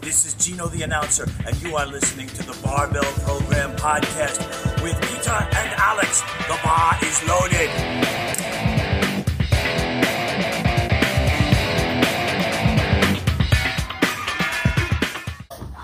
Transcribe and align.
This 0.00 0.26
is 0.26 0.34
Gino 0.34 0.68
the 0.68 0.82
announcer, 0.84 1.26
and 1.46 1.60
you 1.60 1.76
are 1.76 1.86
listening 1.86 2.28
to 2.28 2.42
the 2.42 2.56
Barbell 2.62 3.02
Program 3.24 3.74
podcast 3.76 4.38
with 4.82 4.94
Peter 5.02 5.30
and 5.32 5.70
Alex. 5.76 6.22
The 6.46 6.58
bar 6.62 6.96
is 7.02 7.22
loaded. 7.26 7.70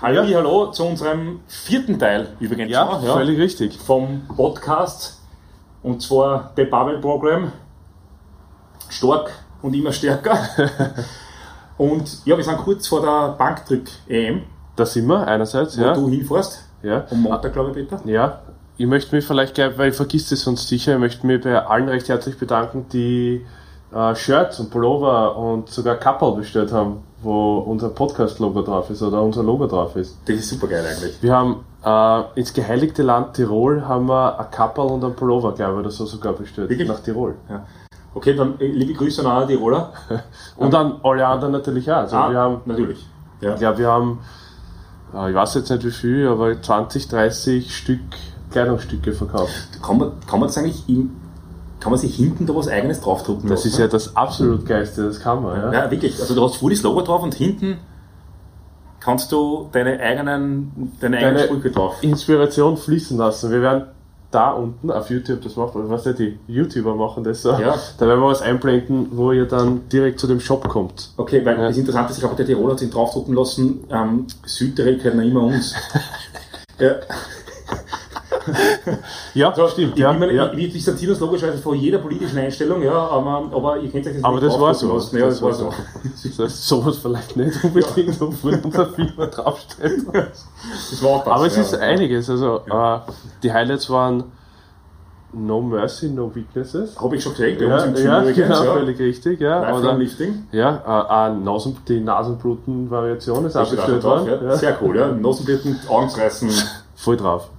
Hallo, 0.01 0.23
hallo 0.23 0.71
zu 0.71 0.85
unserem 0.85 1.41
vierten 1.47 1.99
Teil 1.99 2.35
übrigens. 2.39 2.71
Ja, 2.71 2.87
schon, 2.89 3.03
völlig 3.03 3.37
richtig. 3.37 3.77
Vom 3.77 4.27
Podcast 4.27 5.21
und 5.83 6.01
zwar 6.01 6.53
The 6.55 6.63
Bubble 6.63 6.99
Program. 6.99 7.51
Stark 8.89 9.31
und 9.61 9.73
immer 9.73 9.91
stärker. 9.91 10.37
und 11.77 12.25
ja, 12.25 12.37
wir 12.37 12.43
sind 12.43 12.57
kurz 12.57 12.87
vor 12.87 13.01
der 13.01 13.35
Bankdrück-EM, 13.37 14.41
Da 14.75 14.85
sind 14.85 15.07
wir 15.07 15.25
einerseits, 15.27 15.77
wo 15.77 15.83
ja. 15.83 15.93
du 15.93 16.07
hinfährst. 16.09 16.63
ja. 16.83 17.05
Am 17.09 17.21
Montag, 17.21 17.53
glaube 17.53 17.69
ich, 17.69 17.75
Peter. 17.75 17.99
Ja, 18.05 18.41
ich 18.77 18.87
möchte 18.87 19.15
mich 19.15 19.25
vielleicht 19.25 19.55
gleich, 19.55 19.77
weil 19.77 19.89
ich 19.89 19.95
vergiss 19.95 20.29
das 20.29 20.41
sonst 20.41 20.67
sicher, 20.67 20.93
ich 20.93 20.99
möchte 20.99 21.25
mich 21.25 21.41
bei 21.41 21.57
allen 21.65 21.87
recht 21.87 22.09
herzlich 22.09 22.37
bedanken, 22.37 22.85
die 22.91 23.45
äh, 23.93 24.15
Shirts 24.15 24.59
und 24.59 24.69
Pullover 24.69 25.37
und 25.37 25.69
sogar 25.69 25.95
Kappel 25.95 26.33
bestellt 26.33 26.71
haben, 26.73 26.97
wo 27.21 27.59
unser 27.59 27.89
Podcast-Logo 27.89 28.61
drauf 28.61 28.89
ist 28.89 29.01
oder 29.01 29.21
unser 29.21 29.43
Logo 29.43 29.67
drauf 29.67 29.95
ist. 29.95 30.17
Das 30.25 30.35
ist 30.35 30.49
super 30.49 30.67
geil 30.67 30.85
eigentlich. 30.85 31.21
Wir 31.21 31.33
haben 31.33 31.63
äh, 31.85 32.39
ins 32.39 32.53
geheiligte 32.53 33.03
Land 33.03 33.35
Tirol 33.35 33.87
haben 33.87 34.07
wir 34.07 34.39
ein 34.39 34.51
Kappel 34.51 34.83
und 34.85 35.03
ein 35.03 35.15
Pullover, 35.15 35.53
glaube 35.53 35.73
ich, 35.75 35.79
oder 35.79 35.91
so 35.91 36.05
sogar 36.05 36.33
bestellt. 36.33 36.69
Wirklich? 36.69 36.87
Nach 36.87 36.99
Tirol. 36.99 37.35
Ja. 37.49 37.65
Okay, 38.15 38.33
dann 38.33 38.59
äh, 38.59 38.67
liebe 38.67 38.93
Grüße 38.93 39.21
an 39.21 39.27
alle 39.27 39.47
Tiroler. 39.47 39.93
Und 40.57 40.73
dann 40.73 40.99
alle 41.03 41.27
anderen 41.27 41.51
natürlich 41.51 41.91
auch. 41.91 41.97
Also 41.97 42.15
Ah, 42.15 42.31
wir 42.31 42.39
haben 42.39 42.61
natürlich. 42.65 43.05
Ja. 43.41 43.53
Ich 43.53 43.59
glaube, 43.59 43.77
wir 43.77 43.87
haben, 43.87 44.19
äh, 45.13 45.29
ich 45.29 45.35
weiß 45.35 45.53
jetzt 45.55 45.69
nicht 45.69 45.83
wie 45.85 45.91
viel, 45.91 46.27
aber 46.27 46.59
20, 46.59 47.09
30 47.09 47.75
Stück 47.75 47.99
Kleidungsstücke 48.51 49.11
verkauft. 49.11 49.81
Kann, 49.83 49.97
man, 49.97 50.11
kann 50.27 50.39
man 50.39 50.47
das 50.47 50.57
eigentlich 50.57 50.87
im, 50.87 51.11
kann 51.81 51.91
man 51.91 51.99
sich 51.99 52.15
hinten 52.15 52.45
da 52.45 52.55
was 52.55 52.69
eigenes 52.69 53.01
draufdrucken 53.01 53.49
Das 53.49 53.65
ist 53.65 53.77
ja 53.77 53.87
das 53.87 54.15
absolut 54.15 54.65
Geiste, 54.65 55.05
das 55.05 55.19
kann 55.19 55.43
man. 55.43 55.57
Ja? 55.57 55.73
Ja, 55.73 55.91
wirklich. 55.91 56.19
Also 56.21 56.33
du 56.35 56.43
hast 56.43 56.55
voll 56.55 56.71
das 56.71 56.81
Logo 56.83 57.01
drauf 57.01 57.21
und 57.21 57.35
hinten 57.35 57.77
kannst 59.01 59.31
du 59.33 59.69
deine 59.73 59.99
eigenen, 59.99 60.93
deine 61.01 61.17
eigenen 61.17 61.35
Deine 61.35 61.47
Sprüche 61.47 61.71
drauf. 61.71 61.97
Inspiration 62.01 62.77
fließen 62.77 63.17
lassen. 63.17 63.51
Wir 63.51 63.61
werden 63.61 63.83
da 64.31 64.51
unten 64.51 64.91
auf 64.91 65.09
YouTube, 65.09 65.41
das 65.43 65.55
macht, 65.55 65.71
was 65.75 66.05
ja 66.05 66.13
die 66.13 66.37
YouTuber 66.47 66.95
machen 66.95 67.23
das 67.23 67.41
so, 67.41 67.51
Ja. 67.51 67.75
da 67.97 68.07
werden 68.07 68.19
wir 68.21 68.27
was 68.27 68.41
einblenden, 68.41 69.07
wo 69.11 69.31
ihr 69.31 69.45
dann 69.45 69.87
direkt 69.89 70.19
zu 70.19 70.27
dem 70.27 70.39
Shop 70.39 70.67
kommt. 70.67 71.11
Okay, 71.17 71.45
weil 71.45 71.57
Ja. 71.57 71.67
das 71.67 71.77
Interessante 71.77 72.11
ist, 72.11 72.17
ich 72.17 72.23
habe 72.23 72.35
der 72.35 72.45
Tiroler 72.45 72.73
hat 72.73 72.93
draufdrucken 72.93 73.33
lassen, 73.35 73.83
ähm, 73.89 74.27
Südtirol 74.45 74.97
noch 75.15 75.23
immer 75.23 75.41
uns. 75.43 75.73
ja, 76.79 76.95
Ja, 79.33 79.53
so, 79.55 79.67
stimmt. 79.67 79.93
Ich, 79.93 79.99
Ja, 79.99 80.13
ich, 80.13 80.19
meine, 80.19 80.33
ja. 80.33 80.51
ich, 80.53 80.59
ich 80.67 80.73
distanziere 80.73 81.11
uns 81.11 81.19
logischerweise 81.19 81.57
von 81.59 81.75
jeder 81.75 81.97
politischen 81.99 82.37
Einstellung, 82.37 82.81
ja, 82.81 82.93
aber, 82.93 83.49
aber 83.53 83.77
ihr 83.79 83.89
könnt 83.89 84.07
euch 84.07 84.13
das 84.15 84.23
Aber 84.23 84.35
nicht 84.35 84.47
das 84.47 84.53
war 84.59 84.71
draufdrucken 84.71 84.99
so. 85.01 85.17
Ja, 85.17 85.25
Das 85.25 85.33
das 85.35 85.41
war 85.41 85.49
war 85.49 85.55
so. 85.55 85.73
Das 86.13 86.39
heißt, 86.39 86.67
sowas 86.67 86.97
vielleicht 86.97 87.35
nicht 87.37 87.63
unbedingt, 87.63 88.21
obwohl 88.21 88.59
unser 88.63 88.85
Firma 88.87 89.25
draufsteht. 89.27 90.05
Das 90.13 91.03
war 91.03 91.09
auch 91.11 91.23
das, 91.23 91.33
Aber 91.33 91.45
es 91.45 91.55
ja. 91.55 91.61
ist 91.61 91.75
einiges. 91.75 92.29
Also 92.29 92.61
äh, 92.67 92.99
die 93.43 93.51
Highlights 93.53 93.89
waren 93.89 94.23
No 95.33 95.61
Mercy, 95.61 96.09
No 96.09 96.33
Weaknesses. 96.33 96.99
Habe 96.99 97.17
ich 97.17 97.23
schon 97.23 97.33
gesehen, 97.33 97.59
Ja, 97.59 97.85
Gym 97.85 97.95
ja, 98.05 98.21
übrigens, 98.21 98.37
genau, 98.47 98.63
ja. 98.63 98.73
völlig 98.73 98.99
richtig. 98.99 99.41
Ja, 99.41 99.75
oder, 99.75 99.93
Lifting. 99.95 100.47
ja 100.53 101.27
äh, 101.27 101.31
äh, 101.31 101.35
Nasen, 101.35 101.75
die 101.87 101.99
Nasenbluten-Variation 101.99 103.45
ist 103.45 103.55
Das 103.55 103.69
abgestellt 103.69 104.03
worden. 104.03 104.27
ja. 104.27 104.43
Ja. 104.43 104.55
Sehr 104.55 104.77
cool, 104.81 104.95
ja. 104.97 105.07
Nasenbluten, 105.11 105.77
Augen 105.89 106.09
reißen. 106.09 106.49
Voll 106.95 107.17
drauf. 107.17 107.49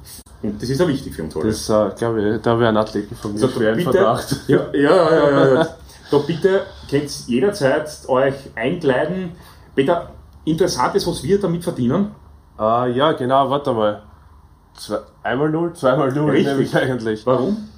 Und 0.49 0.63
das 0.63 0.69
ist 0.69 0.81
ja 0.81 0.89
wichtig 0.89 1.15
für 1.15 1.25
uns 1.25 1.37
alle. 1.37 1.47
Das 1.47 1.69
äh, 1.69 1.91
glaube 1.97 2.35
ich, 2.37 2.43
da 2.43 2.59
wären 2.59 2.77
Athleten 2.77 3.15
von 3.17 3.33
mir 3.33 3.39
So, 3.39 3.49
schwer 3.49 3.73
im 3.73 3.79
bitte, 3.79 3.93
Verdacht. 3.93 4.37
Ja, 4.49 4.67
ja, 4.73 4.81
ja, 4.81 5.31
ja, 5.31 5.55
ja. 5.55 5.69
Da 6.11 6.19
bitte 6.19 6.63
könnt 6.89 7.03
ihr 7.03 7.35
jederzeit 7.35 7.91
euch 8.09 8.35
einkleiden. 8.55 9.33
Peter, 9.75 10.11
interessant 10.45 10.95
ist, 10.95 11.07
was 11.07 11.23
wir 11.23 11.41
damit 11.41 11.65
verdienen. 11.65 12.13
Äh, 12.59 12.93
ja, 12.93 13.13
genau, 13.13 13.51
warte 13.51 13.73
mal. 13.73 14.03
Zwei, 14.75 14.99
einmal 15.23 15.51
null, 15.51 15.73
zweimal 15.73 16.13
null, 16.13 16.31
Richtig. 16.31 16.47
nämlich 16.47 16.77
eigentlich. 16.77 17.27
Warum? 17.27 17.69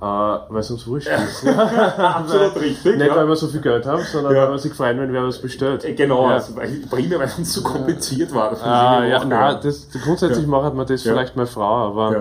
Äh, 0.00 0.04
weil 0.04 0.60
es 0.60 0.70
uns 0.70 0.86
wurscht 0.86 1.08
ist. 1.08 1.44
Absolut 1.98 2.54
richtig. 2.60 2.96
Nicht, 2.96 3.10
weil 3.10 3.16
Ja. 3.16 3.28
wir 3.28 3.34
so 3.34 3.48
viel 3.48 3.60
Geld 3.60 3.84
haben, 3.84 4.02
sondern 4.04 4.32
Ja. 4.34 4.42
weil 4.44 4.52
wir 4.52 4.58
sich 4.58 4.72
freuen, 4.72 4.98
wenn 5.00 5.12
wer 5.12 5.24
was 5.26 5.38
bestellt. 5.42 5.84
Äh, 5.84 5.94
Genau, 5.94 6.28
Ja. 6.28 6.34
also, 6.34 6.54
weil, 6.54 6.68
primär 6.88 7.18
weil 7.18 7.26
es 7.26 7.52
zu 7.52 7.62
kompliziert 7.64 8.32
war. 8.32 8.50
Das 8.50 8.62
Ah, 8.62 9.04
ja, 9.04 9.18
auch 9.18 9.24
nein, 9.24 9.56
das, 9.60 9.88
grundsätzlich 10.04 10.46
macht 10.46 10.72
man 10.74 10.86
das 10.86 11.02
Ja. 11.02 11.12
vielleicht 11.14 11.34
meine 11.34 11.48
Frau, 11.48 11.88
aber, 11.88 12.12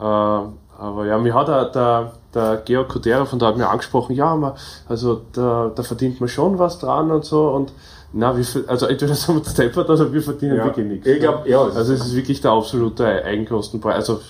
ja. 0.00 0.42
äh, 0.42 0.48
aber 0.76 1.06
ja, 1.06 1.18
mir 1.18 1.34
hat 1.34 1.46
der, 1.46 1.64
der, 1.66 2.12
der 2.34 2.56
Georg 2.64 2.88
Kudera 2.88 3.24
von 3.26 3.38
da 3.38 3.46
hat 3.46 3.56
mir 3.56 3.68
angesprochen, 3.68 4.16
ja, 4.16 4.34
man, 4.34 4.54
also 4.88 5.20
da, 5.32 5.70
da 5.72 5.82
verdient 5.84 6.18
man 6.18 6.28
schon 6.28 6.58
was 6.58 6.80
dran 6.80 7.12
und 7.12 7.24
so 7.24 7.48
und 7.50 7.72
na, 8.12 8.36
wie 8.36 8.42
viel, 8.44 8.64
also 8.66 8.86
entweder 8.86 9.14
sind 9.14 9.36
wir 9.44 9.48
steppert 9.50 9.88
oder 9.88 10.12
wir 10.12 10.20
verdienen 10.22 10.56
Ja. 10.56 10.64
wirklich 10.64 10.86
nichts. 10.86 11.06
Ich 11.06 11.20
glaube, 11.20 11.48
ja, 11.48 11.64
das 11.64 11.76
Also 11.76 11.92
es 11.92 12.00
ist 12.06 12.16
wirklich 12.16 12.40
der 12.40 12.50
absolute 12.50 13.06
Eigenkostenpreis, 13.24 13.94
also 13.94 14.20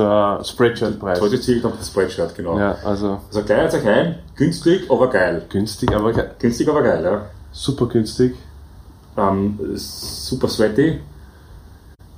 der 0.00 0.44
Spreadshirt-Preis. 0.44 1.20
heute 1.20 1.40
zählt 1.40 1.62
noch 1.64 1.76
das 1.76 1.88
Spreadshirt, 1.88 2.34
genau. 2.34 2.58
Ja, 2.58 2.76
also 2.84 3.20
Also 3.28 3.42
gleich 3.42 3.72
euch 3.74 3.86
ein, 3.86 4.18
günstig, 4.36 4.90
aber 4.90 5.08
geil. 5.08 5.44
günstig, 5.48 5.94
aber 5.94 6.12
ge- 6.12 6.28
Günstig, 6.38 6.68
aber 6.68 6.82
geil, 6.82 7.04
ja. 7.04 7.26
super 7.52 7.86
günstig, 7.86 8.34
Ähm, 9.16 9.58
super 9.74 10.48
sweaty, 10.48 11.00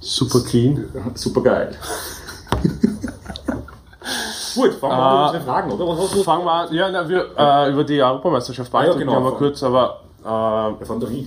super 0.01 0.41
clean. 0.41 0.85
super 1.15 1.43
geil. 1.43 1.75
Gut, 4.55 4.75
fangen 4.75 4.93
wir 4.93 4.99
an 4.99 5.01
Ah. 5.01 5.33
mit 5.33 5.41
unseren 5.41 5.45
Fragen, 5.47 5.73
oder? 5.73 5.89
Was 5.89 5.99
hast 6.05 6.15
du? 6.15 6.23
Fangen 6.23 6.45
wir 6.45 6.53
an, 6.53 6.75
ja, 6.75 6.91
na, 6.91 7.09
wir, 7.09 7.25
äh, 7.39 7.71
über 7.73 7.85
die 7.85 8.03
Europameisterschaft 8.03 8.75
Ah, 8.75 8.85
ja, 8.85 8.93
genau. 8.95 9.15
haben 9.15 9.25
wir 9.25 9.33
kurz, 9.33 9.63
aber 9.63 10.01
äh, 10.23 10.29
Ja, 10.29 10.77
von 10.85 11.01
der 11.01 11.09
Rie. 11.09 11.27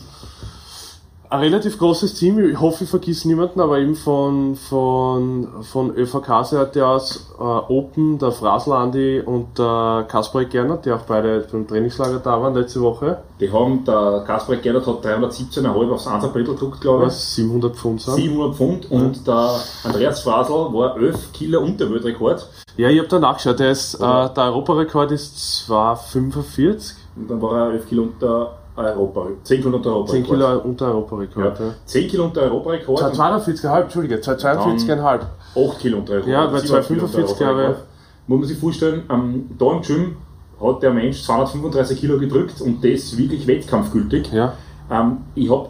Ein 1.29 1.39
relativ 1.39 1.77
großes 1.77 2.13
Team, 2.15 2.39
ich 2.39 2.59
hoffe, 2.59 2.83
ich 2.83 2.89
vergiss 2.89 3.25
niemanden, 3.25 3.59
aber 3.59 3.79
eben 3.79 3.95
von, 3.95 4.55
von, 4.55 5.47
von 5.63 5.95
ÖVK-Seite 5.95 6.85
aus 6.85 7.33
äh, 7.39 7.43
Open, 7.43 8.17
der 8.19 8.31
Frasel 8.31 8.73
Andi 8.73 9.21
und 9.25 9.57
der 9.57 10.05
Kasper 10.07 10.45
Gernert, 10.45 10.85
die 10.85 10.91
auch 10.91 11.01
beide 11.01 11.47
beim 11.51 11.67
Trainingslager 11.67 12.19
da 12.19 12.41
waren 12.41 12.53
letzte 12.53 12.81
Woche. 12.81 13.19
Die 13.39 13.51
haben, 13.51 13.83
der 13.85 14.23
Kasper 14.25 14.55
Gernert 14.57 14.87
hat 14.87 15.05
317,5 15.05 15.91
aufs 15.91 16.07
Ansapbrettel 16.07 16.53
gedruckt, 16.53 16.81
glaube 16.81 17.03
ich. 17.03 17.07
Was? 17.07 17.35
700 17.35 17.75
Pfund 17.75 18.01
sind. 18.01 18.15
700 18.15 18.55
Pfund 18.55 18.91
und 18.91 19.27
der 19.27 19.59
Andreas 19.83 20.21
Frasel 20.21 20.53
war 20.53 20.97
11 20.97 21.33
Kilo 21.33 21.61
unter 21.61 21.89
Weltrekord. 21.91 22.47
Ja, 22.77 22.89
ich 22.89 22.99
habe 22.99 23.07
da 23.07 23.19
nachgeschaut, 23.19 23.59
der, 23.59 23.71
ist, 23.71 23.95
äh, 23.95 23.99
der 23.99 24.43
Europarekord 24.43 25.11
ist 25.11 25.65
2,45, 25.69 26.93
Und 27.15 27.29
dann 27.29 27.41
war 27.41 27.67
er 27.67 27.71
11 27.71 27.89
Kilo 27.89 28.03
unter 28.03 28.57
Europa, 28.75 29.27
10 29.43 29.61
Kilo 29.61 29.77
unter 29.77 29.89
10 30.05 30.25
Europarekord. 30.25 30.25
Kilo 30.25 30.59
unter 30.59 30.87
Europarekord. 30.87 31.59
Ja. 31.59 31.65
Ja. 31.65 31.73
10 31.85 32.07
Kilo 32.09 32.25
unter 32.25 32.41
Europarekord. 32.41 33.01
und 33.03 33.15
242,5, 33.15 33.81
Entschuldige, 33.81 34.15
242,5. 34.15 35.19
8 35.55 35.79
Kilo 35.79 35.97
unter 35.99 36.13
Europa. 36.13 36.29
Ja, 36.29 36.47
bei 36.47 36.59
7 36.59 36.67
Kilo 36.67 37.07
245 37.07 37.23
unter 37.23 37.35
glaube 37.35 37.61
ich. 37.61 37.67
Europarekord. 37.67 37.87
Muss 38.27 38.39
man 38.39 38.47
sich 38.47 38.57
vorstellen, 38.57 39.03
ähm, 39.09 39.49
da 39.57 39.71
im 39.71 39.81
Gym 39.81 40.17
hat 40.61 40.83
der 40.83 40.91
Mensch 40.91 41.23
235 41.23 41.99
Kilo 41.99 42.17
gedrückt 42.17 42.61
und 42.61 42.83
das 42.83 43.17
wirklich 43.17 43.45
wettkampfgültig. 43.45 44.31
Ja. 44.31 44.53
Ähm, 44.89 45.17
ich 45.35 45.49
habe, 45.49 45.69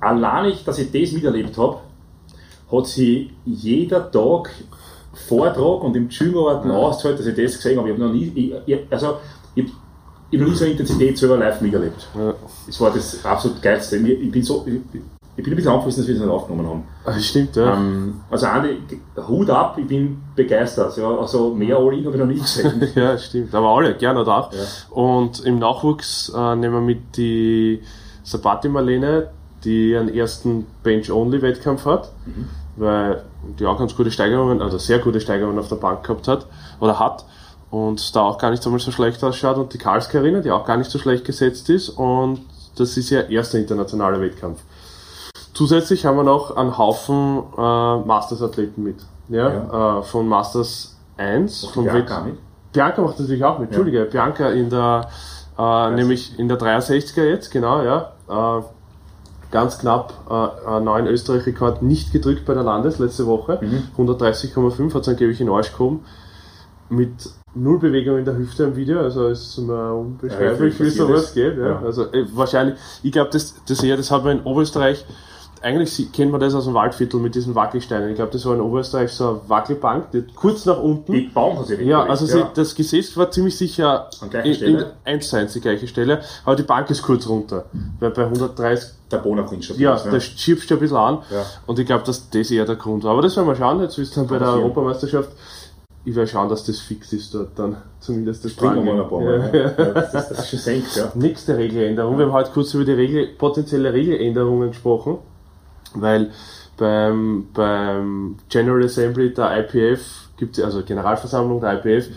allein 0.00 0.52
dass 0.64 0.78
ich 0.78 0.90
das 0.92 1.12
miterlebt 1.12 1.56
habe, 1.58 1.78
hat 2.70 2.86
sie 2.86 3.32
jeder 3.44 4.10
Tag 4.10 4.50
Vortrag 5.14 5.84
und 5.84 5.96
im 5.96 6.08
Gym 6.08 6.36
arbeiten 6.38 6.70
ausgezahlt, 6.70 7.18
dass 7.18 7.26
ich 7.26 7.36
das 7.36 7.56
gesehen 7.56 7.78
habe. 7.78 7.88
Ich 7.88 7.94
habe 7.94 8.06
noch 8.06 8.12
nie, 8.12 8.32
ich, 8.34 8.54
ich, 8.66 8.80
also, 8.90 9.18
ich, 9.54 9.64
ich 9.64 9.70
habe 9.70 9.76
so 10.32 10.64
eine 10.64 10.72
Intensität 10.72 11.18
selber 11.18 11.36
live 11.36 11.60
miterlebt. 11.60 12.08
Ja. 12.18 12.34
Das 12.66 12.80
war 12.80 12.90
das 12.90 13.24
absolut 13.24 13.60
geilste. 13.62 13.96
Ich, 13.96 14.30
bin 14.30 14.42
so, 14.42 14.64
ich, 14.66 14.80
bin 14.82 15.02
ein 15.36 15.56
bisschen 15.56 15.70
aufgefallen, 15.72 15.96
dass 15.96 16.06
wir 16.08 16.14
das 16.14 16.22
nicht 16.24 16.32
aufgenommen 16.32 16.68
haben. 16.68 16.82
Ah, 17.04 17.18
Stimmt, 17.18 17.56
ja. 17.56 17.74
Ähm, 17.74 18.20
also 18.30 18.46
Andi, 18.46 18.78
Hut 19.28 19.50
ab, 19.50 19.76
ich 19.78 19.86
bin 19.86 20.22
begeistert. 20.36 20.96
Ja, 20.96 21.16
also 21.18 21.54
mehr 21.54 21.76
All-In 21.76 22.04
habe 22.04 22.14
ich 22.16 22.20
noch 22.20 22.26
nie 22.26 22.38
gesehen. 22.40 22.82
Ja, 22.94 23.16
stimmt. 23.18 23.54
Aber 23.54 23.68
alle, 23.68 23.94
gerne 23.96 24.24
da. 24.24 24.50
Ja. 24.52 24.58
Und 24.94 25.44
im 25.44 25.58
Nachwuchs 25.58 26.32
äh, 26.34 26.56
nehmen 26.56 26.74
wir 26.74 26.80
mit 26.80 27.16
die 27.16 27.80
Sabati 28.24 28.68
Marlene, 28.68 29.28
die 29.64 29.96
einen 29.96 30.14
ersten 30.14 30.66
Bench-Only-Wettkampf 30.82 31.84
hat, 31.84 32.10
Mhm. 32.26 32.48
weil 32.76 33.22
die 33.58 33.66
auch 33.66 33.78
ganz 33.78 33.96
gute 33.96 34.10
Steigerungen, 34.10 34.62
also 34.62 34.78
sehr 34.78 34.98
gute 35.00 35.20
Steigerungen 35.20 35.58
auf 35.58 35.68
der 35.68 35.76
Bank 35.76 36.04
gehabt 36.04 36.28
hat 36.28 36.46
oder 36.80 36.98
hat 36.98 37.24
und 37.72 38.14
da 38.14 38.20
auch 38.20 38.36
gar 38.36 38.50
nicht 38.50 38.64
einmal 38.66 38.80
so 38.80 38.92
schlecht 38.92 39.24
ausschaut 39.24 39.56
und 39.56 39.72
die 39.72 39.78
Karls-Karina, 39.78 40.40
die 40.40 40.50
auch 40.50 40.66
gar 40.66 40.76
nicht 40.76 40.90
so 40.90 40.98
schlecht 40.98 41.24
gesetzt 41.24 41.70
ist 41.70 41.88
und 41.88 42.42
das 42.76 42.98
ist 42.98 43.10
ihr 43.10 43.30
erster 43.30 43.58
internationaler 43.58 44.20
Wettkampf. 44.20 44.60
Zusätzlich 45.54 46.04
haben 46.04 46.18
wir 46.18 46.22
noch 46.22 46.54
einen 46.54 46.76
Haufen 46.76 47.42
äh, 47.56 47.96
Masters-Athleten 48.06 48.82
mit. 48.82 48.96
Ja, 49.30 49.98
Äh, 49.98 50.02
von 50.02 50.28
Masters 50.28 50.96
1, 51.16 51.64
vom 51.72 51.84
Bianca 51.84 52.20
mit? 52.20 52.38
Bianca 52.74 53.00
macht 53.00 53.18
natürlich 53.18 53.42
auch 53.42 53.58
mit, 53.58 53.68
Entschuldige, 53.68 54.04
Bianca 54.04 54.50
in 54.50 54.68
der, 54.68 55.08
äh, 55.58 55.90
nämlich 55.92 56.38
in 56.38 56.48
der 56.48 56.58
63er 56.58 57.24
jetzt, 57.24 57.50
genau, 57.50 57.82
ja. 57.82 58.12
Äh, 58.28 58.62
ganz 59.50 59.78
knapp 59.78 60.12
äh, 60.28 60.68
einen 60.68 60.84
neuen 60.84 61.06
Österreich-Rekord 61.06 61.80
nicht 61.82 62.12
gedrückt 62.12 62.44
bei 62.44 62.52
der 62.52 62.64
Landes 62.64 62.98
letzte 62.98 63.26
Woche. 63.26 63.60
130,5 63.96 64.94
hat 64.94 65.02
es 65.02 65.08
angeblich 65.08 65.40
in 65.40 65.48
Arsch 65.48 65.70
gekommen. 65.72 66.04
Mit 66.90 67.30
null 67.54 67.78
Bewegung 67.78 68.18
in 68.18 68.24
der 68.24 68.36
Hüfte 68.36 68.64
am 68.64 68.76
Video, 68.76 69.00
also 69.00 69.28
es 69.28 69.40
ist 69.42 69.58
mir 69.58 69.92
unbeschreiblich, 69.94 70.78
Ja, 70.78 70.84
wie 70.86 70.90
sowas 70.90 71.34
geht. 71.34 71.58
Ja. 71.58 71.66
Ja. 71.68 71.82
Also 71.84 72.04
äh, 72.12 72.24
wahrscheinlich, 72.34 72.76
ich 73.02 73.12
glaube, 73.12 73.30
das, 73.30 73.54
das, 73.68 73.82
eher, 73.82 73.96
das 73.96 74.10
hat 74.10 74.24
man 74.24 74.38
in 74.38 74.44
Oberösterreich, 74.44 75.04
eigentlich 75.60 75.92
sie- 75.92 76.06
kennt 76.06 76.32
man 76.32 76.40
das 76.40 76.54
aus 76.56 76.64
dem 76.64 76.74
Waldviertel 76.74 77.20
mit 77.20 77.36
diesen 77.36 77.54
Wackelsteinen. 77.54 78.08
Ich 78.10 78.16
glaube, 78.16 78.32
das 78.32 78.44
war 78.46 78.54
in 78.54 78.60
Oberösterreich 78.60 79.12
so 79.12 79.28
eine 79.28 79.40
Wackelbank, 79.46 80.10
die 80.10 80.24
kurz 80.34 80.66
nach 80.66 80.78
unten. 80.82 81.12
Die 81.12 81.20
bauen 81.32 81.56
hat 81.58 81.66
sich 81.68 81.78
Ja, 81.82 82.02
also 82.02 82.26
sie, 82.26 82.42
das 82.54 82.74
Gesäß 82.74 83.16
war 83.16 83.30
ziemlich 83.30 83.56
sicher 83.56 84.08
An 84.20 84.30
in, 84.32 84.40
in 84.44 84.54
Stelle? 84.54 84.92
1 85.04 85.28
zu 85.28 85.36
1 85.36 85.52
die 85.52 85.60
gleiche 85.60 85.86
Stelle, 85.86 86.20
aber 86.44 86.56
die 86.56 86.64
Bank 86.64 86.90
ist 86.90 87.02
kurz 87.02 87.28
runter. 87.28 87.66
Weil 88.00 88.10
bei 88.10 88.24
130, 88.24 88.88
der 89.12 89.18
Bonaprinz 89.18 89.66
schon. 89.66 89.78
ja, 89.78 89.96
da 90.10 90.18
schiebst 90.18 90.68
du 90.68 90.74
ein 90.74 90.80
bisschen 90.80 90.96
an 90.96 91.18
Ja. 91.30 91.44
und 91.66 91.78
ich 91.78 91.86
glaube, 91.86 92.02
dass 92.06 92.28
das 92.28 92.50
eher 92.50 92.64
der 92.64 92.76
Grund 92.76 93.04
war. 93.04 93.12
Aber 93.12 93.22
das 93.22 93.36
werden 93.36 93.46
wir 93.46 93.54
schauen, 93.54 93.80
jetzt 93.82 93.98
ist 93.98 94.16
dann 94.16 94.26
bei 94.26 94.38
der. 94.38 94.48
Europameisterschaft. 94.48 95.28
Ich 96.04 96.16
werde 96.16 96.28
schauen, 96.28 96.48
dass 96.48 96.64
das 96.64 96.80
fix 96.80 97.12
ist 97.12 97.32
dort 97.32 97.56
dann, 97.56 97.76
zumindest 98.00 98.44
das 98.44 98.52
Springen 98.52 98.84
wir 98.84 98.94
mal 98.94 99.02
ein 99.02 99.08
paar 99.08 99.20
Mal. 99.20 99.50
Ja. 99.52 99.58
Ja. 99.58 99.72
Ja, 99.78 99.92
das, 99.92 100.12
das, 100.12 100.28
das 100.30 100.38
ist 100.40 100.50
schon 100.50 100.58
senkt, 100.58 100.96
ja. 100.96 101.12
Nächste 101.14 101.56
Regeländerung. 101.56 102.18
Wir 102.18 102.26
haben 102.26 102.32
heute 102.32 102.50
kurz 102.50 102.74
über 102.74 102.84
die 102.84 102.92
Regel, 102.92 103.28
potenzielle 103.38 103.92
Regeländerungen 103.92 104.70
gesprochen, 104.70 105.18
weil 105.94 106.30
beim, 106.76 107.46
beim 107.54 108.36
General 108.48 108.82
Assembly 108.82 109.32
der 109.32 109.60
IPF 109.60 110.28
gibt 110.36 110.58
also 110.58 110.82
Generalversammlung 110.82 111.60
der 111.60 111.84
IPF, 111.84 112.08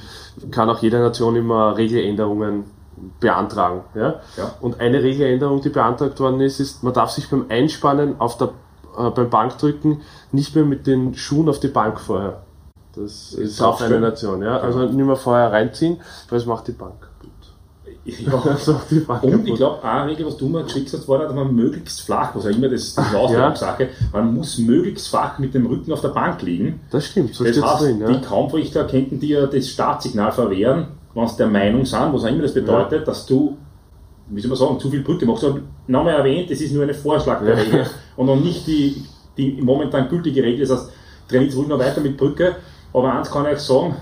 kann 0.49 0.67
auch 0.69 0.79
jede 0.79 0.97
Nation 0.97 1.35
immer 1.35 1.77
Regeländerungen 1.77 2.63
beantragen. 3.19 3.81
Ja? 3.93 4.21
Ja. 4.37 4.55
Und 4.61 4.79
eine 4.79 5.03
Regeländerung, 5.03 5.61
die 5.61 5.69
beantragt 5.69 6.19
worden 6.19 6.41
ist, 6.41 6.59
ist, 6.59 6.83
man 6.83 6.93
darf 6.93 7.11
sich 7.11 7.29
beim 7.29 7.45
Einspannen 7.49 8.19
auf 8.19 8.37
der, 8.37 8.49
äh, 8.97 9.11
beim 9.11 9.29
Bankdrücken 9.29 10.01
nicht 10.31 10.55
mehr 10.55 10.65
mit 10.65 10.87
den 10.87 11.13
Schuhen 11.13 11.49
auf 11.49 11.59
die 11.59 11.67
Bank 11.67 11.99
vorher. 11.99 12.44
Das 12.95 13.33
ist 13.33 13.61
auch 13.61 13.79
eine? 13.81 13.99
Nation. 13.99 14.41
Ja? 14.41 14.57
Also 14.59 14.79
nicht 14.85 14.95
mehr 14.95 15.15
vorher 15.15 15.51
reinziehen, 15.51 15.97
weil 16.29 16.39
es 16.39 16.45
macht 16.45 16.67
die 16.67 16.71
Bank 16.71 16.93
kaputt. 17.01 17.31
ja. 18.05 18.31
Das 18.45 18.67
macht 18.67 18.91
die 18.91 18.99
Bank 18.99 19.23
Und 19.23 19.29
ich 19.31 19.37
kaputt. 19.41 19.57
glaube, 19.57 19.83
eine 19.83 20.11
Regel, 20.11 20.25
was 20.27 20.37
du 20.37 20.47
mal 20.47 20.63
geschickt 20.63 20.91
hast, 20.93 21.07
war, 21.07 21.19
dass 21.19 21.33
man 21.33 21.53
möglichst 21.53 22.01
flach, 22.01 22.35
was 22.35 22.45
auch 22.45 22.49
immer 22.49 22.69
das 22.69 22.81
ist, 22.83 22.97
die 22.97 23.15
Auslegungssache, 23.15 23.89
man 24.13 24.33
muss 24.33 24.57
möglichst 24.59 25.07
flach 25.09 25.39
mit 25.39 25.53
dem 25.53 25.65
Rücken 25.65 25.91
auf 25.91 26.01
der 26.01 26.09
Bank 26.09 26.41
liegen. 26.41 26.79
Das 26.91 27.05
stimmt, 27.07 27.33
so 27.35 27.43
Das 27.43 27.61
heißt, 27.61 27.81
drin. 27.81 27.99
Ja. 27.99 28.07
die 28.11 28.21
Kampfrichter 28.21 28.85
könnten 28.85 29.19
dir 29.19 29.47
das 29.47 29.67
Startsignal 29.67 30.31
verwehren, 30.31 30.87
wenn 31.13 31.27
sie 31.27 31.37
der 31.37 31.47
Meinung 31.47 31.85
sind, 31.85 32.13
was 32.13 32.23
auch 32.23 32.27
immer 32.27 32.43
das 32.43 32.53
bedeutet, 32.53 33.07
dass 33.07 33.25
du, 33.25 33.57
wie 34.29 34.41
soll 34.41 34.49
man 34.49 34.57
sagen, 34.57 34.79
zu 34.79 34.89
viel 34.89 35.01
Brücke 35.03 35.25
machst. 35.25 35.45
Nochmal 35.87 36.15
erwähnt, 36.15 36.49
das 36.49 36.59
ist 36.61 36.73
nur 36.73 36.83
eine 36.83 36.93
Vorschlag 36.93 37.43
der 37.43 37.55
Ja. 37.55 37.61
Regel 37.61 37.85
und 38.15 38.25
noch 38.25 38.35
nicht 38.39 38.65
die, 38.67 39.03
die 39.37 39.61
momentan 39.61 40.09
gültige 40.09 40.41
Regel. 40.43 40.65
Das 40.67 40.77
heißt, 40.77 40.91
trainiert 41.29 41.55
wohl 41.55 41.67
noch 41.67 41.79
weiter 41.79 42.01
mit 42.01 42.17
Brücke, 42.17 42.55
aber 42.97 43.13
eins 43.13 43.29
kann 43.31 43.45
ich 43.45 43.51
euch 43.53 43.59
sagen, 43.59 43.95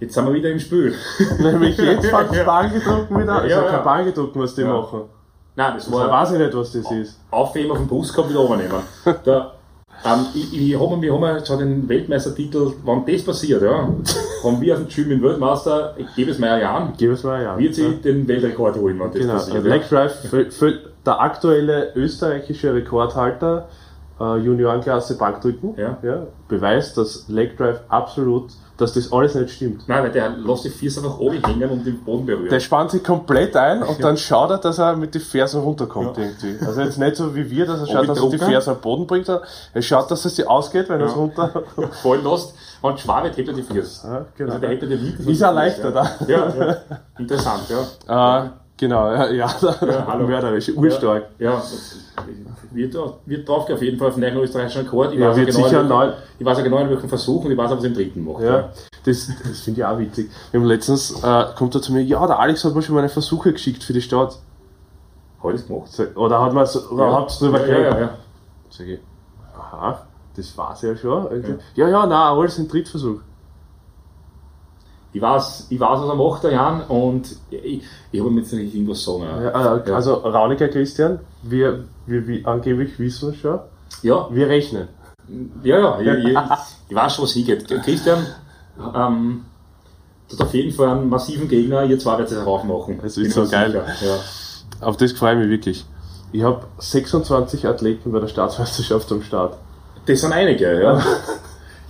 jetzt 0.00 0.14
sind 0.14 0.26
wir 0.26 0.34
wieder 0.34 0.50
im 0.50 0.58
Spiel. 0.58 0.94
Nämlich 1.38 1.76
jetzt 1.78 2.06
fängt 2.10 2.30
das 2.34 2.44
Bahngedrucken 2.44 3.20
wieder 3.22 3.42
an. 3.42 3.48
Ja, 3.48 3.56
Ja, 3.58 3.64
ja. 3.64 3.70
kein 3.72 3.84
Bahngedrucken, 3.84 4.42
was 4.42 4.54
die 4.54 4.62
Ja. 4.62 4.68
machen. 4.80 5.02
Nein, 5.58 5.72
das 5.76 5.86
Da 5.86 5.92
war 5.92 6.10
weiß 6.10 6.32
ich 6.32 6.38
nicht, 6.38 6.54
was 6.54 6.72
das 6.72 6.90
ist. 6.92 7.18
aufheben 7.30 7.70
auf 7.72 7.78
den 7.78 7.86
Bus 7.86 8.12
gehabt, 8.12 8.28
wieder 8.28 8.40
runternehmen. 8.40 8.82
Da, 9.24 9.52
ähm, 10.04 10.26
ich, 10.34 10.52
ich 10.72 10.78
hab, 10.78 11.00
wir 11.00 11.12
haben 11.14 11.22
ja 11.22 11.42
schon 11.46 11.58
den 11.58 11.88
Weltmeistertitel, 11.88 12.72
wenn 12.84 13.06
das 13.06 13.24
passiert, 13.24 13.62
ja, 13.62 13.88
haben 14.44 14.60
wir 14.60 14.74
auf 14.74 14.80
dem 14.80 14.88
Gym 14.88 15.08
den 15.08 15.22
Weltmeister, 15.22 15.94
ich 15.96 16.14
gebe 16.14 16.30
es 16.30 16.38
mir 16.38 16.58
ja 16.60 16.76
an, 16.76 16.92
Gib 16.98 17.10
es 17.12 17.24
mal 17.24 17.42
ja. 17.42 17.56
wird 17.58 17.74
sie 17.74 17.96
den 17.96 18.28
Weltrekord 18.28 18.76
holen, 18.76 19.00
wenn 19.00 19.10
das 19.10 19.18
Genau, 19.20 19.32
passiert. 19.32 19.56
also 19.56 19.68
Leg 19.70 19.88
Drive, 19.88 20.76
der 21.06 21.20
aktuelle 21.22 21.92
österreichische 21.94 22.74
Rekordhalter 22.74 23.68
äh, 24.20 24.36
Juniorenklasse 24.38 25.16
Bankdrücken 25.18 25.74
Ja. 25.76 25.98
beweist, 26.48 26.96
dass 26.96 27.24
Leg 27.28 27.56
Drive 27.56 27.80
absolut, 27.88 28.50
dass 28.78 28.92
das 28.92 29.12
alles 29.12 29.34
nicht 29.34 29.50
stimmt. 29.50 29.88
Nein, 29.88 30.04
weil 30.04 30.12
der 30.12 30.30
lässt 30.30 30.64
die 30.64 30.70
Füße 30.70 31.00
einfach 31.00 31.18
oben 31.18 31.42
hängen 31.44 31.70
und 31.70 31.86
den 31.86 32.02
Boden 32.04 32.26
berühren. 32.26 32.50
Der 32.50 32.60
spannt 32.60 32.90
sich 32.90 33.02
komplett 33.02 33.56
ein 33.56 33.82
und 33.82 34.02
dann 34.02 34.16
schaut 34.16 34.50
er, 34.50 34.58
dass 34.58 34.78
er 34.78 34.96
mit 34.96 35.14
den 35.14 35.22
Fersen 35.22 35.60
runterkommt 35.62 36.18
irgendwie. 36.18 36.56
Also 36.64 36.82
jetzt 36.82 36.98
nicht 36.98 37.16
so 37.16 37.34
wie 37.34 37.50
wir, 37.50 37.66
dass 37.66 37.80
er 37.80 37.86
schaut, 37.86 38.08
dass 38.08 38.22
er 38.22 38.30
die? 38.30 38.38
Fersen 38.38 38.70
am 38.70 38.80
Boden 38.80 39.06
bringt, 39.06 39.28
er 39.28 39.82
schaut, 39.82 40.10
dass 40.10 40.24
es 40.24 40.36
sich 40.36 40.46
ausgeht, 40.46 40.88
wenn 40.88 41.00
er 41.00 41.06
es 41.06 41.16
runter... 41.16 41.62
fallen 42.02 42.24
lässt, 42.24 42.54
wenn 42.82 42.98
Schwabe 42.98 43.30
hebt 43.34 43.48
er 43.48 43.54
die 43.54 43.62
Füße. 43.62 44.06
Ja, 44.06 44.24
genau. 44.36 44.50
Also 44.50 44.60
der 44.60 44.70
hebt 44.70 44.82
er 44.82 44.88
die. 44.88 45.30
Ist 45.32 45.40
er 45.40 45.52
leichter, 45.52 45.94
ja. 45.94 46.10
Ja, 46.28 46.54
ja. 46.54 46.76
Interessant, 47.18 47.62
ja. 48.08 48.44
Äh, 48.44 48.48
genau, 48.76 49.10
ja, 49.12 49.30
ja, 49.30 49.48
hallo. 50.06 50.26
mörderisch, 50.26 50.70
urstark. 50.76 51.24
Ja, 51.38 51.52
das 51.52 51.96
wird, 52.72 52.94
wird 53.26 53.48
drauf 53.48 53.68
auf 53.70 53.82
jeden 53.82 53.98
Fall 53.98 54.08
auf 54.08 54.14
den 54.14 54.22
neuen 54.22 54.36
österreichischen 54.38 54.82
Rekord. 54.82 55.12
Ich 55.12 55.18
Ja, 55.20 55.30
weiß 55.30 55.36
genau, 55.36 55.50
sicher 55.68 55.82
neu- 55.82 56.12
Ich 56.38 56.44
weiß 56.44 56.58
ja 56.58 56.64
genau, 56.64 56.78
in 56.78 56.90
welchem 56.90 57.08
Versuch 57.08 57.44
und 57.44 57.50
ich 57.52 57.56
weiß 57.58 57.70
auch, 57.72 57.76
was 57.76 57.84
er 57.84 57.88
im 57.90 57.94
dritten 57.94 58.24
macht. 58.24 58.42
Ja, 58.42 58.70
das, 59.04 59.28
das 59.42 59.60
finde 59.60 59.80
ich 59.80 59.84
auch 59.86 59.98
witzig. 59.98 60.30
Wir 60.50 60.60
haben 60.60 60.66
letztens, 60.66 61.22
äh, 61.22 61.44
kommt 61.56 61.74
er 61.74 61.82
zu 61.82 61.92
mir, 61.92 62.02
ja, 62.02 62.26
der 62.26 62.38
Alex 62.38 62.64
hat 62.64 62.74
mir 62.74 62.82
schon 62.82 62.94
meine 62.94 63.08
Versuche 63.08 63.52
geschickt 63.52 63.82
für 63.82 63.92
die 63.92 64.02
Stadt. 64.02 64.38
Hat 65.38 65.44
er 65.44 65.52
das 65.52 65.66
gemacht? 65.66 65.90
Oder 66.16 66.42
hat 66.42 66.52
man 66.52 66.66
so, 66.66 66.80
oder 66.90 67.06
Ja. 67.06 67.12
habt's 67.12 67.38
drüber 67.38 67.60
ja, 67.60 67.66
geredet? 67.66 67.92
ja, 67.92 68.00
ja. 68.00 68.10
Sag 68.70 68.86
ich, 68.88 68.98
aha, 69.56 70.02
das 70.36 70.58
war's 70.58 70.82
ja 70.82 70.96
schon. 70.96 71.26
Ja, 71.76 71.88
ja, 71.88 72.06
nein, 72.06 72.12
alles 72.12 72.58
ein 72.58 72.68
Drittversuch. 72.68 73.20
Ich 75.16 75.22
weiß, 75.22 75.68
ich 75.70 75.80
weiß, 75.80 76.00
was 76.02 76.08
er 76.10 76.14
macht, 76.14 76.44
der 76.44 76.52
Jan, 76.52 76.82
und 76.88 77.36
ich, 77.50 77.82
ich 78.12 78.20
habe 78.20 78.28
ihm 78.28 78.36
jetzt 78.36 78.52
nicht 78.52 78.74
irgendwas 78.74 79.02
sagen. 79.02 79.22
Ja, 79.22 79.76
äh, 79.78 79.90
Also, 79.90 80.12
Rauniger 80.12 80.68
Christian, 80.68 81.20
wir, 81.42 81.84
wir, 82.04 82.26
wir 82.26 82.46
angeblich 82.46 82.98
wissen 82.98 83.34
schon, 83.34 83.60
ja, 84.02 84.28
wir 84.30 84.46
rechnen. 84.46 84.88
ja, 85.62 85.98
ja, 86.02 86.18
ich, 86.18 86.24
ich, 86.26 86.38
ich 86.90 86.94
weiß 86.94 87.14
schon, 87.14 87.24
was 87.24 87.32
hingeht. 87.32 87.66
Christian, 87.82 88.26
ähm, 88.94 89.46
das 90.28 90.38
hat 90.38 90.48
auf 90.48 90.52
jeden 90.54 90.72
Fall 90.72 90.88
einen 90.90 91.08
massiven 91.08 91.48
Gegner, 91.48 91.84
ihr 91.84 91.98
zwei 91.98 92.18
werdet 92.18 92.32
es 92.32 92.46
auch 92.46 92.64
machen. 92.64 92.98
Das 93.02 93.16
ist 93.16 93.32
so 93.32 93.48
geil. 93.48 93.72
Ja. 93.72 94.86
Auf 94.86 94.98
das 94.98 95.12
freue 95.12 95.32
ich 95.32 95.38
mich 95.38 95.48
wirklich. 95.48 95.86
Ich 96.32 96.42
habe 96.42 96.66
26 96.76 97.66
Athleten 97.66 98.12
bei 98.12 98.20
der 98.20 98.28
Staatsmeisterschaft 98.28 99.10
am 99.12 99.22
Start. 99.22 99.56
Das 100.04 100.20
sind 100.20 100.34
einige, 100.34 100.78
ja. 100.82 101.00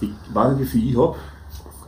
Ich 0.01 0.11
weiß 0.33 0.53
nicht, 0.53 0.61
wie 0.61 0.79
viel 0.79 0.91
ich 0.91 0.97
habe. 0.97 1.17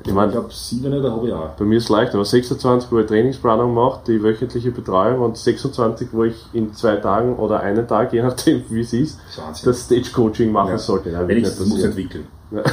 Ich 0.08 0.14
mein- 0.14 0.28
ich 0.28 0.32
glaube, 0.34 0.48
sieben 0.52 0.92
oder 0.92 1.12
habe 1.12 1.26
ich 1.28 1.32
auch. 1.32 1.50
Bei 1.50 1.64
mir 1.64 1.78
ist 1.78 1.88
leicht, 1.88 2.14
aber 2.14 2.24
26, 2.24 2.90
wo 2.90 2.98
ich 2.98 3.06
Trainingsplanung 3.06 3.72
mache, 3.74 4.00
die 4.06 4.22
wöchentliche 4.22 4.70
Betreuung 4.70 5.20
und 5.20 5.36
26, 5.36 6.08
wo 6.12 6.24
ich 6.24 6.34
in 6.52 6.72
zwei 6.74 6.96
Tagen 6.96 7.36
oder 7.36 7.60
einen 7.60 7.86
Tag, 7.86 8.12
je 8.12 8.22
nachdem 8.22 8.62
wie 8.70 8.80
es 8.80 8.92
ist, 8.92 9.18
Das 9.36 9.62
das 9.62 9.84
Stage 9.84 10.10
Coaching 10.12 10.50
machen 10.52 10.70
Ja. 10.70 10.78
sollte. 10.78 11.10
Nein, 11.10 11.20
wird 11.20 11.28
Wenigstens 11.30 11.60
nicht 11.60 11.68
muss 11.76 11.84
entwickeln. 11.84 12.26
Ja. 12.50 12.62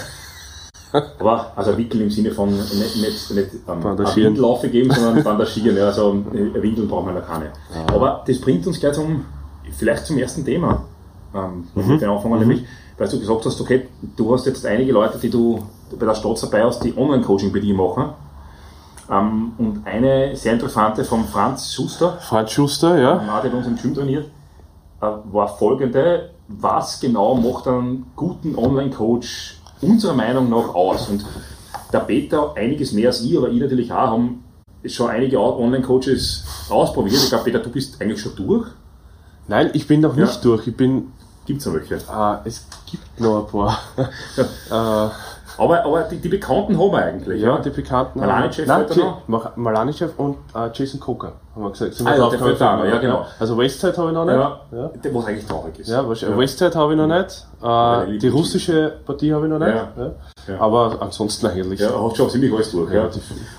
Aber, 1.20 1.52
also 1.58 1.72
entwickeln 1.72 2.02
im 2.04 2.10
Sinne 2.10 2.32
von 2.32 2.50
nicht, 2.56 2.72
nicht, 2.96 3.32
nicht 3.32 3.50
ähm, 3.68 3.84
Windellaufe 4.16 4.70
geben, 4.70 4.92
sondern 4.92 5.24
bandagieren. 5.24 5.76
Ja, 5.76 5.88
also 5.88 6.24
äh, 6.34 6.62
Windeln 6.62 6.88
brauchen 6.88 7.08
wir 7.14 7.20
noch 7.20 7.28
keine. 7.28 7.52
Aber 7.88 8.24
das 8.26 8.40
bringt 8.40 8.66
uns 8.66 8.80
gleich 8.80 8.94
zum, 8.94 9.26
vielleicht 9.78 10.06
zum 10.06 10.18
ersten 10.18 10.46
Thema. 10.46 10.86
Ähm, 11.34 11.66
Mhm. 11.76 11.92
mit 11.92 12.02
dem 12.02 12.10
anfangen, 12.12 12.40
nämlich, 12.40 12.64
weil 12.98 13.10
du 13.10 13.20
gesagt 13.20 13.46
hast, 13.46 13.60
okay, 13.60 13.90
du 14.16 14.34
hast 14.34 14.46
jetzt 14.46 14.66
einige 14.66 14.94
Leute, 14.94 15.18
die 15.18 15.30
du 15.30 15.62
bei 15.98 16.06
der 16.06 16.16
Stadt 16.16 16.42
dabei 16.44 16.64
hast, 16.64 16.84
die 16.84 16.96
Online-Coaching 16.98 17.52
bei 17.54 17.60
dir 17.60 17.76
machen. 17.76 18.10
Ähm, 19.10 19.54
und 19.58 19.86
eine 19.86 20.36
sehr 20.36 20.54
interessante 20.54 21.04
von 21.04 21.26
Franz 21.26 21.74
Schuster, 21.74 22.18
Franz 22.22 22.52
Schuster, 22.52 22.98
ja. 23.00 23.16
der 23.20 23.34
hat 23.34 23.44
bei 23.44 23.50
uns 23.58 23.68
im 23.68 23.76
Gym 23.76 23.94
trainiert, 23.94 24.26
äh, 25.02 25.06
war 25.32 25.48
folgende, 25.48 26.32
was 26.48 27.00
genau 27.00 27.36
macht 27.36 27.68
einen 27.68 28.08
guten 28.16 28.56
Online-Coach 28.56 29.58
unserer 29.82 30.14
Meinung 30.14 30.50
nach 30.50 30.74
aus? 30.74 31.08
Und 31.10 31.24
der 31.94 32.00
Peter 32.00 32.54
einiges 32.56 32.92
mehr 32.94 33.08
als 33.10 33.22
ich, 33.22 33.38
aber 33.38 33.50
ich 33.50 33.60
natürlich 33.60 33.92
auch, 33.92 34.08
haben 34.12 34.44
schon 34.86 35.10
einige 35.10 35.40
Online-Coaches 35.40 36.46
ausprobiert. 36.70 37.16
Ich 37.16 37.30
glaube, 37.30 37.44
Peter, 37.46 37.60
du 37.60 37.70
bist 37.70 38.02
eigentlich 38.02 38.22
schon 38.22 38.36
durch. 38.36 38.68
Nein, 39.48 39.70
ich 39.74 39.88
bin 39.88 40.02
noch 40.02 40.16
nicht 40.16 40.36
Ja. 40.36 40.42
durch. 40.42 40.68
Ich 40.68 40.76
bin, 40.76 41.12
Gibt 41.46 41.60
es 41.60 41.66
noch 41.68 41.74
welche? 41.76 41.96
äh, 41.96 42.48
es 42.48 42.66
gibt 42.90 43.20
noch 43.20 43.46
ein 43.46 43.52
paar. 43.52 43.80
äh, 45.10 45.14
Aber, 45.58 45.86
aber 45.86 46.04
die, 46.04 46.18
die 46.18 46.30
Bekannten 46.30 46.78
haben 46.78 46.92
wir 46.92 46.98
eigentlich. 47.04 47.42
ja, 47.42 47.58
die 47.60 47.70
bekannten. 47.70 48.20
Malanichev 49.56 50.12
und 50.18 50.38
äh, 50.54 50.70
Jason 50.74 51.00
Coker, 51.00 51.34
haben 51.56 51.64
wir 51.64 51.72
gesagt. 51.72 51.94
Sind 51.94 52.08
Ah, 52.08 52.12
wir 52.12 52.18
ja, 52.18 52.30
drauf 52.30 52.58
der 52.58 52.78
noch, 52.78 52.86
ja, 52.86 52.98
genau. 52.98 53.26
Also 53.40 53.58
Westside 53.58 53.98
habe 53.98 54.10
ich 54.10 54.14
noch 54.14 54.26
nicht. 54.26 54.36
Ja, 54.36 54.60
ja. 54.72 54.88
Der, 55.04 55.16
was 55.16 55.26
eigentlich 55.26 55.46
traurig 55.46 55.80
ist. 55.80 55.90
Ja, 55.90 56.08
wahrscheinlich. 56.08 56.38
Westside 56.40 56.76
habe 56.76 56.94
ich 56.94 56.98
noch 56.98 57.08
nicht. 57.08 57.48
Äh, 57.64 58.18
die 58.20 58.28
russische 58.28 58.94
Partie 59.06 59.34
habe 59.34 59.46
ich 59.46 59.52
noch 59.52 59.60
nicht. 59.60 59.70
Ja. 59.70 59.88
Ja. 59.98 60.12
Ja. 60.48 60.60
Aber 60.60 60.98
ansonsten 61.02 61.48
eigentlich. 61.48 61.80
Ja, 61.80 61.90
hast 62.02 62.18
schon 62.18 62.30
ziemlich 62.30 62.54
alles 62.54 62.72
durch. 62.72 62.92
Ja. 62.94 63.10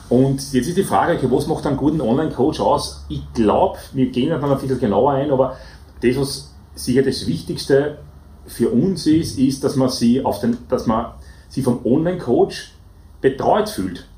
Und 0.08 0.52
jetzt 0.52 0.68
ist 0.68 0.76
die 0.76 0.84
Frage, 0.84 1.14
okay, 1.14 1.26
was 1.30 1.46
macht 1.46 1.66
einen 1.66 1.76
guten 1.76 2.00
Online-Coach 2.00 2.60
aus? 2.60 3.04
Ich 3.08 3.22
glaube, 3.34 3.78
wir 3.92 4.06
gehen 4.10 4.30
da 4.30 4.38
dann 4.38 4.50
ein 4.52 4.58
bisschen 4.58 4.78
genauer 4.78 5.12
ein, 5.12 5.30
aber 5.30 5.56
das, 6.02 6.16
was 6.16 6.54
sicher 6.74 7.02
das 7.02 7.26
Wichtigste 7.26 7.98
für 8.46 8.68
uns 8.68 9.06
ist, 9.06 9.38
ist, 9.38 9.64
dass 9.64 9.74
man 9.74 9.88
sie 9.88 10.24
auf 10.24 10.38
den, 10.40 10.58
dass 10.68 10.86
man 10.86 11.06
sie 11.48 11.62
vom 11.62 11.84
Online-Coach 11.84 12.72
betreut 13.20 13.68
fühlt. 13.68 14.08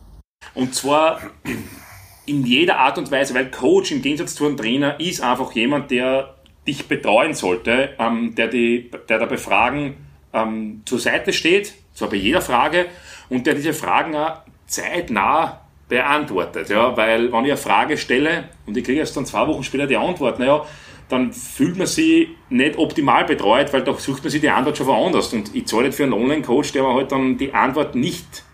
Und 0.54 0.74
zwar 0.74 1.20
in 2.26 2.44
jeder 2.44 2.78
Art 2.78 2.98
und 2.98 3.10
Weise, 3.10 3.34
weil 3.34 3.50
Coach 3.50 3.90
im 3.92 4.02
Gegensatz 4.02 4.34
zu 4.34 4.46
einem 4.46 4.56
Trainer 4.56 5.00
ist 5.00 5.22
einfach 5.22 5.52
jemand, 5.52 5.90
der 5.90 6.34
dich 6.66 6.86
betreuen 6.86 7.34
sollte, 7.34 7.90
ähm, 7.98 8.34
der, 8.34 8.48
die, 8.48 8.90
der 9.08 9.18
da 9.18 9.26
bei 9.26 9.38
Fragen 9.38 9.96
ähm, 10.32 10.82
zur 10.84 10.98
Seite 10.98 11.32
steht, 11.32 11.74
zwar 11.94 12.10
bei 12.10 12.16
jeder 12.16 12.42
Frage, 12.42 12.86
und 13.30 13.46
der 13.46 13.54
diese 13.54 13.72
Fragen 13.72 14.14
auch 14.14 14.42
zeitnah 14.66 15.62
beantwortet. 15.88 16.68
Ja, 16.68 16.96
weil 16.96 17.32
wenn 17.32 17.44
ich 17.44 17.52
eine 17.52 17.56
Frage 17.56 17.96
stelle 17.96 18.44
und 18.66 18.76
ich 18.76 18.84
kriege 18.84 19.00
erst 19.00 19.16
dann 19.16 19.24
zwei 19.24 19.46
Wochen 19.46 19.64
später 19.64 19.86
die 19.86 19.96
Antwort, 19.96 20.38
naja, 20.38 20.64
dann 21.08 21.32
fühlt 21.32 21.76
man 21.76 21.86
sich 21.86 22.28
nicht 22.50 22.76
optimal 22.78 23.24
betreut, 23.24 23.72
weil 23.72 23.82
da 23.82 23.94
sucht 23.94 24.22
man 24.22 24.30
sich 24.30 24.40
die 24.40 24.50
Antwort 24.50 24.76
schon 24.76 24.86
woanders. 24.86 25.32
Und 25.32 25.54
ich 25.54 25.66
zahle 25.66 25.84
nicht 25.84 25.96
für 25.96 26.04
einen 26.04 26.12
Online-Coach, 26.12 26.72
der 26.72 26.82
mir 26.82 26.94
halt 26.94 27.12
dann 27.12 27.38
die 27.38 27.54
Antwort 27.54 27.94
nicht 27.94 28.44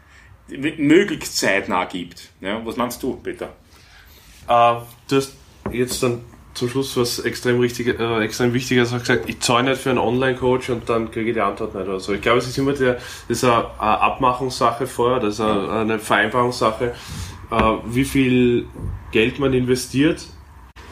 möglichst 0.48 1.36
zeitnah 1.38 1.84
gibt. 1.84 2.30
Ja, 2.40 2.64
was 2.64 2.76
meinst 2.76 3.02
du, 3.02 3.16
Peter? 3.16 3.46
Äh, 4.46 4.74
du 5.08 5.16
hast 5.16 5.34
jetzt 5.72 6.02
dann 6.02 6.20
zum 6.52 6.68
Schluss 6.68 6.96
was 6.96 7.18
extrem, 7.18 7.58
richtig, 7.58 7.98
äh, 7.98 8.24
extrem 8.24 8.54
Wichtiges 8.54 8.92
gesagt. 8.92 9.28
Ich 9.28 9.40
zahle 9.40 9.70
nicht 9.70 9.82
für 9.82 9.90
einen 9.90 9.98
Online-Coach 9.98 10.70
und 10.70 10.88
dann 10.88 11.10
kriege 11.10 11.30
ich 11.30 11.34
die 11.34 11.40
Antwort 11.40 11.74
nicht 11.74 11.88
oder. 11.88 12.14
Ich 12.14 12.20
glaube, 12.20 12.38
es 12.38 12.46
ist 12.46 12.56
immer 12.58 12.72
der, 12.72 12.94
das 12.94 13.02
ist 13.28 13.44
eine, 13.44 13.64
Abmachungssache 13.80 14.86
vorher, 14.86 15.18
das 15.18 15.34
ist 15.34 15.40
eine, 15.40 15.70
eine 15.70 15.98
Vereinbarungssache, 15.98 16.94
äh, 17.50 17.72
wie 17.86 18.04
viel 18.04 18.66
Geld 19.10 19.40
man 19.40 19.52
investiert 19.52 20.26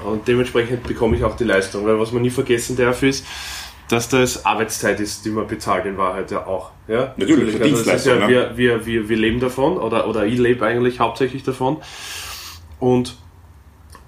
und 0.05 0.27
dementsprechend 0.29 0.83
bekomme 0.83 1.17
ich 1.17 1.25
auch 1.25 1.37
die 1.37 1.45
Leistung. 1.45 1.87
Weil 1.87 1.99
was 1.99 2.13
man 2.13 2.23
nie 2.23 2.31
vergessen 2.31 2.77
darf 2.77 3.03
ist, 3.03 3.25
dass 3.89 4.09
das 4.09 4.47
Arbeitszeit 4.47 5.01
ist, 5.01 5.25
die 5.25 5.31
man 5.31 5.47
bezahlt 5.47 5.85
in 5.85 5.99
Wahrheit 5.99 6.31
ja 6.31 6.47
auch. 6.47 6.71
Ja? 6.89 7.15
Natürlich, 7.17 7.55
also 7.55 7.65
Dienstleistung. 7.65 8.21
Ja, 8.21 8.29
wir, 8.29 8.57
wir, 8.57 8.87
wir, 8.87 9.09
wir 9.09 9.17
leben 9.17 9.41
davon 9.41 9.77
oder, 9.77 10.09
oder 10.09 10.25
ich 10.25 10.39
lebe 10.39 10.65
eigentlich 10.65 10.99
hauptsächlich 10.99 11.43
davon. 11.43 11.77
Und 12.81 13.17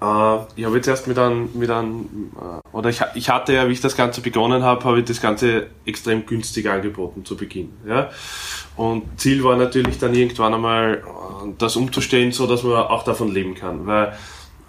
äh, 0.01 0.37
ich 0.55 0.65
habe 0.65 0.75
jetzt 0.75 0.87
erst 0.87 1.07
mit 1.07 1.17
einem, 1.19 1.49
mit 1.53 1.69
einem 1.69 2.31
äh, 2.35 2.75
oder 2.75 2.89
ich, 2.89 3.01
ich 3.13 3.29
hatte 3.29 3.53
ja, 3.53 3.67
wie 3.67 3.73
ich 3.73 3.81
das 3.81 3.95
Ganze 3.95 4.21
begonnen 4.21 4.63
habe, 4.63 4.83
habe 4.85 4.99
ich 4.99 5.05
das 5.05 5.21
Ganze 5.21 5.67
extrem 5.85 6.25
günstig 6.25 6.67
angeboten 6.67 7.23
zu 7.23 7.37
Beginn. 7.37 7.73
Ja? 7.87 8.09
Und 8.75 9.03
Ziel 9.19 9.43
war 9.43 9.55
natürlich 9.55 9.99
dann 9.99 10.13
irgendwann 10.13 10.53
einmal 10.53 10.95
äh, 10.95 11.53
das 11.57 11.75
umzustellen, 11.75 12.31
so 12.31 12.47
dass 12.47 12.63
man 12.63 12.73
auch 12.73 13.03
davon 13.03 13.31
leben 13.31 13.55
kann. 13.55 13.85
Weil 13.85 14.17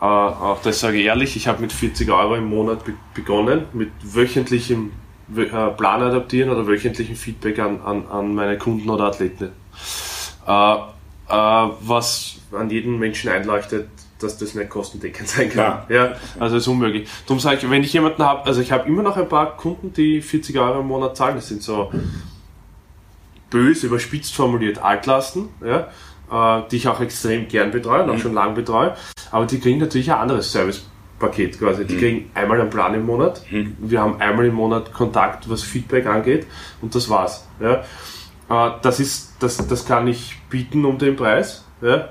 äh, 0.01 0.05
auch 0.05 0.61
das 0.63 0.81
sage 0.81 0.99
ich 0.99 1.07
ehrlich, 1.07 1.37
ich 1.37 1.49
habe 1.49 1.63
mit 1.63 1.73
40 1.73 2.11
Euro 2.11 2.37
im 2.37 2.47
Monat 2.47 2.85
be 2.85 2.95
begonnen, 3.15 3.65
mit 3.73 3.91
wöchentlichem 4.03 4.93
äh, 5.35 5.45
Plan 5.45 6.03
adaptieren 6.03 6.51
oder 6.51 6.67
wöchentlichem 6.67 7.17
Feedback 7.17 7.59
an, 7.59 7.81
an, 7.83 8.07
an 8.09 8.35
meine 8.35 8.59
Kunden 8.59 8.91
oder 8.91 9.05
Athleten. 9.05 9.51
Äh, 10.47 10.75
äh, 10.75 10.79
was 11.29 12.37
an 12.53 12.71
jeden 12.71 12.99
Menschen 12.99 13.31
einleuchtet, 13.31 13.89
dass 14.19 14.39
das 14.39 14.55
nicht 14.55 14.71
kostendeckend 14.71 15.29
sein 15.29 15.51
kann. 15.51 15.83
Ja, 15.89 15.95
ja 15.95 16.17
also 16.39 16.57
ist 16.57 16.67
unmöglich. 16.69 17.09
Darum 17.27 17.41
sage 17.41 17.57
ich, 17.57 17.71
wenn 17.71 17.83
ich 17.83 17.93
jemanden 17.93 18.23
habe, 18.23 18.45
also 18.45 18.61
ich 18.61 18.73
habe 18.73 18.89
immer 18.89 19.03
noch 19.03 19.17
ein 19.17 19.29
paar 19.29 19.57
Kunden, 19.57 19.93
die 19.93 20.23
40 20.23 20.59
Euro 20.59 20.81
im 20.81 20.87
Monat 20.89 21.17
zahlen. 21.17 21.37
Das 21.37 21.49
sind 21.49 21.63
so 21.63 21.91
böse, 23.51 23.87
überspitzt 23.87 24.35
formuliert 24.35 24.79
Altlasten, 24.79 25.49
ja, 25.65 25.89
äh, 26.31 26.63
die 26.71 26.77
ich 26.77 26.89
auch 26.89 27.01
extrem 27.01 27.49
gern 27.49 27.71
betreue 27.71 28.03
und 28.03 28.11
auch 28.11 28.15
mhm. 28.15 28.21
schon 28.21 28.35
lange 28.35 28.55
betreue. 28.55 28.95
Aber 29.31 29.47
die 29.47 29.61
kriegen 29.61 29.79
natürlich 29.79 30.11
ein 30.11 30.19
anderes 30.19 30.53
Servicepaket 30.53 31.59
quasi. 31.59 31.85
Die 31.87 31.95
mhm. 31.95 31.99
kriegen 31.99 32.31
einmal 32.35 32.61
einen 32.61 32.71
Plan 32.71 32.95
im 32.95 33.07
Monat. 33.07 33.43
Mhm. 33.51 33.77
Wir 33.79 34.01
haben 34.01 34.21
einmal 34.21 34.47
im 34.47 34.55
Monat 34.55 34.93
Kontakt, 34.93 35.49
was 35.51 35.63
Feedback 35.63 36.07
angeht 36.07 36.47
und 36.81 36.95
das 36.95 37.09
war's. 37.09 37.47
Ja. 37.61 37.83
Äh, 38.49 38.73
das, 38.83 39.01
ist, 39.01 39.35
das, 39.41 39.67
das 39.67 39.87
kann 39.87 40.07
ich 40.07 40.39
bieten 40.51 40.85
um 40.85 40.99
den 40.99 41.17
Preis. 41.17 41.65
Ja. 41.81 42.11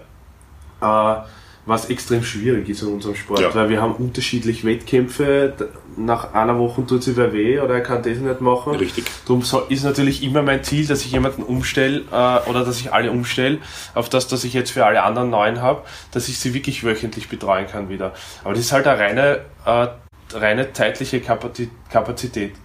Äh, 0.81 1.23
was 1.65 1.89
extrem 1.89 2.23
schwierig 2.23 2.69
ist 2.69 2.83
in 2.83 2.89
unserem 2.89 3.15
Sport, 3.15 3.41
ja. 3.41 3.55
weil 3.55 3.69
wir 3.69 3.81
haben 3.81 3.95
unterschiedlich 3.95 4.63
Wettkämpfe. 4.65 5.53
Nach 5.97 6.33
einer 6.33 6.59
Woche 6.59 6.85
tut 6.85 7.03
sie 7.03 7.17
wer 7.17 7.33
weh 7.33 7.59
oder 7.59 7.75
er 7.75 7.81
kann 7.81 8.03
das 8.03 8.17
nicht 8.17 8.41
machen. 8.41 8.75
Richtig. 8.75 9.05
Darum 9.25 9.43
ist 9.69 9.83
natürlich 9.83 10.23
immer 10.23 10.43
mein 10.43 10.63
Ziel, 10.63 10.85
dass 10.85 11.03
ich 11.05 11.11
jemanden 11.11 11.41
umstelle 11.41 12.01
äh, 12.11 12.49
oder 12.49 12.65
dass 12.65 12.79
ich 12.79 12.93
alle 12.93 13.11
umstelle 13.11 13.59
auf 13.93 14.09
das, 14.09 14.31
was 14.31 14.43
ich 14.43 14.53
jetzt 14.53 14.71
für 14.71 14.85
alle 14.85 15.01
anderen 15.03 15.29
neuen 15.29 15.61
habe, 15.61 15.83
dass 16.11 16.27
ich 16.27 16.37
sie 16.37 16.53
wirklich 16.53 16.83
wöchentlich 16.83 17.29
betreuen 17.29 17.65
kann 17.67 17.89
wieder. 17.89 18.13
Aber 18.43 18.53
das 18.53 18.61
ist 18.61 18.71
halt 18.71 18.85
eine 18.87 18.99
reine, 18.99 19.39
äh, 19.65 19.87
reine 20.33 20.73
zeitliche 20.73 21.21
Kapazität. 21.21 22.55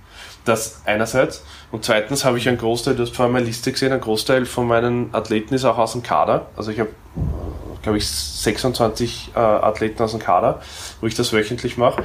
Das 0.44 0.82
einerseits. 0.84 1.44
Und 1.70 1.84
zweitens 1.84 2.24
habe 2.24 2.38
ich 2.38 2.48
einen 2.48 2.58
Großteil, 2.58 2.96
du 2.96 3.02
hast 3.02 3.14
vorhin 3.14 3.32
meine 3.32 3.46
Liste 3.46 3.70
gesehen, 3.72 3.92
ein 3.92 4.00
Großteil 4.00 4.44
von 4.44 4.66
meinen 4.66 5.14
Athleten 5.14 5.54
ist 5.54 5.64
auch 5.64 5.78
aus 5.78 5.92
dem 5.92 6.02
Kader. 6.02 6.46
Also 6.56 6.70
ich 6.70 6.80
habe 6.80 6.90
glaube 7.82 7.98
ich, 7.98 8.08
26 8.08 9.32
äh, 9.34 9.38
Athleten 9.38 10.02
aus 10.02 10.12
dem 10.12 10.20
Kader, 10.20 10.60
wo 11.00 11.06
ich 11.06 11.14
das 11.14 11.32
wöchentlich 11.32 11.76
mache. 11.76 12.02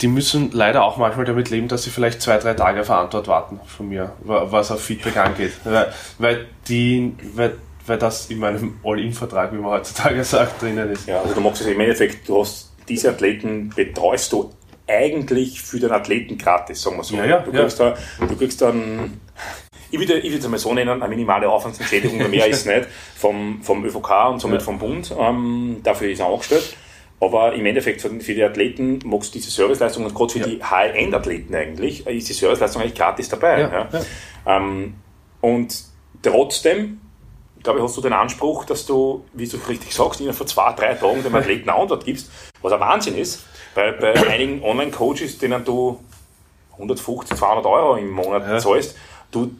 Die 0.00 0.08
müssen 0.08 0.50
leider 0.52 0.84
auch 0.84 0.96
manchmal 0.96 1.24
damit 1.24 1.50
leben, 1.50 1.66
dass 1.66 1.82
sie 1.82 1.90
vielleicht 1.90 2.22
zwei, 2.22 2.38
drei 2.38 2.54
Tage 2.54 2.82
auf 2.82 2.90
Antwort 2.90 3.26
warten 3.26 3.60
von 3.66 3.88
mir, 3.88 4.12
was 4.20 4.70
auf 4.70 4.80
Feedback 4.80 5.16
angeht. 5.16 5.52
Weil, 5.64 5.92
weil, 6.18 6.46
die, 6.68 7.14
weil, 7.34 7.56
weil 7.84 7.98
das 7.98 8.30
in 8.30 8.38
meinem 8.38 8.78
All-In-Vertrag, 8.84 9.52
wie 9.52 9.56
man 9.56 9.72
heutzutage 9.72 10.22
sagt, 10.24 10.62
drinnen 10.62 10.90
ist. 10.90 11.08
Ja, 11.08 11.20
also 11.20 11.34
du 11.34 11.40
machst 11.40 11.62
es 11.62 11.66
im 11.66 11.80
Endeffekt, 11.80 12.28
du 12.28 12.40
hast 12.40 12.72
diese 12.88 13.10
Athleten 13.10 13.70
betreust 13.70 14.32
du 14.32 14.50
eigentlich 14.86 15.60
für 15.60 15.78
den 15.78 15.90
Athleten 15.90 16.38
gratis, 16.38 16.80
sagen 16.80 16.96
wir 16.96 17.04
so. 17.04 17.16
Ja, 17.16 17.24
ja, 17.26 17.38
du, 17.40 17.52
kriegst 17.52 17.78
ja. 17.78 17.94
Da, 18.18 18.26
du 18.26 18.36
kriegst 18.36 18.62
dann 18.62 19.20
ich 19.90 19.98
würde 19.98 20.18
ich 20.18 20.34
es 20.34 20.46
mal 20.48 20.58
so 20.58 20.74
nennen, 20.74 21.02
eine 21.02 21.08
minimale 21.08 21.48
Aufwandsentschädigung, 21.48 22.30
mehr 22.30 22.46
ist 22.48 22.66
nicht, 22.66 22.86
vom, 23.16 23.62
vom 23.62 23.84
ÖVK 23.84 24.30
und 24.30 24.40
somit 24.40 24.60
ja. 24.60 24.64
vom 24.64 24.78
Bund. 24.78 25.14
Ähm, 25.18 25.80
dafür 25.82 26.10
ist 26.10 26.20
er 26.20 26.26
angestellt. 26.26 26.76
Aber 27.20 27.52
im 27.52 27.66
Endeffekt 27.66 28.00
für, 28.00 28.10
die 28.10 28.44
Athleten 28.44 29.00
magst 29.04 29.34
du 29.34 29.38
diese 29.38 29.50
Serviceleistung 29.50 30.04
und 30.04 30.14
gerade 30.14 30.32
für 30.32 30.38
ja. 30.38 30.46
die 30.46 30.62
High-End-Athleten 30.62 31.54
eigentlich 31.54 32.06
ist 32.06 32.28
die 32.28 32.32
Serviceleistung 32.32 32.82
eigentlich 32.82 32.94
gratis 32.94 33.28
dabei. 33.28 33.60
Ja. 33.60 33.88
Ähm, 34.46 34.94
und 35.40 35.82
trotzdem, 36.22 37.00
glaube 37.62 37.80
ich, 37.80 37.84
hast 37.84 37.96
du 37.96 38.02
den 38.02 38.12
Anspruch, 38.12 38.66
dass 38.66 38.86
du, 38.86 39.24
wie 39.32 39.48
du 39.48 39.56
richtig 39.68 39.92
sagst, 39.92 40.20
innerhalb 40.20 40.38
von 40.38 40.46
zwei, 40.46 40.72
drei 40.74 40.94
Tagen 40.94 41.24
dem 41.24 41.34
Athleten 41.34 41.68
eine 41.68 41.80
Antwort 41.80 42.04
gibst, 42.04 42.30
was 42.62 42.72
ein 42.72 42.80
Wahnsinn 42.80 43.16
ist, 43.16 43.44
weil 43.74 43.94
bei 43.94 44.14
einigen 44.28 44.62
Online-Coaches, 44.62 45.38
denen 45.38 45.64
du 45.64 45.98
150, 46.74 47.36
200 47.36 47.66
Euro 47.66 47.96
im 47.96 48.10
Monat 48.10 48.62
zahlst, 48.62 48.96
du 49.32 49.50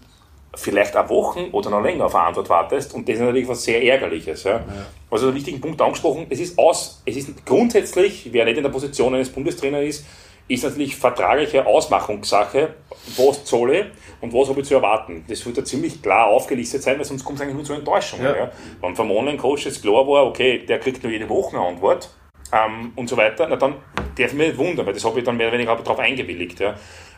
vielleicht 0.58 0.96
auch 0.96 1.08
Wochen 1.08 1.48
oder 1.52 1.70
noch 1.70 1.82
länger 1.82 2.06
auf 2.06 2.14
eine 2.14 2.24
Antwort 2.26 2.48
wartest 2.48 2.94
und 2.94 3.08
das 3.08 3.16
ist 3.16 3.20
natürlich 3.20 3.48
was 3.48 3.62
sehr 3.64 3.82
Ärgerliches. 3.82 4.44
Ja. 4.44 4.52
ja. 4.52 4.62
Also 5.10 5.26
einen 5.26 5.36
wichtigen 5.36 5.60
Punkt 5.60 5.80
angesprochen, 5.80 6.26
es 6.28 6.40
ist 6.40 6.58
aus, 6.58 7.02
es 7.06 7.16
ist 7.16 7.46
grundsätzlich, 7.46 8.28
wer 8.32 8.44
nicht 8.44 8.56
in 8.56 8.62
der 8.62 8.70
Position 8.70 9.14
eines 9.14 9.30
Bundestrainers 9.30 9.84
ist, 9.84 10.06
ist 10.48 10.64
natürlich 10.64 10.96
vertragliche 10.96 11.66
Ausmachungssache, 11.66 12.74
was 13.16 13.44
zahle 13.44 13.90
und 14.20 14.32
was 14.32 14.48
habe 14.48 14.60
ich 14.60 14.66
zu 14.66 14.74
erwarten. 14.74 15.24
Das 15.28 15.44
wird 15.44 15.58
ja 15.58 15.64
ziemlich 15.64 16.02
klar 16.02 16.26
aufgelistet 16.26 16.82
sein, 16.82 16.96
weil 16.98 17.04
sonst 17.04 17.24
kommt 17.24 17.38
es 17.38 17.42
eigentlich 17.42 17.56
nur 17.56 17.64
zu 17.64 17.74
Enttäuschungen. 17.74 18.24
Ja. 18.24 18.36
Ja. 18.36 18.52
Wenn 18.80 18.96
vom 18.96 19.10
Online-Coach 19.10 19.66
jetzt 19.66 19.82
klar 19.82 20.06
war, 20.06 20.26
okay, 20.26 20.58
der 20.58 20.78
kriegt 20.80 21.02
nur 21.02 21.12
jede 21.12 21.28
Woche 21.28 21.56
eine 21.56 21.66
Antwort 21.66 22.08
ähm, 22.52 22.92
und 22.96 23.08
so 23.08 23.16
weiter, 23.16 23.46
na 23.48 23.56
dann 23.56 23.74
darf 24.16 24.28
ich 24.28 24.32
mich 24.32 24.48
nicht 24.48 24.58
wundern, 24.58 24.86
weil 24.86 24.94
das 24.94 25.04
habe 25.04 25.18
ich 25.18 25.24
dann 25.24 25.36
mehr 25.36 25.48
oder 25.48 25.58
weniger 25.58 25.76
darauf 25.76 25.98
eingewilligt. 25.98 26.58
Ja. 26.60 26.74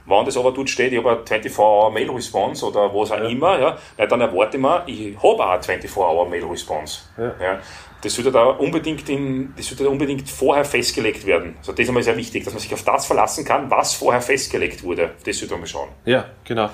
Wenn 0.06 0.24
das 0.24 0.36
aber 0.36 0.52
dort 0.52 0.70
steht, 0.70 0.92
ich 0.92 0.98
habe 0.98 1.10
eine 1.10 1.42
24-Hour-Mail-Response 1.42 2.66
oder 2.66 2.92
was 2.94 3.12
auch 3.12 3.18
ja. 3.18 3.28
immer, 3.28 3.58
ja, 3.58 4.06
dann 4.06 4.20
erwarte 4.20 4.56
ich 4.56 4.62
mir, 4.62 4.82
ich 4.86 5.16
habe 5.16 5.26
auch 5.26 5.50
eine 5.50 5.62
24-Hour-Mail-Response. 5.62 7.00
Ja. 7.18 7.34
Ja. 7.40 7.60
Das 8.02 8.14
sollte 8.14 8.32
da 8.32 8.44
unbedingt 8.44 9.08
in, 9.10 9.52
das 9.56 9.66
sollte 9.66 9.84
da 9.84 9.90
unbedingt 9.90 10.28
vorher 10.28 10.64
festgelegt 10.64 11.26
werden. 11.26 11.56
Also 11.58 11.72
das 11.72 11.80
ist 11.80 11.88
einmal 11.88 12.02
sehr 12.02 12.16
wichtig, 12.16 12.44
dass 12.44 12.54
man 12.54 12.60
sich 12.60 12.72
auf 12.72 12.82
das 12.82 13.04
verlassen 13.04 13.44
kann, 13.44 13.70
was 13.70 13.92
vorher 13.92 14.22
festgelegt 14.22 14.82
wurde. 14.82 15.10
Das 15.24 15.38
sollte 15.38 15.56
man 15.56 15.66
schauen. 15.66 15.90
Ja, 16.06 16.24
genau. 16.44 16.70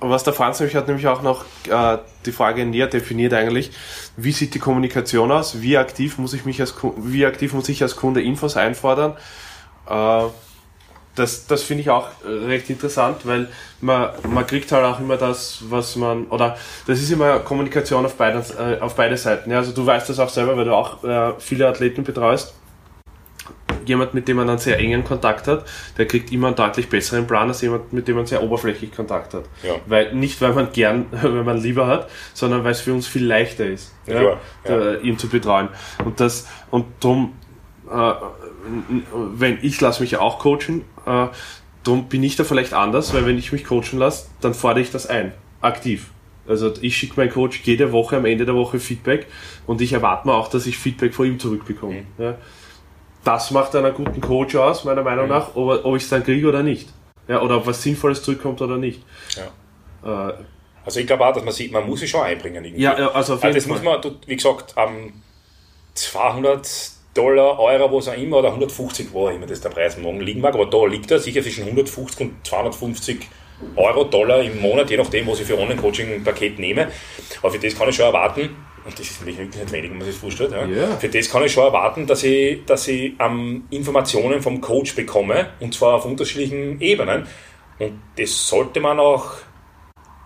Was 0.00 0.24
der 0.24 0.32
Franz 0.32 0.60
nämlich 0.60 0.74
hat 0.74 0.88
nämlich 0.88 1.06
auch 1.06 1.20
noch 1.20 1.44
äh, 1.68 1.98
die 2.24 2.32
Frage 2.32 2.64
näher 2.64 2.86
definiert 2.86 3.34
eigentlich, 3.34 3.70
wie 4.16 4.32
sieht 4.32 4.54
die 4.54 4.58
Kommunikation 4.58 5.30
aus? 5.30 5.60
Wie 5.60 5.76
aktiv 5.76 6.16
muss 6.16 6.32
ich 6.32 6.46
mich 6.46 6.60
als 6.60 6.74
wie 6.96 7.26
aktiv 7.26 7.52
muss 7.52 7.68
ich 7.68 7.82
als 7.82 7.96
Kunde 7.96 8.22
Infos 8.22 8.56
einfordern? 8.56 9.16
Äh, 9.88 10.24
das, 11.14 11.46
das 11.46 11.62
finde 11.62 11.82
ich 11.82 11.90
auch 11.90 12.08
recht 12.24 12.70
interessant, 12.70 13.26
weil 13.26 13.48
man, 13.80 14.10
man 14.28 14.46
kriegt 14.46 14.72
halt 14.72 14.84
auch 14.84 14.98
immer 14.98 15.16
das, 15.16 15.62
was 15.68 15.96
man, 15.96 16.26
oder 16.26 16.56
das 16.86 17.00
ist 17.00 17.10
immer 17.10 17.40
Kommunikation 17.40 18.06
auf, 18.06 18.14
beiden, 18.14 18.42
äh, 18.58 18.78
auf 18.80 18.94
beide 18.94 19.16
Seiten. 19.16 19.50
Ja, 19.50 19.58
also 19.58 19.72
du 19.72 19.84
weißt 19.84 20.08
das 20.08 20.18
auch 20.18 20.30
selber, 20.30 20.56
weil 20.56 20.64
du 20.64 20.74
auch 20.74 21.04
äh, 21.04 21.34
viele 21.38 21.68
Athleten 21.68 22.02
betreust. 22.02 22.54
Jemand, 23.84 24.14
mit 24.14 24.28
dem 24.28 24.36
man 24.36 24.48
einen 24.48 24.58
sehr 24.58 24.78
engen 24.78 25.02
Kontakt 25.02 25.48
hat, 25.48 25.64
der 25.98 26.06
kriegt 26.06 26.30
immer 26.30 26.46
einen 26.46 26.56
deutlich 26.56 26.88
besseren 26.88 27.26
Plan 27.26 27.48
als 27.48 27.62
jemand, 27.62 27.92
mit 27.92 28.06
dem 28.06 28.14
man 28.14 28.26
sehr 28.26 28.40
oberflächlich 28.40 28.94
Kontakt 28.94 29.34
hat. 29.34 29.44
Ja. 29.64 29.74
Weil, 29.86 30.14
nicht, 30.14 30.40
weil 30.40 30.52
man 30.52 30.72
gern, 30.72 31.06
weil 31.10 31.42
man 31.42 31.58
lieber 31.58 31.88
hat, 31.88 32.08
sondern 32.32 32.62
weil 32.64 32.72
es 32.72 32.80
für 32.80 32.94
uns 32.94 33.08
viel 33.08 33.26
leichter 33.26 33.66
ist, 33.66 33.92
ja, 34.06 34.22
ja, 34.22 34.38
ja. 34.68 34.94
ihn 34.98 35.18
zu 35.18 35.28
betreuen. 35.28 35.68
Und 36.04 36.20
das, 36.20 36.46
und 36.70 36.86
darum, 37.00 37.34
äh, 37.90 38.12
wenn 39.34 39.58
ich 39.62 39.80
lasse 39.80 40.02
mich 40.02 40.16
auch 40.16 40.38
coachen, 40.38 40.82
äh, 41.06 41.26
darum 41.84 42.08
bin 42.08 42.22
ich 42.22 42.36
da 42.36 42.44
vielleicht 42.44 42.74
anders, 42.74 43.12
weil 43.14 43.26
wenn 43.26 43.38
ich 43.38 43.52
mich 43.52 43.64
coachen 43.64 43.98
lasse, 43.98 44.26
dann 44.40 44.54
fordere 44.54 44.82
ich 44.82 44.90
das 44.90 45.06
ein, 45.06 45.32
aktiv. 45.60 46.10
Also 46.46 46.72
ich 46.80 46.96
schicke 46.96 47.14
meinen 47.20 47.30
Coach 47.30 47.60
jede 47.64 47.92
Woche 47.92 48.16
am 48.16 48.24
Ende 48.24 48.44
der 48.44 48.54
Woche 48.56 48.80
Feedback 48.80 49.26
und 49.66 49.80
ich 49.80 49.92
erwarte 49.92 50.26
mir 50.26 50.34
auch, 50.34 50.48
dass 50.48 50.66
ich 50.66 50.76
Feedback 50.76 51.14
von 51.14 51.26
ihm 51.26 51.38
zurückbekomme. 51.38 52.00
Mhm. 52.00 52.06
Ja. 52.18 52.34
das 53.24 53.50
macht 53.52 53.74
einen 53.76 53.94
guten 53.94 54.20
Coach 54.20 54.56
aus, 54.56 54.84
meiner 54.84 55.02
Meinung 55.04 55.28
nach, 55.28 55.54
ob, 55.54 55.84
ob 55.84 55.96
ich 55.96 56.02
es 56.02 56.08
dann 56.08 56.24
kriege 56.24 56.48
oder 56.48 56.62
nicht. 56.64 56.88
Ja, 57.28 57.40
oder 57.42 57.58
ob 57.58 57.66
was 57.68 57.80
Sinnvolles 57.82 58.22
zurückkommt 58.24 58.60
oder 58.60 58.76
nicht. 58.76 59.02
Ja. 60.02 60.30
Äh, 60.30 60.34
Also 60.84 60.98
ich 60.98 61.06
glaube 61.06 61.24
auch, 61.24 61.32
dass 61.32 61.44
man 61.44 61.54
sieht, 61.54 61.70
man 61.70 61.86
muss 61.86 62.00
sich 62.00 62.10
schon 62.10 62.22
einbringen. 62.22 62.64
Irgendwie. 62.64 62.82
ja, 62.82 62.98
ja, 62.98 63.10
also 63.12 63.34
auf 63.34 63.44
Also 63.44 63.46
jeden 63.46 63.54
das 63.54 63.80
Fall. 63.82 63.94
muss 63.96 64.04
man, 64.04 64.16
wie 64.26 64.34
gesagt, 64.36 64.76
am 64.76 65.12
200 65.94 66.90
Dollar, 67.14 67.58
Euro, 67.58 67.96
was 67.96 68.08
auch 68.08 68.16
immer, 68.16 68.38
oder 68.38 68.48
150, 68.48 69.12
wo 69.12 69.28
auch 69.28 69.34
immer 69.34 69.46
das 69.46 69.60
der 69.60 69.68
Preis 69.68 69.98
morgen 69.98 70.20
liegen 70.20 70.40
mag, 70.40 70.54
aber 70.54 70.66
da 70.66 70.86
liegt 70.86 71.10
er 71.10 71.18
sicher 71.18 71.42
zwischen 71.42 71.64
150 71.64 72.20
und 72.20 72.46
250 72.46 73.28
Euro, 73.76 74.04
Dollar 74.04 74.42
im 74.42 74.60
Monat, 74.60 74.90
je 74.90 74.96
nachdem, 74.96 75.26
was 75.26 75.40
ich 75.40 75.46
für 75.46 75.58
Online-Coaching-Paket 75.58 76.58
nehme. 76.58 76.88
Aber 77.40 77.52
für 77.52 77.58
das 77.58 77.78
kann 77.78 77.88
ich 77.88 77.96
schon 77.96 78.06
erwarten, 78.06 78.56
und 78.84 78.98
das 78.98 79.06
ist 79.06 79.24
wirklich 79.24 79.38
nicht 79.38 79.72
wenig, 79.72 79.90
wenn 79.90 79.98
man 79.98 80.06
sich 80.06 80.14
das 80.14 80.20
vorstellt, 80.20 80.52
ja. 80.52 80.66
Ja. 80.66 80.96
für 80.96 81.08
das 81.08 81.30
kann 81.30 81.44
ich 81.44 81.52
schon 81.52 81.64
erwarten, 81.64 82.06
dass 82.06 82.24
ich, 82.24 82.64
dass 82.64 82.88
ich 82.88 83.12
ähm, 83.20 83.64
Informationen 83.70 84.42
vom 84.42 84.60
Coach 84.60 84.96
bekomme, 84.96 85.50
und 85.60 85.74
zwar 85.74 85.94
auf 85.94 86.04
unterschiedlichen 86.04 86.80
Ebenen. 86.80 87.26
Und 87.78 88.00
das 88.16 88.48
sollte 88.48 88.80
man 88.80 88.98
auch 88.98 89.34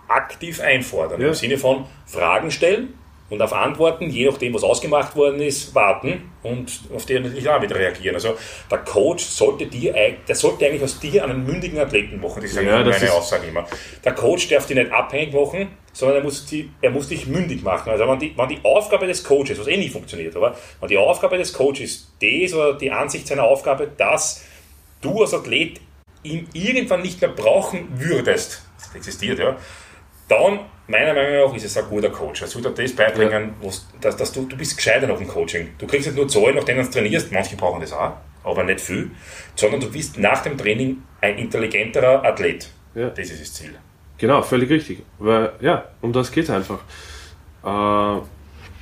aktiv 0.07 0.59
einfordern. 0.61 1.21
Ja. 1.21 1.27
Im 1.27 1.33
Sinne 1.33 1.57
von 1.57 1.85
Fragen 2.05 2.49
stellen 2.49 2.93
und 3.29 3.41
auf 3.41 3.51
Antworten, 3.51 4.09
je 4.09 4.29
nachdem, 4.29 4.53
was 4.53 4.63
ausgemacht 4.63 5.15
worden 5.15 5.41
ist, 5.41 5.75
warten 5.75 6.31
und 6.43 6.79
auf 6.95 7.05
die 7.05 7.19
natürlich 7.19 7.47
auch 7.49 7.61
wieder 7.61 7.75
reagieren. 7.75 8.15
Also 8.15 8.35
der 8.71 8.77
Coach 8.79 9.23
sollte 9.25 9.67
dir, 9.67 9.93
der 10.27 10.35
sollte 10.35 10.65
eigentlich 10.65 10.83
aus 10.83 10.99
dir 10.99 11.23
einen 11.25 11.45
mündigen 11.45 11.77
Athleten 11.79 12.21
machen. 12.21 12.41
Das 12.41 12.51
ist 12.51 12.55
Ja, 12.61 12.83
das 12.83 12.95
meine 12.95 13.05
ist- 13.05 13.11
Aussage 13.11 13.47
immer. 13.47 13.65
Der 14.05 14.13
Coach 14.13 14.47
darf 14.47 14.65
dich 14.65 14.77
nicht 14.77 14.91
abhängig 14.91 15.33
machen, 15.33 15.67
sondern 15.91 16.17
er 16.19 16.23
muss, 16.23 16.45
die, 16.45 16.69
er 16.81 16.91
muss 16.91 17.09
dich 17.09 17.27
mündig 17.27 17.63
machen. 17.63 17.89
Also 17.91 18.07
wenn 18.07 18.19
die, 18.19 18.33
wenn 18.37 18.47
die 18.47 18.59
Aufgabe 18.63 19.07
des 19.07 19.23
Coaches, 19.23 19.59
was 19.59 19.67
eh 19.67 19.75
nie 19.77 19.89
funktioniert, 19.89 20.35
aber 20.35 20.55
wenn 20.79 20.87
die 20.89 20.97
Aufgabe 20.97 21.37
des 21.37 21.51
Coaches 21.51 22.13
das 22.21 22.53
oder 22.53 22.75
die 22.75 22.91
Ansicht 22.91 23.27
seiner 23.27 23.43
Aufgabe, 23.43 23.89
dass 23.97 24.45
du 25.01 25.21
als 25.21 25.33
Athlet 25.33 25.81
ihn 26.23 26.47
irgendwann 26.53 27.01
nicht 27.01 27.19
mehr 27.19 27.29
brauchen 27.31 27.87
würdest, 27.95 28.63
das 28.77 28.95
existiert, 28.95 29.39
ja, 29.39 29.57
dann, 30.27 30.59
meiner 30.87 31.13
Meinung 31.13 31.47
nach, 31.47 31.55
ist 31.55 31.65
es 31.65 31.77
ein 31.77 31.85
guter 31.89 32.09
Coach. 32.09 32.41
Er 32.41 32.47
sollte 32.47 32.71
das 32.71 32.93
beibringen, 32.93 33.53
was, 33.61 33.87
dass, 34.01 34.17
dass 34.17 34.31
du, 34.31 34.45
du 34.45 34.57
bist 34.57 34.75
gescheiter 34.75 35.07
nach 35.07 35.17
dem 35.17 35.27
Coaching. 35.27 35.69
Du 35.77 35.87
kriegst 35.87 36.07
nicht 36.07 36.15
nur 36.17 36.27
Zahlen, 36.27 36.55
nach 36.55 36.63
denen 36.63 36.85
du 36.85 36.91
trainierst, 36.91 37.31
manche 37.31 37.55
brauchen 37.55 37.81
das 37.81 37.93
auch, 37.93 38.13
aber 38.43 38.63
nicht 38.63 38.81
viel, 38.81 39.11
sondern 39.55 39.79
du 39.79 39.91
bist 39.91 40.17
nach 40.17 40.41
dem 40.43 40.57
Training 40.57 41.03
ein 41.21 41.37
intelligenterer 41.37 42.23
Athlet. 42.23 42.69
Ja. 42.95 43.09
Das 43.09 43.29
ist 43.29 43.41
das 43.41 43.53
Ziel. 43.53 43.75
Genau, 44.17 44.41
völlig 44.41 44.69
richtig. 44.69 45.03
Weil, 45.19 45.53
ja, 45.59 45.85
um 46.01 46.11
das 46.11 46.31
geht 46.31 46.49
einfach. 46.49 46.79
Äh, 47.63 48.21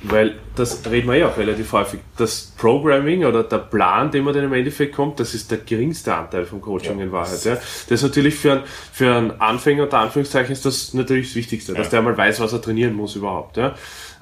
weil 0.02 0.36
das 0.54 0.82
reden 0.90 1.08
wir 1.08 1.16
ja 1.16 1.28
auch 1.28 1.36
relativ 1.38 1.72
häufig. 1.72 2.00
Das 2.16 2.52
Programming 2.56 3.24
oder 3.24 3.42
der 3.42 3.58
Plan, 3.58 4.10
den 4.10 4.24
man 4.24 4.34
dann 4.34 4.44
im 4.44 4.52
Endeffekt 4.52 4.94
kommt, 4.94 5.18
das 5.20 5.34
ist 5.34 5.50
der 5.50 5.58
geringste 5.58 6.14
Anteil 6.14 6.44
vom 6.44 6.60
Coaching 6.60 6.98
Ja. 6.98 7.04
in 7.04 7.12
Wahrheit. 7.12 7.44
Ja. 7.44 7.54
Das 7.54 7.64
ist 7.88 8.02
natürlich 8.02 8.34
für, 8.34 8.52
einen- 8.52 8.62
für 8.92 9.14
einen 9.14 9.40
Anfänger 9.40 9.84
unter 9.84 9.98
Anführungszeichen 9.98 10.52
ist 10.52 10.64
das 10.64 10.94
natürlich 10.94 11.28
das 11.28 11.36
Wichtigste, 11.36 11.72
dass 11.74 11.86
Ja. 11.86 11.90
der 11.92 12.02
mal 12.02 12.16
weiß, 12.16 12.40
was 12.40 12.52
er 12.52 12.62
trainieren 12.62 12.94
muss 12.94 13.16
überhaupt. 13.16 13.56
Ja. 13.56 13.74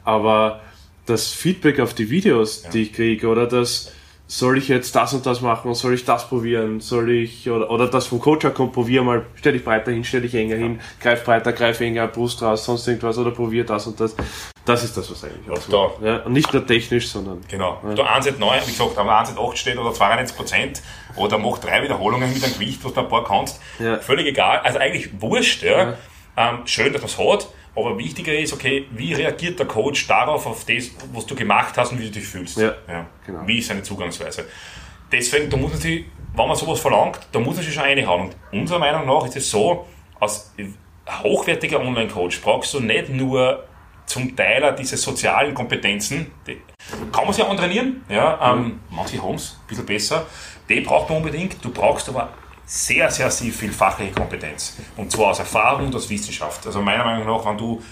Aber 0.05 0.61
das 1.07 1.31
Feedback 1.33 1.81
auf 1.81 1.93
die 1.95 2.09
Videos, 2.11 2.63
die 2.73 2.83
ich 2.83 2.93
kriege, 2.93 3.27
oder 3.29 3.47
das 3.47 3.93
soll 4.37 4.59
ich 4.59 4.67
jetzt 4.67 4.97
das 4.97 5.15
und 5.15 5.25
das 5.27 5.41
machen, 5.43 5.73
soll 5.75 5.95
ich 5.95 6.05
das 6.05 6.29
probieren, 6.29 6.81
soll 6.81 7.09
ich, 7.11 7.49
oder, 7.49 7.71
oder 7.71 7.87
das 7.87 8.09
vom 8.09 8.19
Coach 8.21 8.45
kommt, 8.53 8.73
probier 8.73 9.03
mal, 9.05 9.25
stell 9.37 9.53
dich 9.53 9.65
breiter 9.65 9.93
hin, 9.93 10.03
stell 10.03 10.23
dich 10.23 10.35
enger 10.35 10.57
hin, 10.57 10.81
greif 11.01 11.25
breiter, 11.25 11.53
greif 11.53 11.81
enger, 11.81 12.09
Brust 12.09 12.43
raus, 12.43 12.65
sonst 12.65 12.89
irgendwas, 12.89 13.17
oder 13.17 13.31
probier 13.31 13.65
das 13.65 13.87
und 13.87 14.01
das. 14.01 14.17
Das 14.65 14.83
ist 14.83 14.97
das, 14.97 15.09
was 15.09 15.23
eigentlich 15.23 15.49
ausmacht. 15.51 16.03
Ja, 16.03 16.17
und 16.23 16.33
nicht 16.33 16.53
nur 16.53 16.67
technisch, 16.67 17.09
sondern 17.09 17.43
Genau. 17.49 17.79
Wenn 17.83 17.95
der 17.95 18.07
1,9, 18.07 18.67
wie 18.67 18.71
gesagt, 18.73 18.99
am 18.99 19.09
1,8 19.09 19.57
steht 19.57 19.79
oder 19.79 19.93
92 19.93 20.37
Prozent 20.37 20.83
oder 21.15 21.39
mach 21.39 21.59
drei 21.59 21.83
Wiederholungen 21.85 22.33
mit 22.33 22.43
einem 22.43 22.55
Gewicht, 22.55 22.85
was 22.85 22.93
du 22.93 23.01
ein 23.01 23.09
paar 23.09 23.25
kannst, 23.25 23.61
Ja. 23.79 23.99
völlig 23.99 24.27
egal. 24.27 24.59
Also 24.65 24.79
eigentlich 24.81 25.11
wurscht, 25.21 25.63
ja. 25.63 25.95
Ähm, 26.37 26.59
schön, 26.65 26.93
dass 26.93 27.03
man 27.03 27.11
es 27.11 27.19
hat, 27.19 27.49
aber 27.77 27.99
wichtiger 27.99 28.33
ist, 28.33 28.53
okay, 28.53 28.87
wie 28.93 29.15
reagiert 29.15 29.59
der 29.59 29.67
Coach 29.67 30.07
darauf, 30.07 30.47
auf 30.47 30.65
das, 30.65 30.91
was 31.13 31.27
du 31.27 31.35
gemacht 31.35 31.77
hast 31.77 31.93
und 31.93 31.99
wie 31.99 32.05
du 32.05 32.11
dich 32.11 32.27
fühlst. 32.27 32.57
Ja, 32.59 32.75
genau. 33.27 33.47
Wie 33.47 33.59
ist 33.59 33.69
seine 33.69 33.83
Zugangsweise? 33.83 34.47
Deswegen, 35.11 35.51
da 35.51 35.57
muss 35.57 35.73
man 35.73 35.81
sich, 35.81 36.05
wenn 36.37 36.49
man 36.49 36.57
sowas 36.57 36.81
verlangt, 36.81 37.21
da 37.33 37.39
muss 37.39 37.57
man 37.57 37.65
sich 37.65 37.75
schon 37.75 37.83
reinhauen. 37.83 38.31
Und 38.53 38.61
unserer 38.61 38.79
Meinung 38.79 39.07
nach 39.07 39.27
ist 39.27 39.37
es 39.37 39.51
so, 39.51 39.87
als 40.21 40.53
hochwertiger 41.09 41.81
Online-Coach 41.81 42.41
brauchst 42.41 42.75
du 42.75 42.81
nicht 42.81 43.11
nur 43.11 43.65
zum 44.07 44.37
Teil 44.37 44.65
auch 44.65 44.77
diese 44.77 44.97
sozialen 44.97 45.55
Kompetenzen, 45.55 46.31
die 46.47 46.61
kann 47.11 47.25
man 47.25 47.33
sich 47.33 47.45
antrainieren, 47.45 48.05
ja, 48.09 48.53
ähm, 48.53 48.81
manche 48.91 49.23
haben 49.23 49.35
es 49.35 49.59
ein 49.61 49.67
bisschen 49.67 49.87
besser, 49.87 50.27
die 50.69 50.81
braucht 50.81 51.09
man 51.09 51.19
unbedingt, 51.19 51.65
du 51.65 51.71
brauchst 51.71 52.09
aber 52.09 52.29
sehr, 52.67 53.11
sehr, 53.11 53.31
sehr 53.31 53.53
viel 53.53 53.73
fachliche 53.73 54.13
Kompetenz. 54.13 54.77
Und 54.97 55.11
zwar 55.11 55.29
aus 55.29 55.39
Erfahrung 55.39 55.87
und 55.87 55.95
aus 55.95 56.09
Wissenschaft. 56.09 56.67
Also 56.67 56.81
meiner 56.81 57.05
Meinung 57.05 57.27
nach, 57.27 57.45
wenn 57.47 57.59
du 57.59 57.83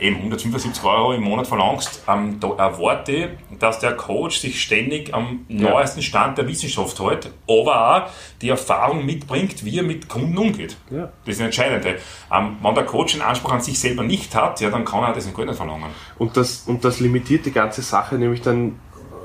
eben 0.00 0.16
175 0.16 0.84
Euro 0.84 1.12
im 1.12 1.22
Monat 1.22 1.46
verlangst, 1.46 2.02
ähm, 2.08 2.38
da 2.40 2.48
erwarte 2.56 3.30
dass 3.58 3.78
der 3.78 3.92
Coach 3.92 4.38
sich 4.38 4.60
ständig 4.60 5.14
am 5.14 5.46
neuesten 5.48 6.02
Stand 6.02 6.38
der 6.38 6.46
Wissenschaft 6.46 7.00
hält, 7.00 7.30
aber 7.48 7.96
auch 7.96 8.10
die 8.42 8.50
Erfahrung 8.50 9.04
mitbringt, 9.04 9.64
wie 9.64 9.78
er 9.78 9.82
mit 9.82 10.08
Kunden 10.08 10.36
umgeht. 10.36 10.76
Ja. 10.90 11.10
Das 11.24 11.28
ist 11.28 11.40
das 11.40 11.46
Entscheidende. 11.46 11.96
Ähm, 12.32 12.56
wenn 12.60 12.74
der 12.74 12.84
Coach 12.84 13.14
einen 13.14 13.22
Anspruch 13.22 13.52
an 13.52 13.60
sich 13.60 13.78
selber 13.78 14.02
nicht 14.02 14.34
hat, 14.34 14.60
ja, 14.60 14.70
dann 14.70 14.84
kann 14.84 15.02
er 15.02 15.12
das 15.12 15.26
in 15.26 15.34
Geld 15.34 15.48
nicht 15.48 15.56
verlangen. 15.56 15.86
Und 16.18 16.36
das, 16.36 16.64
und 16.66 16.84
das 16.84 17.00
limitiert 17.00 17.46
die 17.46 17.52
ganze 17.52 17.82
Sache, 17.82 18.16
nämlich 18.16 18.42
dann, 18.42 18.78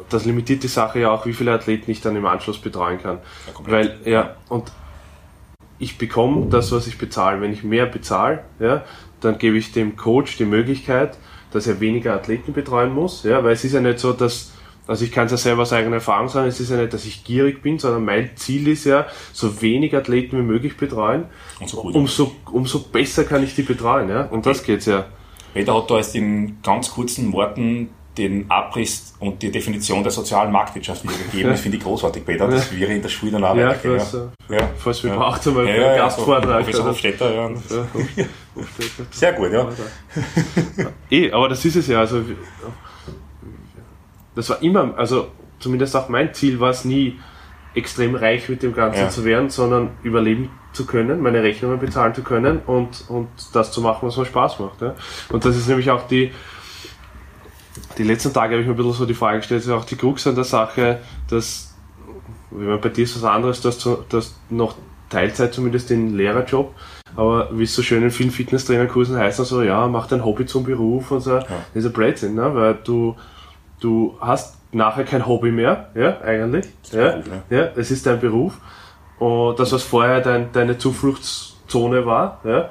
das 0.09 0.25
limitiert 0.25 0.63
die 0.63 0.67
Sache 0.67 0.99
ja 0.99 1.11
auch, 1.11 1.25
wie 1.25 1.33
viele 1.33 1.53
Athleten 1.53 1.91
ich 1.91 2.01
dann 2.01 2.15
im 2.15 2.25
Anschluss 2.25 2.59
betreuen 2.59 3.01
kann. 3.01 3.19
Ja. 3.47 3.71
Weil, 3.71 3.99
ja, 4.05 4.35
und 4.49 4.71
ich 5.81 5.97
bekomme 5.97 6.47
das, 6.49 6.71
was 6.71 6.87
ich 6.87 6.97
bezahle. 6.97 7.41
Wenn 7.41 7.51
ich 7.51 7.63
mehr 7.63 7.87
bezahle, 7.87 8.43
ja, 8.59 8.83
dann 9.19 9.37
gebe 9.37 9.57
ich 9.57 9.71
dem 9.71 9.97
Coach 9.97 10.37
die 10.37 10.45
Möglichkeit, 10.45 11.17
dass 11.51 11.67
er 11.67 11.79
weniger 11.79 12.13
Athleten 12.13 12.53
betreuen 12.53 12.93
muss, 12.93 13.23
ja, 13.23 13.43
weil 13.43 13.53
es 13.53 13.63
ist 13.63 13.73
ja 13.73 13.81
nicht 13.81 13.99
so, 13.99 14.13
dass, 14.13 14.53
also 14.87 15.03
ich 15.03 15.11
kann 15.11 15.25
es 15.25 15.31
ja 15.31 15.37
selber 15.37 15.63
aus 15.63 15.73
eigener 15.73 15.95
Erfahrung 15.95 16.29
sagen, 16.29 16.47
es 16.47 16.59
ist 16.59 16.69
ja 16.69 16.77
nicht, 16.77 16.93
dass 16.93 17.05
ich 17.05 17.23
gierig 17.23 17.61
bin, 17.61 17.79
sondern 17.79 18.05
mein 18.05 18.29
Ziel 18.35 18.67
ist 18.67 18.85
ja, 18.85 19.07
so 19.33 19.61
wenig 19.61 19.95
Athleten 19.95 20.37
wie 20.37 20.43
möglich 20.43 20.77
betreuen. 20.77 21.25
So. 21.65 21.81
Umso, 21.81 22.31
umso 22.51 22.79
besser 22.79 23.23
kann 23.23 23.43
ich 23.43 23.55
die 23.55 23.63
betreuen, 23.63 24.07
ja. 24.09 24.25
Und 24.25 24.45
das 24.45 24.63
geht's 24.63 24.85
ja. 24.85 25.05
Peter 25.53 25.75
hat 25.75 25.89
da 25.91 25.97
jetzt 25.97 26.15
in 26.15 26.61
ganz 26.61 26.91
kurzen 26.91 27.33
Worten 27.33 27.89
den 28.17 28.49
Abriss 28.51 29.13
und 29.19 29.41
die 29.41 29.49
Definition 29.51 30.03
der 30.03 30.11
sozialen 30.11 30.51
Marktwirtschaft 30.51 31.03
wiedergegeben. 31.03 31.51
Das 31.51 31.61
finde 31.61 31.77
ich 31.77 31.83
großartig, 31.83 32.25
Peter. 32.25 32.47
Das 32.47 32.77
wäre 32.77 32.91
in 32.91 33.01
der 33.01 33.07
Schule 33.09 33.31
dann 33.31 33.43
auch 33.45 33.55
Ja, 33.55 33.69
weitergehen, 33.69 33.99
falls, 33.99 34.13
ja. 34.49 34.57
äh, 34.57 34.63
falls 34.77 35.03
wir 35.03 35.11
braucht 35.11 35.47
einmal 35.47 35.65
ja, 35.67 35.75
ja, 35.75 35.95
Gastvortrag. 35.97 36.43
So, 36.43 36.55
Professor 36.57 36.81
oder- 36.81 36.91
Hofstetter, 36.91 37.33
ja. 37.33 37.49
Ja, 37.49 37.85
Hofstetter. 38.55 39.05
Sehr 39.11 39.33
gut, 39.33 39.51
ja. 39.53 39.69
Eh, 41.09 41.31
aber 41.31 41.47
das 41.49 41.63
ist 41.63 41.75
es 41.77 41.87
ja. 41.87 41.99
Also, 41.99 42.21
das 44.35 44.49
war 44.49 44.61
immer, 44.61 44.93
also 44.97 45.27
zumindest 45.59 45.95
auch 45.95 46.09
mein 46.09 46.33
Ziel 46.33 46.59
war 46.59 46.69
es 46.71 46.85
nie, 46.85 47.19
extrem 47.73 48.15
reich 48.15 48.49
mit 48.49 48.63
dem 48.63 48.73
Ganzen 48.73 48.99
Ja. 49.03 49.09
zu 49.09 49.23
werden, 49.23 49.49
sondern 49.49 49.91
überleben 50.03 50.49
zu 50.73 50.85
können, 50.85 51.21
meine 51.21 51.41
Rechnungen 51.41 51.79
bezahlen 51.79 52.13
zu 52.13 52.21
können 52.21 52.59
und, 52.67 53.05
und 53.07 53.29
das 53.53 53.71
zu 53.71 53.79
machen, 53.81 54.07
was 54.07 54.17
mir 54.17 54.25
Spaß 54.25 54.59
macht. 54.59 54.81
Ja. 54.81 54.95
Und 55.29 55.45
das 55.45 55.55
ist 55.55 55.67
nämlich 55.69 55.89
auch 55.89 56.05
die, 56.07 56.31
die 57.97 58.03
letzten 58.03 58.33
Tage 58.33 58.53
habe 58.53 58.61
ich 58.61 58.67
mir 58.67 58.73
ein 58.73 58.77
bisschen 58.77 58.93
so 58.93 59.05
die 59.05 59.13
Frage 59.13 59.39
gestellt, 59.39 59.61
ist 59.61 59.69
auch 59.69 59.85
die 59.85 59.95
Krux 59.95 60.25
an 60.27 60.35
der 60.35 60.43
Sache, 60.43 60.99
dass, 61.29 61.75
wenn 62.49 62.67
man 62.67 62.81
bei 62.81 62.89
dir 62.89 63.03
ist 63.03 63.15
was 63.15 63.29
anderes, 63.29 63.61
dass 63.61 63.79
du, 63.79 63.97
dass 64.09 64.35
noch 64.49 64.75
Teilzeit 65.09 65.53
zumindest 65.53 65.89
den 65.89 66.15
Lehrerjob, 66.15 66.73
aber 67.15 67.49
wie 67.51 67.63
es 67.63 67.75
so 67.75 67.81
schön 67.81 68.03
in 68.03 68.11
vielen 68.11 68.31
Fitnesstrainerkursen 68.31 69.17
heißt, 69.17 69.37
so, 69.37 69.61
ja, 69.61 69.87
mach 69.87 70.07
dein 70.07 70.23
Hobby 70.23 70.45
zum 70.45 70.63
Beruf 70.63 71.11
und 71.11 71.21
so, 71.21 71.39
das 71.39 71.49
ist 71.73 71.85
ein 71.85 71.93
Blödsinn, 71.93 72.35
ne? 72.35 72.53
weil 72.55 72.75
du, 72.83 73.15
du 73.79 74.17
hast 74.21 74.57
nachher 74.71 75.03
kein 75.03 75.25
Hobby 75.25 75.51
mehr, 75.51 75.89
ja, 75.95 76.21
eigentlich, 76.21 76.67
ja, 76.91 77.17
Beruf, 77.17 77.27
ja, 77.49 77.69
es 77.75 77.91
ist 77.91 78.05
dein 78.05 78.19
Beruf. 78.19 78.57
Und 79.19 79.59
das, 79.59 79.71
was 79.71 79.83
vorher 79.83 80.21
dein, 80.21 80.51
deine 80.51 80.77
Zufluchtszone 80.77 82.05
war, 82.05 82.41
ja, 82.43 82.69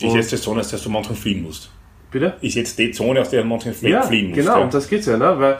Ist 0.00 0.32
die 0.32 0.36
Zone, 0.36 0.60
aus 0.60 0.68
der 0.68 0.78
du 0.78 0.90
manchmal 0.90 1.16
fliehen 1.16 1.42
musst. 1.42 1.70
Bitte? 2.12 2.34
Ist 2.40 2.54
jetzt 2.54 2.78
die 2.78 2.92
Zone, 2.92 3.20
aus 3.20 3.30
der 3.30 3.44
manchmal 3.44 3.74
flie- 3.74 3.90
Ja, 3.90 4.00
musst. 4.00 4.10
genau, 4.10 4.58
ja. 4.58 4.64
um 4.64 4.70
das 4.70 4.88
geht's 4.88 5.06
ja, 5.06 5.16
ne? 5.16 5.38
Weil 5.38 5.58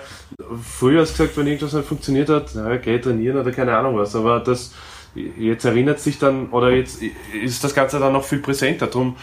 früher 0.62 1.00
hast 1.00 1.18
du 1.18 1.22
gesagt, 1.24 1.36
wenn 1.38 1.46
irgendwas 1.46 1.72
nicht 1.72 1.86
funktioniert 1.88 2.28
hat, 2.28 2.50
na, 2.54 2.76
geh 2.76 2.98
trainieren 2.98 3.38
oder 3.38 3.50
keine 3.50 3.76
Ahnung 3.76 3.96
was, 3.96 4.14
aber 4.14 4.40
das 4.40 4.72
jetzt 5.14 5.64
erinnert 5.64 6.00
sich 6.00 6.18
dann, 6.18 6.48
oder 6.50 6.70
jetzt 6.70 7.00
ist 7.42 7.62
das 7.64 7.74
Ganze 7.74 7.98
dann 7.98 8.12
noch 8.12 8.24
viel 8.24 8.38
präsenter, 8.38 8.86
drum, 8.86 9.16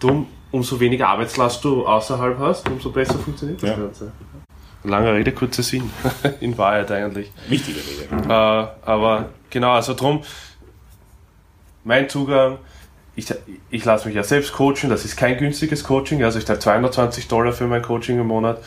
drum 0.00 0.26
umso 0.50 0.78
weniger 0.78 1.08
Arbeitslast 1.08 1.64
du 1.64 1.86
außerhalb 1.86 2.38
hast, 2.38 2.68
umso 2.70 2.90
besser 2.90 3.18
funktioniert 3.18 3.62
das 3.62 3.70
Ja. 3.70 3.76
Ganze. 3.76 4.12
Lange 4.84 5.12
Rede, 5.14 5.32
kurzer 5.32 5.62
Sinn, 5.62 5.90
in 6.40 6.56
Wahrheit 6.58 6.90
eigentlich. 6.92 7.30
Wichtige 7.48 7.78
Rede. 7.80 8.24
Äh, 8.28 8.30
aber 8.32 9.30
genau, 9.50 9.72
also 9.72 9.94
drum, 9.94 10.22
mein 11.84 12.08
Zugang, 12.08 12.58
ich, 13.16 13.32
ich 13.70 13.84
lasse 13.84 14.06
mich 14.06 14.16
ja 14.16 14.22
selbst 14.22 14.52
coachen, 14.52 14.88
das 14.88 15.04
ist 15.04 15.16
kein 15.16 15.36
günstiges 15.38 15.84
Coaching, 15.84 16.22
also 16.24 16.38
ich 16.38 16.46
zahle 16.46 16.58
220 16.58 17.28
Dollar 17.28 17.52
für 17.52 17.66
mein 17.66 17.82
Coaching 17.82 18.18
im 18.18 18.26
Monat 18.26 18.58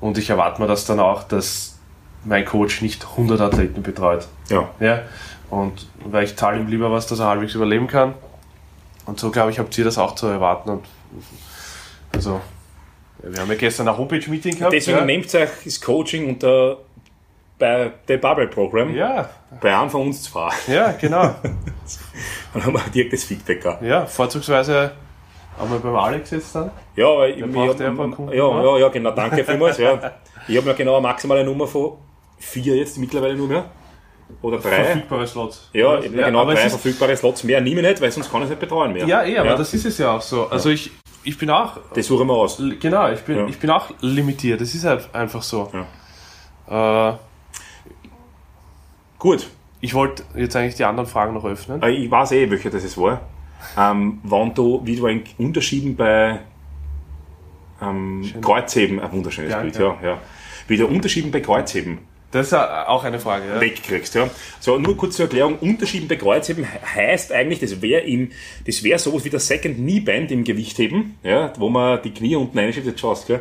und 0.00 0.18
ich 0.18 0.30
erwarte 0.30 0.60
mir 0.60 0.68
das 0.68 0.84
dann 0.84 1.00
auch, 1.00 1.24
dass 1.24 1.78
mein 2.24 2.44
Coach 2.44 2.82
nicht 2.82 3.04
100 3.04 3.40
Athleten 3.40 3.82
betreut. 3.82 4.26
Ja. 4.50 4.68
Ja, 4.80 5.02
und 5.50 5.86
weil 6.04 6.24
ich 6.24 6.36
zahle 6.36 6.60
ihm 6.60 6.68
lieber 6.68 6.90
was, 6.90 7.06
dass 7.06 7.18
er 7.20 7.26
halbwegs 7.26 7.54
überleben 7.54 7.86
kann. 7.86 8.14
Und 9.06 9.18
so, 9.18 9.30
glaube 9.30 9.50
ich, 9.50 9.58
habt 9.58 9.76
ihr 9.78 9.84
das 9.84 9.96
auch 9.96 10.14
zu 10.14 10.26
erwarten. 10.26 10.68
Und 10.68 10.84
also, 12.12 12.40
wir 13.22 13.40
haben 13.40 13.48
ja 13.48 13.56
gestern 13.56 13.88
ein 13.88 13.96
Homepage-Meeting 13.96 14.58
gehabt. 14.58 14.72
Deswegen 14.72 14.98
ja. 14.98 15.04
nehmt 15.04 15.34
euch 15.34 15.48
das 15.64 15.80
Coaching 15.80 16.28
unter 16.28 16.78
bei 17.58 17.92
The 18.06 18.16
Bubble 18.16 18.46
Program 18.48 18.94
ja, 18.94 19.28
bei 19.60 19.76
einem 19.76 19.90
von 19.90 20.02
uns 20.08 20.22
zwei. 20.22 20.50
ja, 20.68 20.92
genau. 20.92 21.22
Dann 22.54 22.64
haben 22.64 22.72
wir 22.72 22.80
direkt 22.94 23.12
das 23.12 23.24
Feedback 23.24 23.62
gehabt. 23.62 23.82
Ja, 23.82 24.06
vorzugsweise 24.06 24.92
einmal 25.60 25.78
beim 25.80 25.96
Alex 25.96 26.30
jetzt 26.30 26.54
dann. 26.54 26.70
Ja, 26.94 27.08
aber 27.08 27.28
ich, 27.28 27.38
ich 27.38 27.42
hab, 27.42 27.52
ja, 27.54 28.44
oder? 28.44 28.64
ja, 28.64 28.78
ja, 28.78 28.88
genau, 28.88 29.10
danke 29.10 29.44
vielmals. 29.44 29.78
Ja. 29.78 30.12
Ich 30.46 30.56
habe 30.56 30.66
mir 30.68 30.74
genau 30.74 30.94
eine 30.96 31.02
maximale 31.02 31.44
Nummer 31.44 31.66
von 31.66 31.94
vier 32.38 32.76
jetzt 32.76 32.96
mittlerweile 32.98 33.34
nur 33.34 33.48
mehr. 33.48 33.64
Oder 34.42 34.58
drei. 34.58 34.84
Verfügbare 34.84 35.26
Slots. 35.26 35.70
Ja, 35.72 35.98
ich 35.98 36.10
mir 36.10 36.24
genau 36.24 36.44
drei 36.44 36.68
verfügbare 36.68 37.16
Slots 37.16 37.44
mehr 37.44 37.60
nehme 37.60 37.80
ich 37.80 37.86
nicht, 37.88 38.00
weil 38.00 38.10
sonst 38.12 38.30
kann 38.30 38.40
ich 38.40 38.44
es 38.44 38.50
nicht 38.50 38.60
betreuen 38.60 38.92
mehr. 38.92 39.06
Ja, 39.06 39.24
eh, 39.24 39.38
aber 39.38 39.56
das 39.56 39.72
ist 39.74 39.84
es 39.86 39.98
ja 39.98 40.16
auch 40.16 40.20
so. 40.20 40.48
Also 40.48 40.70
ich, 40.70 40.90
ich 41.24 41.36
bin 41.38 41.50
auch, 41.50 41.78
Das 41.94 42.06
suchen 42.06 42.26
wir 42.26 42.34
aus. 42.34 42.62
genau, 42.80 43.10
ich 43.10 43.20
bin, 43.22 43.38
Ja. 43.38 43.46
ich 43.46 43.58
bin 43.58 43.70
auch 43.70 43.90
limitiert. 44.00 44.60
Das 44.60 44.74
ist 44.74 44.84
halt 44.84 45.08
einfach 45.14 45.42
so. 45.42 45.70
Äh, 46.68 47.12
Gut, 49.18 49.48
ich 49.80 49.94
wollte 49.94 50.22
jetzt 50.36 50.54
eigentlich 50.56 50.74
die 50.76 50.84
anderen 50.84 51.08
Fragen 51.08 51.34
noch 51.34 51.44
öffnen. 51.44 51.82
Äh, 51.82 51.90
ich 51.90 52.10
weiß 52.10 52.32
eh, 52.32 52.50
welcher 52.50 52.70
das 52.70 52.84
es 52.84 52.96
war. 52.96 53.22
Ähm, 53.76 54.18
wann 54.22 54.54
du, 54.54 54.80
wie 54.84 54.96
du 54.96 55.06
einen 55.06 55.24
Unterschieden 55.38 55.96
bei 55.96 56.40
ähm, 57.82 58.22
Kreuzheben, 58.40 59.00
ein 59.00 59.12
wunderschönes 59.12 59.52
Ja, 59.52 59.60
Bild, 59.60 59.76
ja. 59.76 59.96
ja, 60.02 60.08
ja. 60.10 60.18
Wie 60.68 60.76
du 60.76 60.86
Unterschieden 60.86 61.30
bei 61.30 61.40
Kreuzheben 61.40 61.98
Das 62.30 62.48
ist 62.48 62.54
auch 62.54 63.02
eine 63.04 63.18
Frage. 63.18 63.48
Ja. 63.48 63.60
wegkriegst. 63.60 64.14
Ja. 64.14 64.28
So, 64.60 64.78
nur 64.78 64.96
kurz 64.96 65.16
zur 65.16 65.24
Erklärung. 65.24 65.58
Unterschieden 65.58 66.06
bei 66.08 66.16
Kreuzheben 66.16 66.64
he- 66.64 66.78
heißt 67.00 67.32
eigentlich, 67.32 67.58
das 67.60 67.80
wäre 67.82 68.02
im, 68.02 68.30
das 68.66 68.82
wäre 68.84 68.98
sowas 68.98 69.24
wie 69.24 69.30
der 69.30 69.40
Second 69.40 69.76
Knee 69.76 70.00
Band 70.00 70.30
im 70.30 70.44
Gewichtheben, 70.44 71.16
ja, 71.22 71.52
wo 71.58 71.68
man 71.68 72.00
die 72.02 72.10
Knie 72.12 72.36
unten 72.36 72.58
reinschiebt, 72.58 72.86
jetzt 72.86 73.00
schaust, 73.00 73.26
gell. 73.26 73.40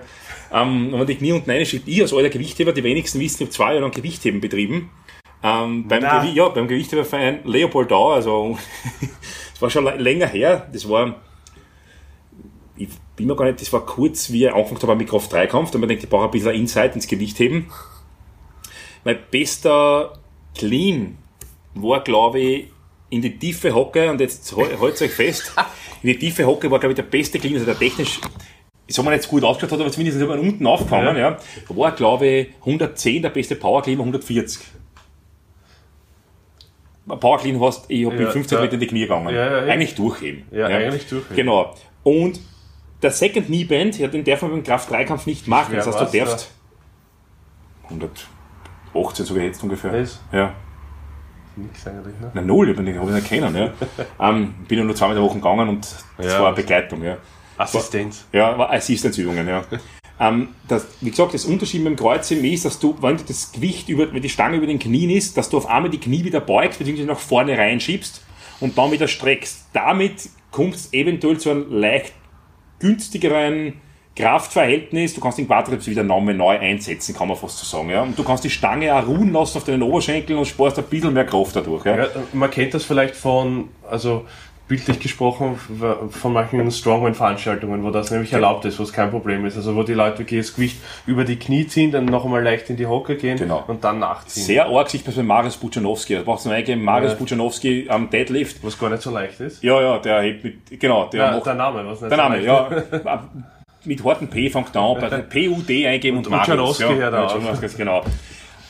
Ähm, 0.54 0.88
wenn 0.92 1.00
man 1.00 1.08
die 1.08 1.16
Knie 1.16 1.34
unten 1.34 1.50
reinschiebt, 1.52 1.88
ich 1.88 2.02
als 2.02 2.14
alter 2.14 2.30
Gewichtheber, 2.30 2.72
die 2.72 2.84
wenigsten 2.84 3.20
wissen, 3.20 3.36
ich 3.44 3.48
habe 3.48 3.52
zwei 3.52 3.66
Jahre 3.72 3.80
lang 3.82 3.92
Gewichtheben 3.92 4.40
betrieben. 4.40 4.90
Ähm, 5.44 5.88
beim, 5.88 6.02
Na. 6.02 6.20
Gewi 6.20 6.34
ja, 6.34 6.50
beim 6.50 6.68
Gewichtheberverein 6.68 7.42
Leopoldau, 7.46 8.14
also, 8.14 8.58
das 9.52 9.62
war 9.62 9.70
schon 9.70 9.86
länger 9.86 10.28
her, 10.28 10.68
das 10.74 10.90
war, 10.90 11.16
ich 12.76 12.90
bin 13.16 13.28
mir 13.28 13.36
gar 13.36 13.46
nicht, 13.46 13.62
das 13.62 13.72
war 13.72 13.86
kurz, 13.86 14.32
wie 14.32 14.46
ich 14.46 14.54
angefangen 14.54 14.82
habe 14.82 14.96
mit 14.96 15.10
Kraft-3-Kampf, 15.10 15.72
da 15.72 15.78
man 15.78 15.90
denkt, 15.90 16.04
ich 16.04 16.10
brauche 16.10 16.26
ein 16.26 16.32
bisschen 16.32 16.54
Insight 16.54 16.96
ins 16.96 17.08
Gewichtheben. 17.08 17.72
Mein 19.04 19.18
bester 19.30 20.14
Clean 20.56 21.18
war, 21.76 22.02
glaube 22.04 22.40
ich, 22.40 22.68
in 23.10 23.22
die 23.22 23.38
tiefe 23.38 23.74
Hocke, 23.74 24.10
und 24.10 24.20
jetzt 24.20 24.56
haltet 24.82 25.02
euch 25.04 25.12
fest, 25.12 25.54
in 26.02 26.10
die 26.10 26.18
tiefe 26.18 26.46
Hocke 26.46 26.70
war, 26.72 26.80
glaube 26.80 26.94
ich, 26.94 26.98
der 26.98 27.04
beste 27.04 27.38
Clean, 27.38 27.54
also 27.54 27.66
der 27.66 27.78
technisch, 27.78 28.20
ich 28.88 28.96
sag 28.96 29.06
mal 29.06 29.12
nicht 29.12 29.24
so 29.24 29.30
gut 29.30 29.44
ausgeschaut 29.44 29.74
hat, 29.74 29.82
aber 29.82 29.92
zumindest 29.92 30.20
ist 30.20 30.28
er 30.28 30.40
unten 30.40 30.66
aufgefangen, 30.66 31.16
ja. 31.16 31.38
war, 31.70 31.92
glaube 31.92 32.28
ich, 32.28 32.48
110, 32.62 33.22
der 33.22 33.30
beste 33.30 33.56
Power 33.56 33.84
Clean 33.84 34.00
war 34.00 34.06
140. 34.06 34.66
Power 37.08 37.38
Clean 37.40 37.60
hast, 37.62 37.86
ich 37.90 38.06
hab 38.06 38.14
Ja, 38.14 38.20
mit 38.20 38.30
15 38.32 38.58
ja. 38.58 38.62
Meter 38.62 38.74
in 38.74 38.80
die 38.82 38.88
Knie 38.88 39.02
gegangen. 39.02 39.30
Ja, 39.34 39.46
ja, 39.46 39.66
ja. 39.66 39.74
Eigentlich 39.74 39.96
durchheben. 39.96 40.46
Ja, 40.52 40.68
eigentlich 40.68 41.08
durchheben. 41.08 41.36
Genau. 41.36 41.74
Und 42.04 42.40
der 43.02 43.12
Second 43.12 43.48
Knee 43.48 43.64
Band, 43.64 43.98
ja, 44.00 44.08
den 44.08 44.24
darf 44.24 44.42
man 44.42 44.52
beim 44.52 44.64
Kraft-3-Kampf 44.64 45.26
nicht 45.26 45.48
machen. 45.48 45.76
Das 45.76 45.88
heißt, 45.88 46.14
du 46.14 46.18
darfst 46.20 46.52
118 47.86 49.26
sogar 49.26 49.44
jetzt 49.44 49.64
ungefähr. 49.64 49.94
Was? 49.94 50.20
Ja. 50.32 50.54
Nix 51.56 51.88
eigentlich, 51.88 52.20
ne? 52.20 52.32
Na 52.34 52.42
null, 52.42 52.70
ich 52.70 52.76
bin 52.76 52.88
habe 53.00 53.10
ich 53.10 53.16
nicht 53.16 53.28
kennen. 53.28 53.56
Ja. 53.56 53.72
ähm, 54.30 54.54
bin 54.68 54.78
ja 54.80 54.84
nur 54.84 54.96
zweimal 54.96 55.16
in 55.16 55.24
der 55.24 55.30
Woche 55.30 55.40
gegangen 55.40 55.70
und 55.70 55.88
das 56.18 56.34
Ja. 56.34 56.42
war 56.44 56.54
Begleitung. 56.54 57.04
Ja. 57.04 57.18
Assistenz. 57.58 58.26
Ja, 58.32 58.58
war 58.58 58.72
Assistenzübungen, 58.72 59.48
ja. 59.48 59.64
ähm, 60.20 60.50
das, 60.68 60.88
wie 61.02 61.12
gesagt, 61.12 61.34
das 61.34 61.46
Unterschied 61.46 61.84
beim 61.84 61.96
Kreuzheben 61.96 62.44
ist, 62.46 62.66
dass 62.66 62.80
du, 62.80 62.96
wenn 63.02 63.18
du 63.18 63.24
das 63.24 63.52
Gewicht 63.52 63.88
über, 63.90 64.12
wenn 64.12 64.22
die 64.22 64.30
Stange 64.30 64.58
über 64.58 64.68
den 64.68 64.80
Knien 64.80 65.10
ist, 65.10 65.38
dass 65.38 65.50
du 65.50 65.58
auf 65.58 65.68
einmal 65.68 65.92
die 65.92 66.00
Knie 66.00 66.24
wieder 66.24 66.40
beugst, 66.40 66.80
beziehungsweise 66.80 67.08
nach 67.08 67.20
vorne 67.20 67.58
reinschiebst 67.58 68.22
und 68.60 68.78
dann 68.78 68.92
wieder 68.92 69.08
streckst. 69.08 69.66
Damit 69.74 70.30
kommst 70.52 70.94
du 70.94 70.98
eventuell 70.98 71.38
zu 71.38 71.52
einem 71.52 71.72
leicht 71.72 72.14
günstigeren 72.80 73.74
Kraftverhältnis. 74.16 75.14
Du 75.14 75.22
kannst 75.22 75.38
den 75.38 75.46
Quadrizeps 75.46 75.88
wieder 75.88 76.04
nochmal 76.04 76.34
neu 76.34 76.58
einsetzen, 76.58 77.16
kann 77.16 77.28
man 77.28 77.38
fast 77.38 77.60
so 77.60 77.66
sagen. 77.66 77.92
Ja. 77.92 78.02
Und 78.02 78.18
du 78.18 78.24
kannst 78.24 78.44
die 78.44 78.50
Stange 78.50 78.94
auch 78.96 79.06
ruhen 79.06 79.32
lassen 79.32 79.60
auf 79.60 79.64
deinen 79.64 79.84
Oberschenkeln 79.84 80.40
und 80.40 80.46
sparst 80.46 80.80
ein 80.80 80.86
bisschen 80.86 81.14
mehr 81.14 81.26
Kraft 81.26 81.56
dadurch. 81.56 81.86
Ja. 81.86 81.98
Ja, 81.98 82.08
man 82.34 82.50
kennt 82.50 82.74
das 82.74 82.84
vielleicht 82.84 83.16
von, 83.16 83.70
also 83.88 84.26
bildlich 84.68 85.00
gesprochen, 85.00 85.58
von 86.10 86.34
manchen 86.34 86.70
Strongman-Veranstaltungen, 86.70 87.84
wo 87.84 87.90
das 87.92 88.12
nämlich 88.12 88.34
erlaubt 88.34 88.66
ist, 88.66 88.80
wo 88.80 88.84
es 88.84 88.92
kein 88.92 89.10
Problem 89.12 89.46
ist. 89.46 89.56
Also 89.56 89.76
wo 89.76 89.84
die 89.84 89.94
Leute 89.94 90.20
wirklich 90.20 90.42
das 90.46 90.56
Gewicht 90.56 90.78
über 91.06 91.24
die 91.24 91.38
Knie 91.38 91.68
ziehen, 91.68 91.92
dann 91.92 92.06
noch 92.06 92.26
einmal 92.26 92.44
leicht 92.44 92.70
in 92.70 92.76
die 92.76 92.86
Hocke 92.86 93.16
gehen 93.16 93.38
Genau. 93.38 93.64
und 93.68 93.84
dann 93.84 94.00
nachziehen. 94.00 94.44
Sehr 94.44 94.66
arg 94.68 94.90
sieht 94.90 95.06
man 95.08 95.16
bei 95.16 95.24
Marius 95.24 95.58
Buchanowski. 95.58 96.16
Da 96.16 96.22
brauchst 96.24 96.46
du 96.46 96.50
einen 96.50 96.58
eigenen 96.60 96.84
Marius 96.84 97.14
Ja. 97.14 97.18
Buchanowski 97.18 97.88
am 97.90 98.10
Deadlift. 98.10 98.64
Was 98.64 98.78
gar 98.78 98.90
nicht 98.90 99.02
so 99.02 99.12
leicht 99.12 99.40
ist. 99.40 99.64
Ja, 99.64 99.82
ja, 99.82 100.00
der 100.00 100.22
hebt 100.22 100.44
mit, 100.44 100.80
genau, 100.80 101.06
der 101.08 101.26
Ja, 101.26 101.32
macht 101.32 101.46
der 101.46 101.54
Name, 101.56 101.86
was 101.86 102.02
nicht 102.02 102.12
Der 102.12 102.18
so 102.18 102.24
Name, 102.24 102.44
ja. 102.44 102.70
Mit 103.86 104.04
harten 104.04 104.28
P 104.28 104.50
fängt 104.50 104.76
an, 104.76 104.98
bei 105.00 105.08
PUD 105.22 105.70
eingeben 105.86 106.18
und, 106.18 106.28
Und 106.28 106.32
Marius. 106.32 106.48
Buchanowski 106.78 106.84
Ja, 106.84 106.90
hört 107.12 107.32
ja, 107.64 107.68
genau. 107.78 108.04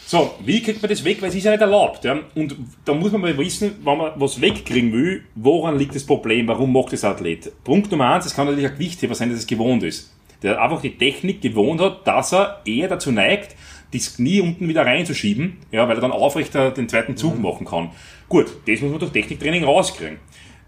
So, 0.09 0.35
wie 0.39 0.63
kriegt 0.63 0.81
man 0.81 0.89
das 0.89 1.03
weg? 1.03 1.21
Weil 1.21 1.27
es 1.27 1.35
ist 1.35 1.43
ja 1.43 1.51
nicht 1.51 1.59
erlaubt. 1.59 2.05
Ja? 2.05 2.17
Und 2.33 2.55
da 2.85 2.93
muss 2.93 3.11
man 3.11 3.19
mal 3.19 3.37
wissen, 3.37 3.75
wenn 3.83 3.97
man 3.97 4.13
was 4.15 4.39
wegkriegen 4.39 4.93
will, 4.93 5.25
woran 5.35 5.77
liegt 5.77 5.95
das 5.95 6.05
Problem? 6.05 6.47
Warum 6.47 6.71
macht 6.71 6.93
das 6.93 7.03
Athlet? 7.03 7.51
Punkt 7.65 7.91
Nummer 7.91 8.13
eins, 8.13 8.25
es 8.25 8.33
kann 8.33 8.45
natürlich 8.45 8.69
ein 8.69 8.77
Gewichtheber 8.77 9.15
sein, 9.15 9.29
dass 9.29 9.39
es 9.39 9.47
gewohnt 9.47 9.83
ist. 9.83 10.13
Der 10.43 10.61
einfach 10.61 10.79
die 10.79 10.97
Technik 10.97 11.41
gewohnt 11.41 11.81
hat, 11.81 12.07
dass 12.07 12.33
er 12.33 12.61
eher 12.63 12.87
dazu 12.87 13.11
neigt, 13.11 13.57
das 13.93 14.15
Knie 14.15 14.39
unten 14.39 14.69
wieder 14.69 14.85
reinzuschieben, 14.85 15.57
ja, 15.73 15.89
weil 15.89 15.97
er 15.97 16.01
dann 16.01 16.13
aufrechter 16.13 16.71
den 16.71 16.87
zweiten 16.87 17.17
Zug 17.17 17.37
machen 17.37 17.65
kann. 17.65 17.91
Gut, 18.29 18.45
das 18.65 18.79
muss 18.79 18.91
man 18.91 18.99
durch 18.99 19.11
Techniktraining 19.11 19.65
rauskriegen. 19.65 20.19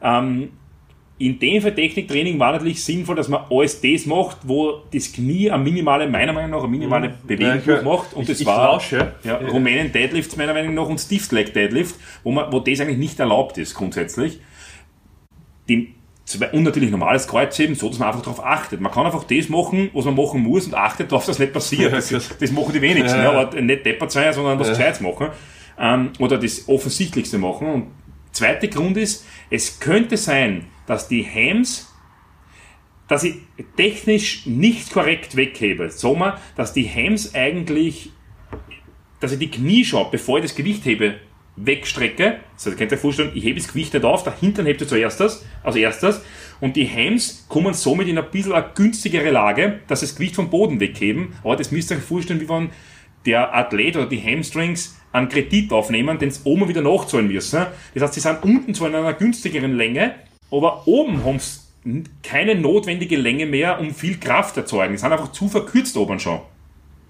Ähm, 0.01 0.49
in 1.19 1.37
dem 1.37 1.61
Fall 1.61 1.75
Techniktraining 1.75 2.39
war 2.39 2.53
natürlich 2.53 2.81
sinnvoll, 2.83 3.15
dass 3.17 3.27
man 3.27 3.41
alles 3.51 3.81
das 3.81 4.05
macht, 4.05 4.37
wo 4.43 4.83
das 4.93 5.11
Knie 5.11 5.51
eine 5.51 5.61
minimale, 5.63 6.07
meiner 6.09 6.31
Meinung 6.33 6.51
nach, 6.51 6.59
eine 6.59 6.69
minimale 6.69 7.13
Bewegung 7.27 7.55
Mhm. 7.57 7.69
Ja, 7.69 7.77
ich- 7.79 7.83
macht. 7.83 8.13
Und 8.13 8.21
ich- 8.23 8.27
das 8.29 8.39
ich 8.39 8.45
war 8.47 8.71
lausche. 8.73 9.13
ja, 9.25 9.35
Rumänen 9.35 9.91
Deadlifts 9.91 10.35
meiner 10.37 10.53
Meinung 10.53 10.73
nach 10.73 10.87
und 10.87 10.97
Stiff 10.97 11.29
Leg 11.31 11.53
Deadlift, 11.53 11.95
wo, 12.23 12.31
man, 12.31 12.51
wo 12.53 12.59
das 12.61 12.79
eigentlich 12.79 12.97
nicht 12.97 13.19
erlaubt 13.19 13.57
ist 13.57 13.75
grundsätzlich. 13.75 14.39
Zwei- 16.25 16.51
und 16.51 16.63
natürlich 16.63 16.91
normales 16.91 17.27
Kreuzheben, 17.27 17.75
so 17.75 17.89
dass 17.89 17.97
man 17.97 18.09
einfach 18.09 18.21
darauf 18.21 18.43
achtet. 18.45 18.79
Man 18.81 18.91
kann 18.91 19.05
einfach 19.05 19.23
das 19.23 19.49
machen, 19.49 19.89
was 19.93 20.05
man 20.05 20.15
machen 20.15 20.41
muss 20.41 20.67
und 20.67 20.75
achtet 20.75 21.11
darauf, 21.11 21.25
dass 21.25 21.37
das 21.37 21.39
nicht 21.39 21.53
passiert. 21.53 21.91
Das, 21.91 22.37
das 22.39 22.51
machen 22.51 22.71
die 22.73 22.81
wenigsten. 22.81 23.17
Ja. 23.19 23.33
Ja. 23.33 23.39
aber 23.41 23.59
nicht 23.61 23.85
deppert 23.85 24.11
sein, 24.11 24.31
sondern 24.31 24.59
was 24.59 24.69
Gescheites 24.69 25.01
machen. 25.01 25.27
Ähm, 25.79 26.11
oder 26.19 26.37
das 26.37 26.67
Offensichtlichste 26.69 27.39
machen. 27.39 27.67
Und 27.67 27.87
zweiter 28.31 28.67
Grund 28.67 28.95
ist, 28.97 29.25
es 29.49 29.79
könnte 29.79 30.17
sein, 30.17 30.67
dass 30.89 31.07
die 31.07 31.23
Hams 31.23 31.85
dass 33.07 33.23
ich 33.23 33.37
technisch 33.75 34.45
nicht 34.45 34.91
korrekt 34.91 35.35
weghebe. 35.35 35.89
Wir, 35.89 36.39
dass 36.55 36.73
die 36.73 36.87
Hams 36.87 37.33
eigentlich, 37.33 38.11
dass 39.19 39.31
ich 39.31 39.39
die 39.39 39.49
Knie 39.49 39.83
schon, 39.83 40.05
bevor 40.11 40.37
ich 40.37 40.43
das 40.43 40.55
Gewicht 40.55 40.85
hebe, 40.85 41.15
wegstrecke. 41.55 42.37
Also, 42.53 42.69
ihr 42.69 42.75
könnt 42.75 42.93
euch 42.93 42.99
vorstellen, 42.99 43.31
ich 43.33 43.43
hebe 43.43 43.59
das 43.59 43.67
Gewicht 43.67 43.95
nicht 43.95 44.05
auf, 44.05 44.23
der 44.23 44.39
Hintern 44.39 44.67
hebt 44.67 44.81
er 44.81 44.87
zuerst 44.87 45.19
das, 45.19 45.43
als 45.63 45.75
erstes. 45.75 46.21
Und 46.61 46.75
die 46.75 46.87
Hams 46.87 47.47
kommen 47.49 47.73
somit 47.73 48.07
in 48.07 48.19
ein 48.19 48.29
bisschen 48.31 48.53
eine 48.53 48.69
günstigere 48.75 49.31
Lage, 49.31 49.79
dass 49.87 50.01
sie 50.01 50.05
das 50.05 50.15
Gewicht 50.15 50.35
vom 50.35 50.51
Boden 50.51 50.79
wegheben. 50.79 51.33
Aber 51.43 51.55
das 51.55 51.71
müsst 51.71 51.89
ihr 51.89 51.97
euch 51.97 52.03
vorstellen, 52.03 52.41
wie 52.41 52.47
wenn 52.47 52.69
der 53.25 53.55
Athlet 53.55 53.97
oder 53.97 54.05
die 54.05 54.21
Hamstrings 54.21 54.99
einen 55.11 55.29
Kredit 55.29 55.71
aufnehmen, 55.73 56.19
den 56.19 56.29
sie 56.29 56.41
oben 56.43 56.67
wieder 56.67 56.83
nachzahlen 56.83 57.27
müssen. 57.27 57.65
Das 57.95 58.03
heißt, 58.03 58.13
sie 58.13 58.19
sind 58.19 58.43
unten 58.43 58.75
zwar 58.75 58.89
in 58.89 58.95
einer 58.95 59.13
günstigeren 59.13 59.75
Länge, 59.75 60.13
aber 60.51 60.87
oben 60.87 61.23
haben 61.23 61.39
sie 61.39 62.03
keine 62.23 62.55
notwendige 62.55 63.17
Länge 63.17 63.45
mehr, 63.45 63.79
um 63.79 63.93
viel 63.93 64.19
Kraft 64.19 64.55
zu 64.55 64.61
erzeugen. 64.61 64.93
Die 64.93 64.97
sind 64.97 65.11
einfach 65.11 65.31
zu 65.31 65.47
verkürzt 65.47 65.95
oben 65.97 66.19
schon. 66.19 66.41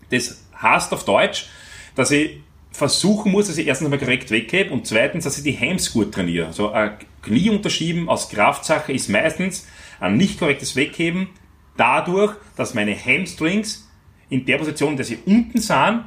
Das 0.10 0.44
heißt 0.62 0.94
auf 0.94 1.06
Deutsch, 1.06 1.48
dass 1.96 2.12
ich 2.12 2.40
versuchen 2.72 3.32
muss, 3.32 3.48
dass 3.48 3.58
ich 3.58 3.68
erstens 3.68 3.88
einmal 3.88 4.00
korrekt 4.00 4.32
weghebe 4.32 4.72
und 4.72 4.86
zweitens, 4.86 5.24
dass 5.24 5.38
ich 5.38 5.44
die 5.44 5.58
Hams 5.58 5.92
gut 5.92 6.14
trainiere. 6.14 6.48
Also 6.48 6.72
ein 6.72 6.92
Knie 7.22 7.50
unterschieben 7.50 8.10
aus 8.10 8.30
Kraftsache 8.30 8.94
ist 8.94 9.10
meistens 9.10 9.68
ein 10.00 10.18
nicht 10.18 10.40
korrektes 10.40 10.76
Wegheben 10.76 11.30
dadurch, 11.78 12.36
dass 12.56 12.74
meine 12.74 12.96
Hamstrings 12.96 13.90
in 14.30 14.46
der 14.46 14.58
Position, 14.58 14.98
dass 14.98 15.08
sie 15.08 15.20
unten 15.26 15.60
sind, 15.60 16.06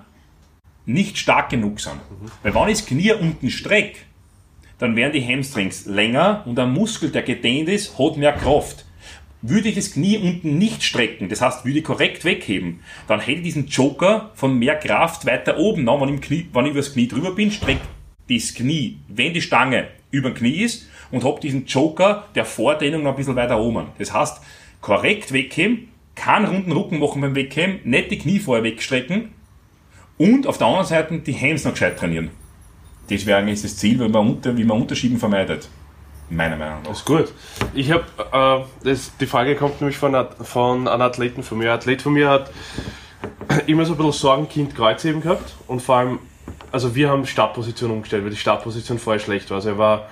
nicht 0.87 1.19
stark 1.19 1.51
genug 1.51 1.81
sind. 1.81 1.97
Weil 2.43 2.55
wenn 2.55 2.69
ich 2.69 2.79
das 2.79 2.87
Knie 2.87 3.13
unten 3.13 3.51
strecke, 3.51 3.99
dann 4.83 4.97
werden 4.97 5.13
die 5.13 5.25
Hamstrings 5.25 5.87
länger 5.87 6.43
und 6.45 6.59
ein 6.59 6.73
Muskel, 6.73 7.11
der 7.11 7.23
gedehnt 7.23 7.69
ist, 7.69 7.99
hat 7.99 8.17
mehr 8.17 8.33
Kraft. 8.33 8.85
würde 9.43 9.69
ich 9.69 9.75
das 9.75 9.93
Knie 9.93 10.19
unten 10.19 10.57
nicht 10.59 10.83
strecken, 10.83 11.29
das 11.29 11.41
heißt, 11.41 11.65
würde 11.65 11.79
ich 11.79 11.85
korrekt 11.85 12.25
wegheben, 12.25 12.81
dann 13.09 13.21
hätte 13.21 13.39
ich 13.39 13.43
diesen 13.43 13.67
Joker 13.67 14.31
von 14.35 14.59
mehr 14.59 14.77
Kraft 14.77 15.27
weiter 15.27 15.59
oben. 15.59 15.87
Wenn 15.87 16.15
ich, 16.15 16.21
Knie, 16.21 16.49
wenn 16.53 16.65
ich 16.65 16.71
über 16.71 16.81
das 16.81 16.93
Knie 16.93 17.09
drüber 17.09 17.33
bin, 17.33 17.51
streckt 17.51 17.83
das 18.29 18.55
Knie, 18.55 18.99
wenn 19.09 19.35
die 19.35 19.41
Stange 19.41 19.89
über 20.11 20.31
dem 20.31 20.35
Knie 20.35 20.63
ist, 20.63 20.89
und 21.11 21.25
habe 21.25 21.41
diesen 21.41 21.67
Joker 21.67 22.29
der 22.35 22.45
Vordehnung 22.45 23.03
noch 23.03 23.11
ein 23.11 23.17
bisschen 23.17 23.37
weiter 23.37 23.61
oben. 23.61 23.89
Das 23.99 24.13
heißt, 24.15 24.41
korrekt 24.81 25.33
wegheben, 25.33 25.89
keinen 26.15 26.47
runden 26.47 26.73
Rücken 26.73 27.01
machen 27.01 27.21
beim 27.21 27.35
Wegheben, 27.35 27.81
nicht 27.85 28.11
die 28.11 28.19
Knie 28.19 28.39
vorher 28.39 28.65
wegstrecken 28.65 29.33
und 30.19 30.47
auf 30.47 30.59
der 30.59 30.69
anderen 30.69 30.87
Seite 30.87 31.19
die 31.19 31.35
Hams 31.35 31.65
noch 31.65 31.73
gescheit 31.73 31.99
trainieren. 31.99 32.31
Das 33.09 33.27
wäre 33.27 33.39
eigentlich 33.39 33.63
das 33.63 33.77
Ziel, 33.77 33.99
wie 34.01 34.09
man, 34.09 34.29
unter, 34.29 34.57
wie 34.57 34.65
man 34.65 34.81
Unterschieben 34.81 35.19
vermeidet. 35.19 35.69
Meiner 36.31 36.57
Meinung 36.57 36.83
nach. 36.83 36.89
Das 36.89 36.99
ist 36.99 37.05
gut. 37.05 37.33
Ich 37.75 37.93
habe, 37.93 38.67
äh, 38.85 38.95
die 39.21 39.27
Frage 39.27 39.55
kommt 39.55 39.81
nämlich 39.81 39.99
von, 39.99 40.17
von 40.41 40.89
einem 40.89 41.03
Athleten 41.03 41.43
von 41.43 41.59
mir. 41.59 41.71
Ein 41.73 41.79
Athlet 41.79 42.01
von 42.01 42.15
mir 42.15 42.31
hat 42.31 42.51
immer 43.67 43.85
so 43.85 43.93
ein 43.93 43.97
bisschen 43.97 44.13
Sorgenkind 44.13 44.75
Kreuzheben 44.75 45.21
gehabt 45.21 45.55
und 45.67 45.81
vor 45.83 45.97
allem, 45.97 46.19
also 46.71 46.95
wir 46.95 47.11
haben 47.11 47.27
Startposition 47.27 47.91
umgestellt, 47.91 48.25
weil 48.25 48.31
die 48.31 48.37
Startposition 48.37 48.99
vorher 48.99 49.21
schlecht 49.21 49.51
war. 49.51 49.57
Also 49.57 49.71
er 49.71 49.79
war 49.79 50.09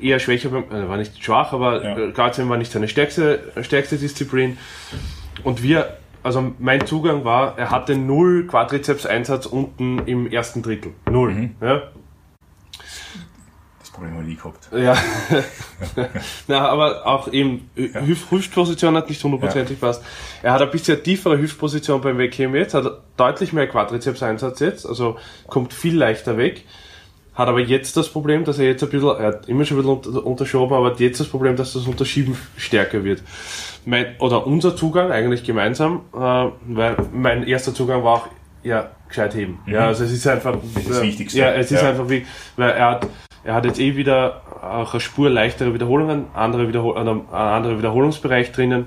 eher 0.00 0.18
schwächer, 0.18 0.50
äh, 0.50 0.88
war 0.88 0.96
nicht 0.96 1.22
schwach, 1.22 1.52
aber 1.52 1.82
ja. 1.82 2.10
Kreuzheben 2.10 2.50
war 2.50 2.58
nicht 2.58 2.72
seine 2.72 2.88
stärkste, 2.88 3.52
stärkste 3.62 3.96
Disziplin. 3.96 4.58
Und 5.44 5.62
wir, 5.62 5.96
also 6.26 6.52
mein 6.58 6.84
Zugang 6.86 7.24
war, 7.24 7.56
er 7.56 7.70
hatte 7.70 7.96
null 7.96 8.48
Quadrizeps-Einsatz 8.48 9.46
unten 9.46 10.00
im 10.06 10.26
ersten 10.26 10.60
Drittel. 10.60 10.92
Null. 11.08 11.32
Mhm. 11.32 11.54
Ja? 11.60 11.82
Das 13.78 13.90
Problem 13.92 14.12
habe 14.14 14.22
ich 14.24 14.28
nie 14.30 14.34
gehabt. 14.34 14.68
Ja. 14.72 14.96
Na, 16.48 16.68
aber 16.68 17.06
auch 17.06 17.32
eben, 17.32 17.70
ja. 17.76 18.00
Hüftposition 18.04 18.96
hat 18.96 19.08
nicht 19.08 19.22
hundertprozentig 19.22 19.80
ja. 19.80 19.86
passt. 19.86 20.04
Er 20.42 20.52
hat 20.52 20.62
ein 20.62 20.70
bisschen 20.72 21.00
tiefere 21.00 21.38
Hüftposition 21.38 22.00
beim 22.00 22.18
Wegheben 22.18 22.56
jetzt, 22.56 22.74
hat 22.74 23.02
deutlich 23.16 23.52
mehr 23.52 23.68
Quadrizeps-Einsatz 23.68 24.58
jetzt, 24.58 24.84
also 24.84 25.18
kommt 25.46 25.72
viel 25.72 25.96
leichter 25.96 26.36
weg 26.36 26.64
hat 27.36 27.48
aber 27.48 27.60
jetzt 27.60 27.96
das 27.96 28.08
Problem, 28.08 28.44
dass 28.44 28.58
er 28.58 28.66
jetzt 28.66 28.82
ein 28.82 28.88
bisschen, 28.88 29.10
er 29.10 29.26
hat 29.26 29.48
immer 29.48 29.64
schon 29.66 29.78
ein 29.78 30.00
bisschen 30.00 30.18
unterschoben, 30.22 30.74
aber 30.74 30.86
hat 30.86 31.00
jetzt 31.00 31.20
das 31.20 31.28
Problem, 31.28 31.54
dass 31.54 31.74
das 31.74 31.86
Unterschieben 31.86 32.36
stärker 32.56 33.04
wird. 33.04 33.22
Mein, 33.84 34.16
oder 34.18 34.46
unser 34.46 34.74
Zugang 34.74 35.12
eigentlich 35.12 35.44
gemeinsam, 35.44 36.00
äh, 36.14 36.18
weil 36.18 36.96
mein 37.12 37.44
erster 37.44 37.74
Zugang 37.74 38.02
war 38.02 38.14
auch, 38.14 38.28
ja, 38.62 38.90
gescheit 39.08 39.34
heben. 39.34 39.58
Mhm. 39.66 39.72
Ja, 39.74 39.86
also 39.86 40.04
es 40.04 40.12
ist 40.12 40.26
einfach, 40.26 40.56
das, 40.74 40.82
ist 40.82 40.90
das 40.90 41.02
Wichtigste. 41.02 41.38
Ja, 41.38 41.52
es 41.52 41.70
ist 41.70 41.82
ja. 41.82 41.90
einfach 41.90 42.08
wie, 42.08 42.26
weil 42.56 42.70
er 42.70 42.90
hat, 42.90 43.06
er 43.44 43.54
hat 43.54 43.64
jetzt 43.66 43.78
eh 43.78 43.96
wieder 43.96 44.40
auch 44.62 44.94
eine 44.94 45.00
Spur 45.00 45.28
leichtere 45.28 45.74
Wiederholungen, 45.74 46.24
andere, 46.34 46.66
Wiederhol 46.68 46.96
einen 46.96 47.28
anderen 47.30 47.78
Wiederholungsbereich 47.78 48.50
drinnen. 48.52 48.86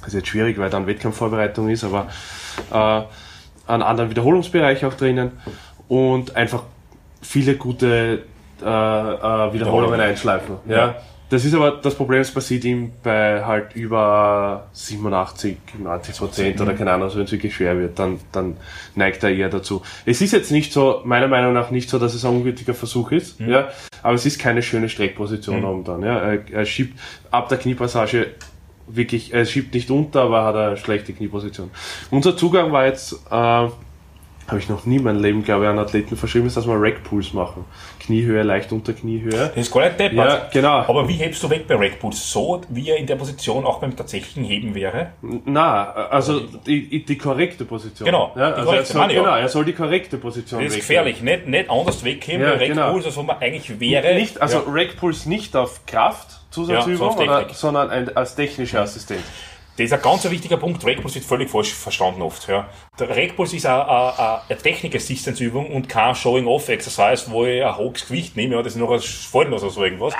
Das 0.00 0.08
ist 0.08 0.14
jetzt 0.14 0.28
schwierig, 0.28 0.58
weil 0.58 0.70
dann 0.70 0.86
Wettkampfvorbereitung 0.86 1.68
ist, 1.68 1.84
aber 1.84 2.08
äh, 2.72 3.02
einen 3.70 3.82
anderen 3.82 4.08
Wiederholungsbereich 4.08 4.86
auch 4.86 4.94
drinnen 4.94 5.32
und 5.86 6.34
einfach 6.34 6.62
viele 7.20 7.56
gute 7.56 8.24
äh, 8.60 8.64
äh, 8.64 9.52
Wiederholungen 9.52 10.00
einschleifen. 10.00 10.56
Ja. 10.68 10.76
ja. 10.76 10.96
Das 11.30 11.44
ist 11.44 11.54
aber 11.54 11.72
das 11.72 11.94
Problem, 11.94 12.22
es 12.22 12.32
passiert 12.32 12.64
ihm 12.64 12.92
bei 13.02 13.44
halt 13.44 13.76
über 13.76 14.68
87, 14.72 15.58
90 15.78 16.16
Prozent 16.16 16.60
oder 16.60 16.72
keine 16.72 16.92
Ahnung, 16.92 17.10
wenn 17.14 17.24
es 17.24 17.32
wirklich 17.32 17.54
schwer 17.54 17.78
wird, 17.78 17.98
dann, 17.98 18.18
dann 18.32 18.56
neigt 18.94 19.22
er 19.22 19.30
eher 19.30 19.50
dazu. 19.50 19.82
Es 20.06 20.22
ist 20.22 20.32
jetzt 20.32 20.50
nicht 20.50 20.72
so, 20.72 21.02
meiner 21.04 21.28
Meinung 21.28 21.52
nach 21.52 21.70
nicht 21.70 21.90
so, 21.90 21.98
dass 21.98 22.14
es 22.14 22.24
ein 22.24 22.34
ungültiger 22.34 22.72
Versuch 22.72 23.12
ist, 23.12 23.40
mhm. 23.40 23.50
ja, 23.50 23.68
aber 24.02 24.14
es 24.14 24.24
ist 24.24 24.38
keine 24.38 24.62
schöne 24.62 24.88
Streckposition 24.88 25.56
mhm. 25.56 25.62
momentan, 25.62 26.02
ja. 26.02 26.18
Er, 26.18 26.50
er 26.50 26.64
schiebt 26.64 26.98
ab 27.30 27.50
der 27.50 27.58
Kniepassage 27.58 28.28
wirklich, 28.86 29.34
er 29.34 29.44
schiebt 29.44 29.74
nicht 29.74 29.90
unter, 29.90 30.22
aber 30.22 30.44
hat 30.44 30.56
eine 30.56 30.76
schlechte 30.78 31.12
Knieposition. 31.12 31.70
Unser 32.10 32.38
Zugang 32.38 32.72
war 32.72 32.86
jetzt, 32.86 33.12
äh, 33.30 33.68
habe 34.48 34.58
ich 34.60 34.68
noch 34.70 34.86
nie 34.86 34.96
in 34.96 35.02
meinem 35.02 35.22
Leben, 35.22 35.44
glaube 35.44 35.64
ich, 35.64 35.70
an 35.70 35.78
Athleten 35.78 36.16
verschrieben, 36.16 36.46
ist, 36.46 36.56
dass 36.56 36.66
wir 36.66 36.74
Rack-Pools 36.80 37.34
machen. 37.34 37.66
Kniehöhe, 38.00 38.42
leicht 38.42 38.72
unter 38.72 38.94
Kniehöhe. 38.94 39.30
Das 39.30 39.56
ist 39.56 39.70
gar 39.70 39.84
nicht 39.84 40.00
deppert. 40.00 40.16
Ja, 40.16 40.48
genau. 40.50 40.78
Aber 40.78 41.06
wie 41.06 41.14
hebst 41.14 41.42
du 41.42 41.50
weg 41.50 41.68
bei 41.68 41.74
Rack-Pools? 41.74 42.32
So, 42.32 42.62
wie 42.70 42.88
er 42.88 42.96
in 42.96 43.06
der 43.06 43.16
Position 43.16 43.66
auch 43.66 43.78
beim 43.78 43.94
tatsächlichen 43.94 44.44
Heben 44.44 44.74
wäre? 44.74 45.12
Na, 45.20 45.92
also 45.92 46.40
die, 46.66 47.04
die 47.04 47.18
korrekte 47.18 47.66
Position. 47.66 48.06
Genau, 48.06 48.32
ja, 48.36 48.52
also 48.52 48.72
er 48.72 48.84
soll, 48.86 49.08
genau, 49.08 49.36
er 49.36 49.48
soll 49.48 49.66
die 49.66 49.74
korrekte 49.74 50.16
Position 50.16 50.64
Das 50.64 50.72
ist 50.72 50.78
gefährlich. 50.78 51.20
Nicht, 51.20 51.46
nicht 51.46 51.68
anders 51.68 52.02
wegheben 52.02 52.42
ja, 52.42 52.54
bei 52.54 52.68
Rack-Pools, 52.68 53.04
genau. 53.04 53.06
als 53.06 53.16
man 53.16 53.36
eigentlich 53.40 53.78
wäre. 53.78 54.14
Nicht, 54.14 54.40
also 54.40 54.58
ja. 54.58 54.64
Rack-Pools 54.66 55.26
nicht 55.26 55.54
auf 55.56 55.84
Kraft, 55.84 56.40
Zusatzübung, 56.50 57.20
ja, 57.20 57.46
so 57.48 57.54
sondern 57.54 57.90
ein, 57.90 58.16
als 58.16 58.34
technischer 58.34 58.80
Assistent. 58.80 59.20
Das 59.78 59.84
ist 59.84 59.92
ein 59.92 60.02
ganz 60.02 60.28
wichtiger 60.28 60.56
Punkt. 60.56 60.84
Regpuls 60.84 61.14
wird 61.14 61.24
völlig 61.24 61.48
falsch 61.48 61.72
verstanden 61.72 62.20
oft. 62.22 62.48
Ja. 62.48 62.68
Der 62.98 63.14
Regpuls 63.14 63.52
ist 63.52 63.64
eine, 63.64 63.88
eine, 63.88 64.40
eine 64.48 64.58
Technik-Assistance-Übung 64.58 65.70
und 65.70 65.88
kein 65.88 66.16
Showing-Off-Exercise, 66.16 67.30
wo 67.30 67.46
ich 67.46 67.64
ein 67.64 67.76
hohes 67.76 68.08
Gewicht 68.08 68.36
nehme, 68.36 68.56
ja, 68.56 68.62
das 68.62 68.72
ist 68.72 68.80
noch 68.80 68.90
ein 68.90 68.98
Fallen 68.98 69.52
oder 69.52 69.70
so 69.70 69.84
irgendwas. 69.84 70.14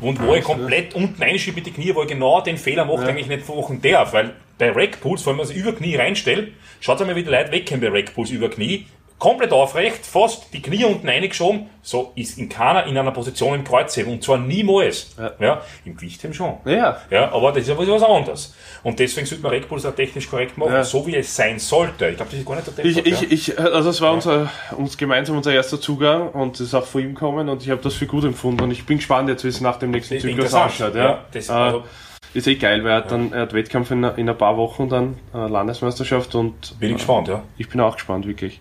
Und 0.00 0.24
wo 0.24 0.32
ich 0.34 0.44
komplett 0.44 0.94
unten 0.94 1.20
einschiebe 1.20 1.56
mit 1.56 1.66
den 1.66 1.74
Knie, 1.74 1.92
wo 1.92 2.02
ich 2.02 2.08
genau 2.08 2.40
den 2.40 2.56
Fehler 2.56 2.84
mache, 2.84 3.02
ja. 3.02 3.08
eigentlich 3.08 3.26
nicht 3.26 3.48
machen 3.48 3.82
darf. 3.82 4.12
Weil 4.12 4.34
bei 4.58 4.70
Rackpulse, 4.70 5.26
wenn 5.26 5.36
man 5.36 5.46
sich 5.46 5.56
über 5.56 5.72
Knie 5.72 5.96
reinstellt, 5.96 6.52
schaut 6.78 7.00
einmal, 7.00 7.16
wie 7.16 7.24
die 7.24 7.30
Leute 7.30 7.50
wegkommen 7.50 7.80
bei 7.80 7.98
Rackpulse 7.98 8.32
über 8.32 8.48
Knie 8.48 8.86
komplett 9.20 9.52
aufrecht, 9.52 10.04
fast 10.04 10.52
die 10.52 10.60
Knie 10.60 10.84
unten 10.84 11.06
reingeschoben, 11.06 11.66
so 11.82 12.10
ist 12.16 12.38
in 12.38 12.48
keiner 12.48 12.86
in 12.86 12.98
einer 12.98 13.12
Position 13.12 13.54
im 13.54 13.62
Kreuzheben 13.62 14.12
und 14.12 14.24
zwar 14.24 14.38
niemals. 14.38 15.14
Ja. 15.16 15.32
ja 15.38 15.62
Im 15.84 15.94
Gewichtheben 15.94 16.34
schon. 16.34 16.54
Ja. 16.64 17.00
ja. 17.10 17.30
Aber 17.30 17.52
das 17.52 17.62
ist 17.62 17.68
ja 17.68 17.78
was 17.78 18.02
anderes. 18.02 18.54
Und 18.82 18.98
deswegen 18.98 19.26
sollte 19.26 19.42
man 19.42 19.52
Red 19.52 19.70
auch 19.70 19.94
technisch 19.94 20.28
korrekt 20.28 20.58
machen, 20.58 20.72
ja. 20.72 20.82
so 20.82 21.06
wie 21.06 21.14
es 21.14 21.36
sein 21.36 21.58
sollte. 21.58 22.08
Ich 22.08 22.16
glaube, 22.16 22.30
das 22.30 22.40
ist 22.40 22.46
gar 22.46 22.56
nicht 22.56 22.78
der 22.78 22.84
ich, 22.84 23.06
ich, 23.06 23.48
ich, 23.48 23.58
Also 23.58 23.90
es 23.90 24.00
war 24.00 24.14
unser, 24.14 24.50
uns 24.76 24.96
gemeinsam 24.96 25.36
unser 25.36 25.52
erster 25.52 25.80
Zugang 25.80 26.30
und 26.30 26.54
es 26.54 26.68
ist 26.68 26.74
auch 26.74 26.86
vor 26.86 27.00
ihm 27.00 27.14
gekommen 27.14 27.48
und 27.48 27.62
ich 27.62 27.70
habe 27.70 27.82
das 27.82 27.94
für 27.94 28.06
gut 28.06 28.24
empfunden 28.24 28.62
und 28.64 28.70
ich 28.70 28.86
bin 28.86 28.96
gespannt 28.96 29.28
jetzt, 29.28 29.44
wie 29.44 29.48
es 29.48 29.60
nach 29.60 29.78
dem 29.78 29.90
nächsten 29.90 30.18
Zyklus 30.18 30.54
ausschaut. 30.54 30.94
Ja. 30.94 31.24
Das, 31.30 31.50
also, 31.50 31.84
ist 32.32 32.46
eh 32.46 32.54
geil, 32.54 32.84
weil 32.84 32.90
er 32.90 32.96
hat 32.96 33.10
dann 33.10 33.32
er 33.32 33.42
hat 33.42 33.52
Wettkampf 33.52 33.90
in, 33.90 34.04
in 34.04 34.28
ein 34.28 34.38
paar 34.38 34.56
Wochen 34.56 34.88
dann 34.88 35.18
äh, 35.34 35.48
Landesmeisterschaft 35.48 36.34
und 36.34 36.78
bin 36.78 36.90
ich 36.90 36.96
gespannt, 36.96 37.28
ja. 37.28 37.42
Ich 37.58 37.68
bin 37.68 37.80
auch 37.80 37.96
gespannt, 37.96 38.26
wirklich. 38.26 38.60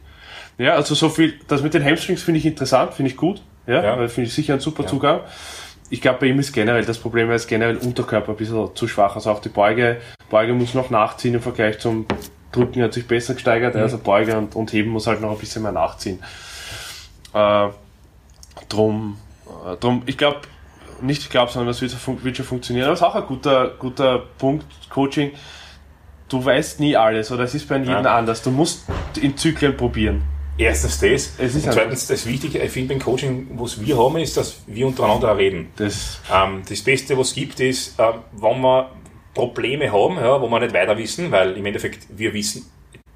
Ja, 0.60 0.76
also 0.76 0.94
so 0.94 1.08
viel, 1.08 1.40
das 1.48 1.64
mit 1.64 1.74
den 1.74 1.84
Hamstrings 1.84 2.22
finde 2.22 2.40
ich 2.40 2.46
interessant, 2.46 2.94
finde 2.94 3.12
ich 3.12 3.18
gut. 3.18 3.42
Ja, 3.66 3.82
ja. 3.82 4.08
finde 4.10 4.28
ich 4.28 4.34
sicher 4.34 4.54
ein 4.54 4.60
super 4.60 4.84
ja. 4.84 4.90
Zugang. 4.90 5.22
Ich 5.90 6.02
glaube, 6.02 6.20
bei 6.20 6.26
ihm 6.28 6.38
ist 6.38 6.52
generell 6.52 6.84
das 6.84 7.00
Problem, 7.00 7.30
er 7.30 7.38
ist 7.38 7.48
generell 7.48 7.78
Unterkörper 7.78 8.34
ein 8.34 8.38
bisschen 8.38 8.76
zu 8.76 8.88
schwach. 8.88 9.16
Also 9.16 9.32
auch 9.32 9.40
die 9.40 9.50
Beuge, 9.50 10.02
Beuge 10.30 10.54
muss 10.54 10.74
noch 10.74 10.90
nachziehen 10.90 11.34
im 11.34 11.42
Vergleich 11.42 11.80
zum 11.80 12.06
Drücken 12.52 12.82
hat 12.82 12.94
sich 12.94 13.08
besser 13.08 13.36
gesteigert. 13.36 13.74
Mhm. 13.76 13.82
Also 13.82 14.00
Beuge 14.00 14.38
und, 14.38 14.56
und 14.56 14.74
Heben 14.74 14.90
muss 14.92 15.08
halt 15.08 15.22
noch 15.22 15.32
ein 15.32 15.38
bisschen 15.38 15.64
mehr 15.64 15.72
nachziehen. 15.72 16.20
Äh, 17.34 17.70
drum, 18.68 19.18
äh, 19.66 19.78
drum, 19.78 20.04
ich 20.08 20.18
glaube, 20.18 20.42
nicht 21.02 21.22
ich 21.22 21.30
glaube, 21.30 21.52
sondern 21.52 21.68
das 21.68 21.82
wird, 21.82 21.96
wird 22.24 22.36
schon 22.36 22.46
funktionieren. 22.46 22.86
Aber 22.86 22.94
es 22.94 23.00
ist 23.00 23.06
auch 23.06 23.16
ein 23.16 23.26
guter, 23.26 23.70
guter 23.80 24.24
Punkt, 24.38 24.66
Coaching. 24.90 25.32
Du 26.28 26.44
weißt 26.44 26.82
nie 26.82 26.98
alles, 26.98 27.32
oder 27.32 27.44
es 27.44 27.56
ist 27.56 27.68
bei 27.70 27.78
jedem 27.78 28.04
ja. 28.04 28.18
anders. 28.18 28.42
Du 28.44 28.52
musst 28.52 28.84
in 29.20 29.38
Zyklen 29.38 29.78
probieren. 29.78 30.24
Erstens 30.60 31.00
das. 31.00 31.38
Zweitens 31.74 32.08
das 32.08 32.26
Wichtige, 32.26 32.60
ich 32.60 32.72
finde 32.72 32.94
beim 32.94 33.04
Coaching, 33.04 33.48
was 33.56 33.80
wir 33.80 33.98
haben, 33.98 34.18
ist, 34.18 34.36
dass 34.36 34.62
wir 34.68 34.88
untereinander 34.88 35.38
reden. 35.38 35.70
Das, 35.78 36.20
ähm, 36.32 36.64
das 36.68 36.82
Beste, 36.82 37.18
was 37.18 37.30
es 37.30 37.36
gibt, 37.36 37.60
ist, 37.60 37.98
äh, 38.00 38.12
wenn 38.34 38.62
wir 38.62 38.92
Probleme 39.34 39.92
haben, 39.92 40.18
ja, 40.18 40.42
wo 40.42 40.50
wir 40.50 40.60
nicht 40.60 40.74
weiter 40.74 40.98
wissen, 40.98 41.32
weil 41.32 41.56
im 41.56 41.66
Endeffekt 41.66 42.08
wir 42.10 42.34
wissen 42.34 42.70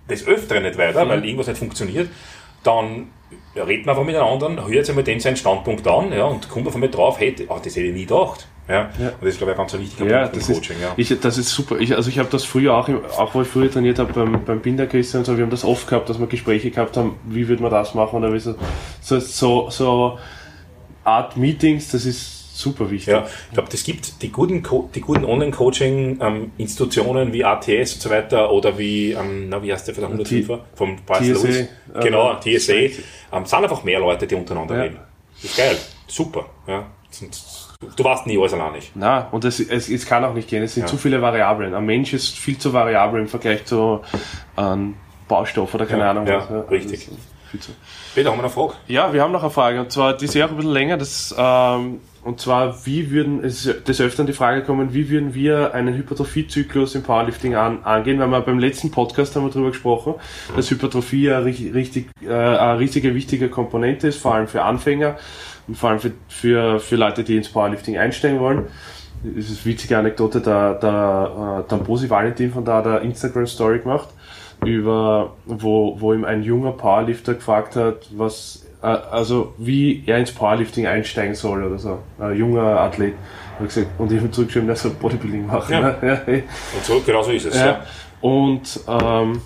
des 0.10 0.26
Öfteren 0.26 0.64
nicht 0.64 0.78
weiter, 0.78 1.06
mhm. 1.06 1.10
weil 1.10 1.26
irgendwas 1.26 1.48
nicht 1.48 1.60
funktioniert, 1.60 2.10
dann 2.64 3.08
reden 3.56 3.86
wir 3.86 3.92
einfach 3.92 4.04
miteinander, 4.04 4.50
hört 4.50 4.70
jetzt 4.70 4.90
einmal 4.90 5.04
den 5.04 5.20
seinen 5.20 5.38
Standpunkt 5.38 5.86
an 5.88 6.12
ja, 6.12 6.26
und 6.26 6.50
kommt 6.50 6.66
einfach 6.66 6.80
mal 6.80 6.90
drauf, 6.90 7.20
hey, 7.20 7.36
ach, 7.50 7.60
das 7.60 7.76
hätte 7.76 7.88
ich 7.88 7.94
nie 7.94 8.06
gedacht. 8.06 8.48
Ja, 8.68 8.90
ja. 8.98 9.10
Und 9.10 9.22
das 9.22 9.30
ist, 9.30 9.38
glaube 9.38 9.52
ich, 9.52 9.60
ein 9.60 9.68
ganz 9.68 9.74
wichtiger 9.74 10.10
ja, 10.10 10.28
Punkt 10.28 10.48
im 10.48 10.56
Coaching. 10.56 10.78
Ist, 10.78 10.82
ja. 10.82 10.94
Ich, 10.96 11.20
das 11.20 11.38
ist 11.38 11.50
super. 11.50 11.80
Ich, 11.80 11.96
also 11.96 12.10
ich 12.10 12.18
habe 12.18 12.30
das 12.30 12.46
früher 12.46 12.74
auch, 12.74 12.88
auch 13.18 13.36
wo 13.36 13.42
ich 13.42 13.48
früher 13.48 13.70
trainiert 13.70 14.00
habe 14.00 14.14
beim, 14.14 14.44
beim 14.46 14.62
Binderkiste 14.62 15.18
und 15.18 15.26
so, 15.26 15.38
wir 15.38 15.44
haben 15.44 15.52
das 15.52 15.66
oft 15.66 15.88
gehabt, 15.88 16.10
dass 16.10 16.20
wir 16.20 16.28
Gespräche 16.28 16.72
gehabt 16.72 16.96
haben, 16.96 17.18
wie 17.26 17.48
würde 17.48 17.62
man 17.62 17.72
das 17.72 17.94
machen 17.94 18.20
oder 18.20 18.34
wie 18.34 18.40
so, 18.40 18.56
so, 19.02 19.20
so, 19.20 19.70
so 19.70 20.18
Art 21.04 21.36
Meetings, 21.36 21.92
das 21.92 22.06
ist 22.06 22.58
super 22.58 22.90
wichtig. 22.90 23.14
Ja, 23.14 23.28
ich 23.48 23.54
glaube, 23.54 23.70
das 23.70 23.84
gibt 23.84 24.22
die 24.22 24.32
guten, 24.32 24.64
die 24.94 25.02
guten 25.02 25.26
Online-Coaching-Institutionen 25.26 27.28
ähm, 27.28 27.34
wie 27.34 27.44
ATS 27.44 27.96
und 27.96 28.02
so 28.02 28.10
weiter 28.10 28.50
oder 28.52 28.78
wie, 28.78 29.12
ähm, 29.12 29.50
na, 29.50 29.62
wie 29.62 29.74
heißt 29.74 29.88
der 29.88 29.96
von 29.96 30.04
der 30.04 30.12
105 30.12 30.60
vom 30.76 30.98
TSA, 31.06 31.20
Lewis? 31.20 31.68
Genau, 32.02 32.36
TSA. 32.36 32.74
Ähm, 32.74 33.46
sind 33.46 33.54
einfach 33.54 33.84
mehr 33.84 34.00
Leute, 34.00 34.26
die 34.28 34.36
untereinander 34.36 34.76
ja. 34.76 34.84
reden. 34.84 35.00
Das 35.36 35.44
ist 35.44 35.58
geil. 35.58 35.76
Super. 36.08 36.46
Ja. 36.68 36.86
Du 37.96 38.04
warst 38.04 38.28
nie 38.28 38.38
alles 38.38 38.54
allein 38.54 38.74
nicht. 38.74 38.92
Na, 38.96 39.28
und 39.32 39.46
es, 39.46 39.60
es, 39.60 39.90
es 39.90 40.06
kann 40.06 40.24
auch 40.24 40.34
nicht 40.34 40.50
gehen. 40.50 40.64
Es 40.64 40.74
sind 40.74 40.84
ja. 40.84 40.88
zu 40.88 40.98
viele 40.98 41.22
Variablen. 41.22 41.74
Ein 41.74 41.86
Mensch 41.86 42.14
ist 42.14 42.38
viel 42.38 42.58
zu 42.58 42.74
variabel 42.74 43.22
im 43.22 43.28
Vergleich 43.28 43.66
zu 43.66 44.02
einem 44.56 44.96
Baustoff 45.28 45.74
oder 45.74 45.86
keine 45.86 46.04
ja, 46.04 46.12
Ahnung. 46.12 46.28
Ja, 46.28 46.48
was. 46.50 46.70
richtig. 46.72 47.10
Peter, 48.16 48.32
haben 48.32 48.40
wir 48.40 48.44
noch 48.44 48.44
eine 48.44 48.50
Frage? 48.50 48.74
Ja, 48.88 49.14
wir 49.14 49.22
haben 49.22 49.32
noch 49.32 49.44
eine 49.44 49.52
Frage, 49.52 49.80
und 49.80 49.92
zwar, 49.92 50.18
die 50.18 50.26
ist 50.26 50.34
ja 50.34 50.46
auch 50.46 50.50
ein 50.50 50.56
bisschen 50.56 50.72
länger, 50.72 50.98
das, 50.98 51.34
ähm, 51.38 52.00
und 52.24 52.40
zwar, 52.40 52.86
wie 52.86 53.12
würden, 53.12 53.44
es 53.44 53.66
ist 53.66 53.88
des 53.88 54.02
Öfteren 54.02 54.26
die 54.26 54.34
Frage 54.34 54.64
kommen, 54.64 54.94
wie 54.94 55.10
würden 55.10 55.34
wir 55.34 55.74
einen 55.74 55.94
Hypertrophiezyklus 55.94 56.96
im 56.96 57.04
Powerlifting 57.04 57.56
an, 57.56 57.84
angehen, 57.84 58.20
weil 58.20 58.30
wir 58.30 58.42
beim 58.42 58.60
letzten 58.60 58.92
Podcast 58.92 59.36
haben 59.36 59.44
wir 59.46 59.52
darüber 59.52 59.70
gesprochen, 59.70 60.16
dass 60.56 60.72
Hypertrophie 60.72 61.32
eine, 61.32 61.46
richtig, 61.46 61.74
richtig, 61.74 62.10
äh, 62.24 62.34
eine 62.34 62.80
riesige, 62.80 63.14
wichtige 63.14 63.50
Komponente 63.50 64.08
ist, 64.08 64.20
vor 64.20 64.34
allem 64.34 64.48
für 64.48 64.64
Anfänger 64.64 65.18
und 65.68 65.78
vor 65.78 65.90
allem 65.90 66.00
für, 66.00 66.12
für, 66.28 66.80
für 66.80 66.96
Leute, 66.96 67.24
die 67.24 67.38
ins 67.38 67.50
Powerlifting 67.50 67.98
einsteigen 67.98 68.40
wollen. 68.40 68.68
Das 69.24 69.50
ist 69.50 69.66
eine 69.66 69.74
witzige 69.74 69.98
Anekdote, 69.98 70.42
der, 70.42 70.74
der, 70.76 71.64
äh, 71.66 71.70
Tamposi 71.70 72.10
Valentin 72.10 72.52
von 72.52 72.66
da 72.66 72.82
der 72.82 73.02
Instagram-Story 73.02 73.80
gemacht, 73.80 74.10
über, 74.66 75.34
wo, 75.46 76.00
wo 76.00 76.14
ihm 76.14 76.26
ein 76.26 76.44
junger 76.44 76.74
Powerlifter 76.74 77.36
gefragt 77.36 77.78
hat, 77.78 78.08
was, 78.12 78.66
äh, 78.82 78.88
also 78.88 79.54
wie 79.58 80.04
er 80.06 80.18
ins 80.18 80.32
Powerlifting 80.32 80.88
einsteigen 80.88 81.36
soll 81.36 81.64
oder 81.64 81.78
so. 81.80 82.00
Ein 82.20 82.36
junger 82.36 82.82
Athlet. 82.82 83.14
Und, 83.60 84.12
ich 84.12 84.20
habe 84.20 84.32
zurückgeschrieben, 84.32 84.68
er 84.68 84.76
soll 84.76 84.92
Bodybuilding 84.92 85.46
machen. 85.46 85.72
Ja. 85.72 85.80
ne? 85.80 85.98
Ja. 86.28 86.34
Und 86.76 86.84
so, 86.84 87.02
genau 87.06 87.24
so 87.24 87.32
ist 87.32 87.46
es. 87.46 87.56
ja. 87.56 87.66
Ja. 87.66 87.82
Und 88.20 88.80
ähm, 88.88 89.42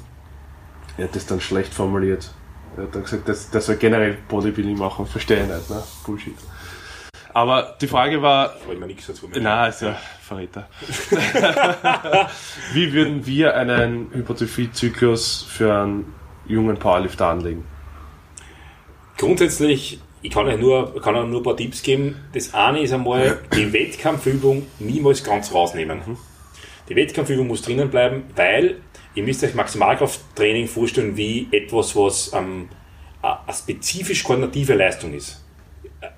er 0.97 1.03
hat 1.03 1.15
das 1.15 1.25
dann 1.25 1.39
schlecht 1.39 1.73
formuliert. 1.73 2.31
Er 2.75 2.83
hat 2.83 2.95
dann 2.95 3.03
gesagt, 3.03 3.27
dass, 3.27 3.49
dass 3.49 3.69
er 3.69 3.75
generell 3.75 4.17
Bodybuilding 4.27 4.77
machen, 4.77 5.05
verstehe 5.05 5.43
ich 5.43 5.47
nicht, 5.47 5.69
ne? 5.69 5.81
Bullshit. 6.05 6.35
Aber 7.33 7.75
die 7.79 7.87
Frage 7.87 8.21
war, 8.21 8.55
Wollte 8.65 8.79
mir 8.79 8.87
nichts 8.87 9.05
dazu 9.05 9.29
na, 9.39 9.67
ist 9.67 9.83
ja 9.83 9.95
Verräter. 10.21 10.67
Wie 12.73 12.91
würden 12.93 13.25
wir 13.27 13.55
einen 13.55 14.09
Hypertrophie-Zyklus 14.11 15.43
für 15.47 15.71
einen 15.71 16.15
jungen 16.47 16.77
Powerlifter 16.77 17.27
anlegen? 17.27 17.63
Grundsätzlich, 19.17 19.99
ich 20.21 20.31
kann 20.31 20.47
euch 20.47 20.59
nur, 20.59 20.99
kann 21.01 21.15
euch 21.15 21.27
nur 21.27 21.41
ein 21.41 21.43
paar 21.43 21.55
Tipps 21.55 21.83
geben. 21.83 22.15
Das 22.33 22.53
eine 22.53 22.81
ist 22.81 22.91
einmal, 22.91 23.39
die 23.55 23.71
Wettkampfübung 23.71 24.65
niemals 24.79 25.23
ganz 25.23 25.53
rausnehmen. 25.53 26.01
Die 26.89 26.95
Wettkampfübung 26.95 27.47
muss 27.47 27.61
drinnen 27.61 27.89
bleiben, 27.89 28.23
weil 28.35 28.77
ihr 29.17 29.23
müsst 29.23 29.43
euch 29.43 29.55
Maximalkrafttraining 29.55 30.67
vorstellen 30.67 31.17
wie 31.17 31.47
etwas, 31.51 31.95
was 31.95 32.31
ähm, 32.33 32.69
eine 33.21 33.37
spezifisch 33.53 34.23
koordinative 34.23 34.75
Leistung 34.75 35.13
ist. 35.13 35.43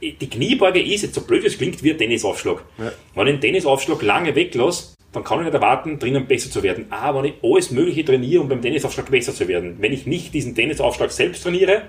Äh, 0.02 0.12
Die 0.20 0.30
Kniebeuge 0.30 0.82
ist, 0.82 1.04
jetzt 1.04 1.16
so 1.16 1.22
blöd 1.22 1.46
es 1.46 1.58
klingt, 1.58 1.82
wie 1.82 1.92
ein 1.92 1.98
Tennisaufschlag. 1.98 2.62
Ja. 2.78 2.92
Wenn 3.16 3.28
ich 3.28 3.34
den 3.36 3.42
Tennisaufschlag 3.42 4.02
lange 4.02 4.36
weglasse, 4.36 4.96
dann 5.14 5.24
kann 5.24 5.40
ich 5.40 5.46
nicht 5.46 5.54
erwarten, 5.54 5.98
drinnen 5.98 6.28
besser 6.28 6.52
zu 6.52 6.62
werden. 6.62 6.88
Aber 6.92 7.24
wenn 7.24 7.32
ich 7.32 7.36
alles 7.42 7.72
Mögliche 7.72 8.04
trainiere, 8.04 8.42
um 8.42 8.50
beim 8.50 8.62
Tennisaufschlag 8.62 9.10
besser 9.10 9.34
zu 9.34 9.48
werden, 9.48 9.78
wenn 9.80 9.94
ich 9.94 10.06
nicht 10.06 10.34
diesen 10.34 10.54
Tennisaufschlag 10.54 11.10
selbst 11.10 11.42
trainiere, 11.42 11.84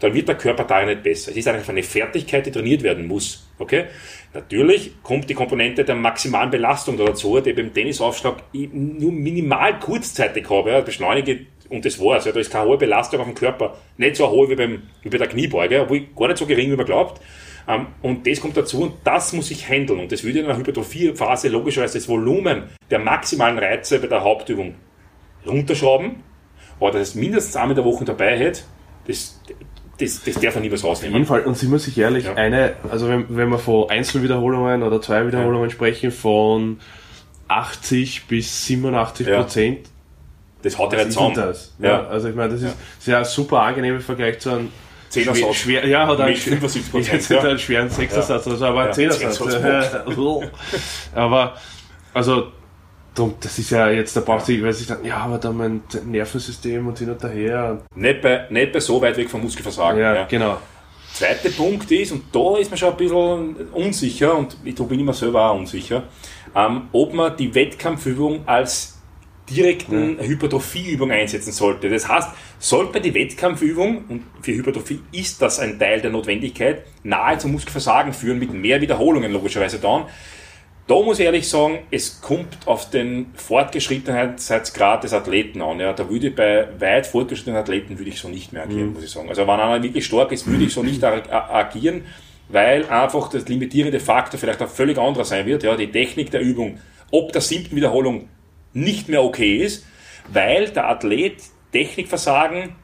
dann 0.00 0.14
wird 0.14 0.28
der 0.28 0.36
Körper 0.36 0.64
darin 0.64 0.88
nicht 0.88 1.02
besser. 1.02 1.30
Es 1.30 1.36
ist 1.36 1.48
einfach 1.48 1.68
eine 1.68 1.82
Fertigkeit, 1.82 2.46
die 2.46 2.50
trainiert 2.50 2.82
werden 2.82 3.06
muss. 3.06 3.48
Okay? 3.58 3.86
Natürlich 4.32 4.92
kommt 5.02 5.28
die 5.28 5.34
Komponente 5.34 5.84
der 5.84 5.94
maximalen 5.94 6.50
Belastung 6.50 6.96
da 6.96 7.04
dazu, 7.04 7.40
die 7.40 7.52
beim 7.52 7.72
Tennisaufschlag 7.72 8.42
nur 8.52 9.12
minimal 9.12 9.78
kurzzeitig 9.78 10.48
habe. 10.50 10.70
Ja, 10.70 10.80
beschleunige 10.80 11.46
und 11.68 11.84
das 11.84 12.00
war's. 12.00 12.24
Ja, 12.24 12.32
da 12.32 12.40
ist 12.40 12.50
keine 12.50 12.66
hohe 12.66 12.78
Belastung 12.78 13.20
auf 13.20 13.26
dem 13.26 13.34
Körper. 13.34 13.76
Nicht 13.96 14.16
so 14.16 14.28
hohe 14.30 14.48
wie, 14.48 14.56
beim, 14.56 14.82
wie 15.02 15.08
bei 15.08 15.18
der 15.18 15.28
Kniebeuge, 15.28 15.82
obwohl 15.82 16.06
gar 16.16 16.28
nicht 16.28 16.38
so 16.38 16.46
gering, 16.46 16.70
wie 16.70 16.76
man 16.76 16.86
glaubt. 16.86 17.20
Ähm, 17.66 17.86
und 18.02 18.26
das 18.26 18.40
kommt 18.40 18.56
dazu 18.56 18.82
und 18.82 18.94
das 19.04 19.32
muss 19.32 19.50
ich 19.50 19.68
handeln. 19.68 20.00
Und 20.00 20.12
das 20.12 20.24
würde 20.24 20.40
in 20.40 20.46
einer 20.46 20.56
Hypertrophiephase 20.56 21.48
logischerweise 21.48 21.98
das 21.98 22.08
Volumen 22.08 22.64
der 22.90 22.98
maximalen 22.98 23.58
Reize 23.58 23.98
bei 23.98 24.06
der 24.06 24.22
Hauptübung 24.22 24.74
runterschrauben. 25.46 26.22
Aber 26.80 26.92
dass 26.92 27.08
es 27.08 27.14
mindestens 27.14 27.56
einmal 27.56 27.76
in 27.76 27.76
der 27.76 27.84
Woche 27.84 28.04
dabei 28.04 28.38
hätte, 28.38 28.62
das, 29.06 29.40
das, 29.98 30.22
das 30.24 30.34
darf 30.40 30.54
man 30.54 30.62
niemals 30.62 30.84
Auf 30.84 31.02
jeden 31.02 31.14
rausnehmen. 31.14 31.26
Fall, 31.26 31.40
und 31.42 31.56
sind 31.58 31.70
wir 31.72 31.78
sich 31.78 31.98
ehrlich, 31.98 32.24
Ja. 32.24 32.34
eine, 32.34 32.74
also 32.90 33.08
wenn, 33.08 33.24
wenn 33.28 33.48
wir 33.48 33.58
von 33.58 33.90
Einzelwiederholungen 33.90 34.82
oder 34.82 35.00
zwei 35.02 35.26
Wiederholungen 35.26 35.70
sprechen, 35.70 36.10
von 36.12 36.78
80 37.48 38.26
bis 38.26 38.64
87 38.66 39.26
Ja. 39.26 39.40
Prozent, 39.42 39.88
Das 40.62 40.76
haut 40.78 40.92
ja 40.92 40.98
was 41.00 41.08
zusammen. 41.08 41.34
das? 41.34 41.74
Ja. 41.78 41.88
Ja. 41.88 42.06
also 42.08 42.28
ich 42.28 42.34
meine, 42.34 42.52
das 42.52 42.62
ist 42.62 42.76
sehr 43.00 43.24
super 43.24 43.60
angenehm 43.62 43.96
im 43.96 44.00
Vergleich 44.00 44.38
zu 44.40 44.50
einem 44.50 44.68
Zehner 45.08 45.34
schwer, 45.34 45.46
Satz. 45.46 45.56
schwer, 45.56 45.86
ja, 45.88 46.04
Mit 46.06 46.20
einen, 46.20 46.36
75%, 46.36 46.98
jetzt 47.12 47.30
ja. 47.30 47.40
einen 47.40 47.58
schweren 47.58 47.88
Sechsersatz 47.88 48.46
oder 48.46 48.56
so, 48.56 48.66
aber 48.66 48.80
ein 48.82 48.86
Ja, 48.88 48.92
Zehnersatz. 48.92 49.38
Zehnersatz. 49.38 50.04
aber, 51.14 51.54
also, 52.12 52.48
drum, 53.18 53.34
das 53.40 53.58
ist 53.58 53.70
ja 53.70 53.90
jetzt, 53.90 54.16
da 54.16 54.20
braucht 54.20 54.46
sich, 54.46 54.62
weil 54.62 54.72
sich 54.72 54.86
dann, 54.86 55.04
ja, 55.04 55.18
aber 55.18 55.38
dann 55.38 55.56
mein 55.56 55.82
Nervensystem 56.04 56.86
und 56.86 56.98
hin 56.98 57.10
und 57.10 57.22
her. 57.24 57.82
Nicht 57.94 58.22
bei, 58.22 58.46
nicht 58.50 58.72
bei 58.72 58.80
so 58.80 59.00
weit 59.00 59.16
weg 59.16 59.28
vom 59.28 59.42
Muskelversagen. 59.42 60.00
Ja, 60.00 60.14
ja. 60.14 60.24
genau. 60.26 60.58
Zweiter 61.12 61.50
Punkt 61.50 61.90
ist, 61.90 62.12
und 62.12 62.24
da 62.32 62.58
ist 62.58 62.70
man 62.70 62.78
schon 62.78 62.90
ein 62.90 62.96
bisschen 62.96 63.70
unsicher, 63.72 64.36
und 64.36 64.56
ich 64.64 64.74
da 64.74 64.84
bin 64.84 65.00
ich 65.00 65.06
mir 65.06 65.14
selber 65.14 65.50
auch 65.50 65.58
unsicher, 65.58 66.04
ähm, 66.54 66.82
ob 66.92 67.12
man 67.14 67.36
die 67.36 67.54
Wettkampfübung 67.54 68.46
als 68.46 68.98
direkten 69.50 70.18
Hypertrophieübung 70.20 71.10
einsetzen 71.10 71.52
sollte. 71.52 71.88
Das 71.88 72.06
heißt, 72.06 72.28
sollte 72.58 73.00
die 73.00 73.14
Wettkampfübung, 73.14 74.04
und 74.08 74.22
für 74.42 74.52
Hypertrophie 74.52 75.00
ist 75.12 75.40
das 75.40 75.58
ein 75.58 75.78
Teil 75.78 76.00
der 76.00 76.10
Notwendigkeit, 76.10 76.84
nahe 77.02 77.38
zum 77.38 77.52
Muskelversagen 77.52 78.12
führen, 78.12 78.38
mit 78.38 78.52
mehr 78.52 78.80
Wiederholungen 78.80 79.32
logischerweise 79.32 79.78
dann, 79.78 80.04
da 80.88 80.94
muss 80.94 81.18
ich 81.18 81.26
ehrlich 81.26 81.48
sagen, 81.48 81.80
es 81.90 82.20
kommt 82.22 82.66
auf 82.66 82.88
den 82.90 83.26
Fortgeschrittenheitsgrad 83.34 85.04
des 85.04 85.12
Athleten 85.12 85.60
an. 85.62 85.78
Ja, 85.78 85.92
da 85.92 86.08
würde 86.08 86.28
ich 86.28 86.34
bei 86.34 86.66
weit 86.80 87.06
fortgeschrittenen 87.06 87.58
Athleten 87.58 87.98
würde 87.98 88.10
ich 88.10 88.18
so 88.18 88.28
nicht 88.28 88.52
mehr 88.52 88.62
agieren, 88.62 88.94
muss 88.94 89.04
ich 89.04 89.10
sagen. 89.10 89.28
Also 89.28 89.42
wenn 89.42 89.60
einer 89.60 89.82
wirklich 89.82 90.06
stark 90.06 90.32
ist, 90.32 90.46
würde 90.46 90.64
ich 90.64 90.72
so 90.72 90.82
nicht 90.82 91.04
ag- 91.04 91.30
agieren, 91.30 92.06
weil 92.48 92.88
einfach 92.88 93.28
das 93.28 93.46
limitierende 93.48 94.00
Faktor 94.00 94.40
vielleicht 94.40 94.62
ein 94.62 94.68
völlig 94.68 94.96
anderer 94.98 95.26
sein 95.26 95.44
wird. 95.44 95.62
Ja, 95.62 95.76
die 95.76 95.92
Technik 95.92 96.30
der 96.30 96.40
Übung, 96.40 96.80
ob 97.10 97.32
der 97.32 97.42
siebten 97.42 97.76
Wiederholung 97.76 98.28
nicht 98.72 99.08
mehr 99.10 99.22
okay 99.22 99.58
ist, 99.58 99.84
weil 100.32 100.70
der 100.70 100.88
Athlet 100.88 101.42
Technikversagen 101.70 102.76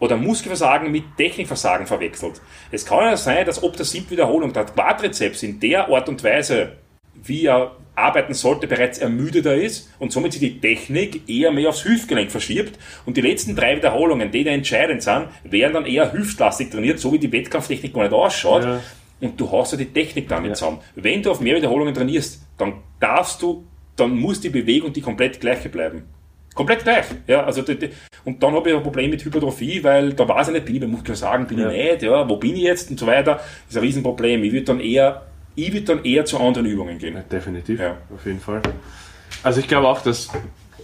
oder 0.00 0.16
Muskelversagen 0.16 0.90
mit 0.90 1.04
Technikversagen 1.16 1.86
verwechselt. 1.86 2.40
Es 2.72 2.84
kann 2.84 3.04
ja 3.04 3.16
sein, 3.16 3.46
dass 3.46 3.62
ob 3.62 3.76
der 3.76 3.84
siebten 3.86 4.10
Wiederholung 4.10 4.52
der 4.52 4.64
Quadrizeps 4.64 5.44
in 5.44 5.60
der 5.60 5.88
Art 5.88 6.08
und 6.08 6.22
Weise, 6.24 6.72
wie 7.24 7.46
er 7.46 7.72
arbeiten 7.94 8.32
sollte, 8.34 8.66
bereits 8.68 8.98
ermüdeter 8.98 9.54
ist 9.56 9.90
und 9.98 10.12
somit 10.12 10.32
sich 10.32 10.40
die 10.40 10.60
Technik 10.60 11.28
eher 11.28 11.50
mehr 11.50 11.70
aufs 11.70 11.84
Hüftgelenk 11.84 12.30
verschiebt 12.30 12.78
und 13.06 13.16
die 13.16 13.20
letzten 13.20 13.56
drei 13.56 13.76
Wiederholungen, 13.76 14.30
die 14.30 14.44
da 14.44 14.50
entscheidend 14.52 15.02
sind, 15.02 15.26
werden 15.44 15.74
dann 15.74 15.86
eher 15.86 16.12
hüftlastig 16.12 16.70
trainiert, 16.70 17.00
so 17.00 17.12
wie 17.12 17.18
die 17.18 17.32
Wettkampftechnik 17.32 17.92
gar 17.92 18.02
nicht 18.02 18.12
ausschaut. 18.12 18.62
Ja. 18.64 18.80
Und 19.20 19.40
du 19.40 19.50
hast 19.50 19.72
ja 19.72 19.78
die 19.78 19.86
Technik 19.86 20.28
damit 20.28 20.56
zusammen. 20.56 20.78
Wenn 20.94 21.22
du 21.22 21.32
auf 21.32 21.40
mehr 21.40 21.56
Wiederholungen 21.56 21.92
trainierst, 21.92 22.40
dann 22.56 22.74
darfst 23.00 23.42
du, 23.42 23.64
dann 23.96 24.16
muss 24.16 24.40
die 24.40 24.50
Bewegung 24.50 24.92
die 24.92 25.00
komplett 25.00 25.40
gleiche 25.40 25.68
bleiben. 25.68 26.04
Komplett 26.54 26.84
gleich. 26.84 27.06
Ja, 27.26 27.44
also 27.44 27.62
die, 27.62 27.76
die, 27.78 27.90
und 28.24 28.42
dann 28.42 28.52
habe 28.54 28.70
ich 28.70 28.76
ein 28.76 28.82
Problem 28.82 29.10
mit 29.10 29.24
Hypertrophie, 29.24 29.82
weil 29.82 30.12
da 30.12 30.28
weiß 30.28 30.48
ich 30.48 30.54
nicht, 30.54 30.66
bin 30.66 30.74
ich 30.76 30.80
beim 30.80 30.90
Muskelversagen, 30.90 31.46
bin 31.46 31.58
Ja. 31.58 31.70
ich 31.70 31.92
nicht, 31.92 32.02
ja, 32.02 32.28
wo 32.28 32.36
bin 32.36 32.54
ich 32.54 32.62
jetzt 32.62 32.90
und 32.90 32.98
so 32.98 33.06
weiter. 33.06 33.36
Das 33.36 33.44
ist 33.70 33.76
ein 33.76 33.82
Riesenproblem. 33.82 34.42
Ich 34.44 34.52
würde 34.52 34.64
dann 34.66 34.80
eher, 34.80 35.22
ich 35.58 35.72
würde 35.72 35.86
dann 35.86 36.04
eher 36.04 36.24
zu 36.24 36.38
anderen 36.38 36.66
Übungen 36.66 36.98
gehen. 36.98 37.16
Definitiv, 37.30 37.80
Ja. 37.80 37.96
auf 38.14 38.24
jeden 38.24 38.40
Fall. 38.40 38.62
Also 39.42 39.60
ich 39.60 39.68
glaube 39.68 39.88
auch, 39.88 40.00
dass 40.02 40.28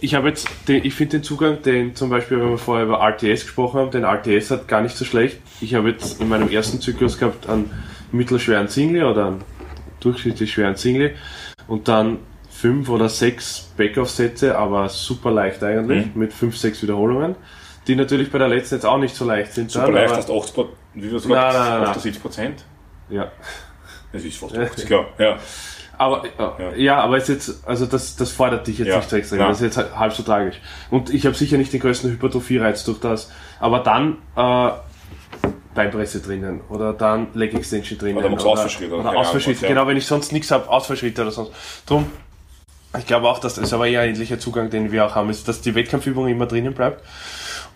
ich 0.01 0.13
habe 0.15 0.27
jetzt, 0.27 0.47
den, 0.67 0.83
ich 0.83 0.93
finde 0.93 1.17
den 1.17 1.23
Zugang, 1.23 1.61
den 1.61 1.95
zum 1.95 2.09
Beispiel, 2.09 2.39
wenn 2.41 2.49
wir 2.49 2.57
vorher 2.57 2.85
über 2.85 2.99
RTS 2.99 3.43
gesprochen 3.45 3.79
haben, 3.79 3.91
den 3.91 4.03
RTS 4.03 4.51
hat 4.51 4.67
gar 4.67 4.81
nicht 4.81 4.95
so 4.97 5.05
schlecht. 5.05 5.39
Ich 5.61 5.73
habe 5.73 5.89
jetzt 5.89 6.19
in 6.21 6.27
meinem 6.27 6.49
ersten 6.49 6.81
Zyklus 6.81 7.17
gehabt 7.17 7.47
einen 7.49 7.71
mittelschweren 8.11 8.67
Single 8.67 9.05
oder 9.05 9.27
einen 9.27 9.41
durchschnittlich 10.01 10.51
schweren 10.51 10.75
Single 10.75 11.15
und 11.67 11.87
dann 11.87 12.19
fünf 12.49 12.89
oder 12.89 13.07
sechs 13.09 13.71
Backoff-Sätze, 13.77 14.57
aber 14.57 14.89
super 14.89 15.31
leicht 15.31 15.63
eigentlich, 15.63 16.07
Mhm. 16.13 16.19
mit 16.19 16.33
fünf, 16.33 16.57
sechs 16.57 16.81
Wiederholungen, 16.83 17.35
die 17.87 17.95
natürlich 17.95 18.29
bei 18.31 18.37
der 18.37 18.47
letzten 18.49 18.75
jetzt 18.75 18.85
auch 18.85 18.97
nicht 18.97 19.15
so 19.15 19.25
leicht 19.25 19.53
sind. 19.53 19.71
Super 19.71 19.85
dann, 19.87 19.95
leicht, 19.95 20.15
hast 20.15 20.29
80, 20.29 20.53
Pro- 20.53 20.69
wie 20.93 21.01
Nein, 21.01 21.11
gesagt? 21.11 21.29
nein, 21.33 21.53
nein, 21.53 21.79
nein. 21.79 21.87
78 21.89 22.21
Prozent? 22.21 22.65
Ja. 23.09 23.31
Fast 24.19 24.57
80, 24.57 24.85
klar. 24.85 25.05
Ja. 25.17 25.37
Aber 25.97 26.23
ja, 26.37 26.73
ja. 26.75 26.99
aber 26.99 27.17
ist 27.17 27.29
jetzt, 27.29 27.65
also 27.65 27.85
das, 27.85 28.17
das 28.17 28.29
fordert 28.31 28.67
dich 28.67 28.79
jetzt 28.79 28.89
Ja. 28.89 28.97
nicht 28.97 29.09
so 29.09 29.15
extrem. 29.15 29.39
Ja. 29.39 29.47
Das 29.47 29.57
ist 29.57 29.63
jetzt 29.63 29.77
halt 29.77 29.97
halb 29.97 30.11
so 30.11 30.23
tragisch. 30.23 30.57
Und 30.91 31.09
ich 31.13 31.25
habe 31.25 31.35
sicher 31.35 31.57
nicht 31.57 31.71
den 31.71 31.79
größten 31.79 32.11
Hypertrophie-Reiz 32.11 32.83
durch 32.83 32.99
das. 32.99 33.31
Aber 33.61 33.79
dann 33.79 34.17
äh, 34.35 34.71
Beinpresse 35.73 36.19
drinnen 36.19 36.61
oder 36.69 36.91
dann 36.91 37.27
Leg 37.33 37.53
Extension 37.53 37.97
drinnen. 37.97 38.17
Oder 38.17 38.29
machst 38.29 38.45
Ausfallschritte 38.45 38.93
oder 38.93 39.09
Oder, 39.09 39.19
Ausfallschritte, 39.19 39.63
ja. 39.63 39.67
genau, 39.69 39.87
wenn 39.87 39.97
ich 39.97 40.05
sonst 40.05 40.31
nichts 40.33 40.51
habe, 40.51 40.67
Ausfallschritte 40.69 41.21
oder 41.21 41.31
sonst. 41.31 41.51
Drum, 41.85 42.11
ich 42.97 43.05
glaube 43.05 43.29
auch, 43.29 43.39
dass 43.39 43.55
das 43.55 43.71
aber 43.73 43.87
eher 43.87 44.01
ein 44.01 44.09
ähnlicher 44.09 44.39
Zugang, 44.39 44.69
den 44.69 44.91
wir 44.91 45.05
auch 45.05 45.15
haben, 45.15 45.29
ist, 45.29 45.47
dass 45.47 45.61
die 45.61 45.75
Wettkampfübung 45.75 46.27
immer 46.27 46.45
drinnen 46.45 46.73
bleibt 46.73 47.03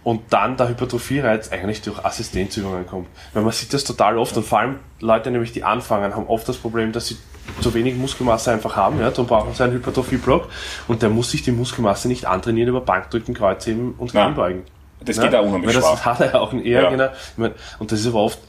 und 0.03 0.21
dann 0.31 0.55
der 0.57 0.69
Hypertrophie-Reiz 0.69 1.51
eigentlich 1.51 1.81
durch 1.81 2.03
Assistenzübungen 2.03 2.87
kommt. 2.87 3.07
Weil 3.33 3.43
man 3.43 3.51
sieht 3.51 3.73
das 3.73 3.83
total 3.83 4.17
oft 4.17 4.35
und 4.37 4.45
vor 4.45 4.59
allem 4.59 4.79
Leute, 4.99 5.29
nämlich 5.31 5.51
die 5.51 5.63
anfangen, 5.63 6.15
haben 6.15 6.27
oft 6.27 6.47
das 6.47 6.57
Problem, 6.57 6.91
dass 6.91 7.07
sie 7.07 7.17
zu 7.61 7.73
wenig 7.73 7.95
Muskelmasse 7.95 8.51
einfach 8.51 8.75
haben, 8.75 8.99
ja, 8.99 9.09
dann 9.11 9.25
brauchen 9.25 9.53
sie 9.53 9.63
einen 9.63 9.73
Hypertrophie-Block 9.73 10.47
und 10.87 11.01
der 11.01 11.09
muss 11.09 11.31
sich 11.31 11.41
die 11.43 11.51
Muskelmasse 11.51 12.07
nicht 12.07 12.25
antrainieren 12.25 12.69
über 12.69 12.81
Bankdrücken, 12.81 13.33
Kreuzheben 13.33 13.93
und. 13.97 14.11
Kniebeugen. 14.11 14.63
Das 15.03 15.17
Ne? 15.17 15.23
geht 15.23 15.35
auch 15.35 15.45
unheimlich 15.45 15.73
Weil 15.75 15.81
das 15.81 16.05
hat 16.05 16.19
er 16.21 16.41
auch 16.41 16.53
eher, 16.53 16.83
Ja. 16.83 16.89
genau. 16.89 17.05
Ich 17.05 17.37
mein, 17.37 17.53
und 17.79 17.91
das 17.91 18.01
ist 18.01 18.07
aber 18.07 18.19
oft, 18.21 18.39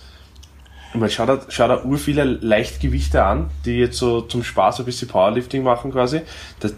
ich 0.92 0.98
meine, 0.98 1.10
schau 1.10 1.24
da, 1.24 1.38
schau 1.48 1.68
da 1.68 1.82
ur 1.84 1.96
viele 1.98 2.24
Leichtgewichte 2.24 3.22
an, 3.24 3.50
die 3.64 3.78
jetzt 3.78 3.96
so 3.98 4.20
zum 4.22 4.42
Spaß 4.42 4.80
ein 4.80 4.84
bisschen 4.84 5.08
Powerlifting 5.08 5.62
machen 5.62 5.92
quasi. 5.92 6.22
Da 6.58 6.68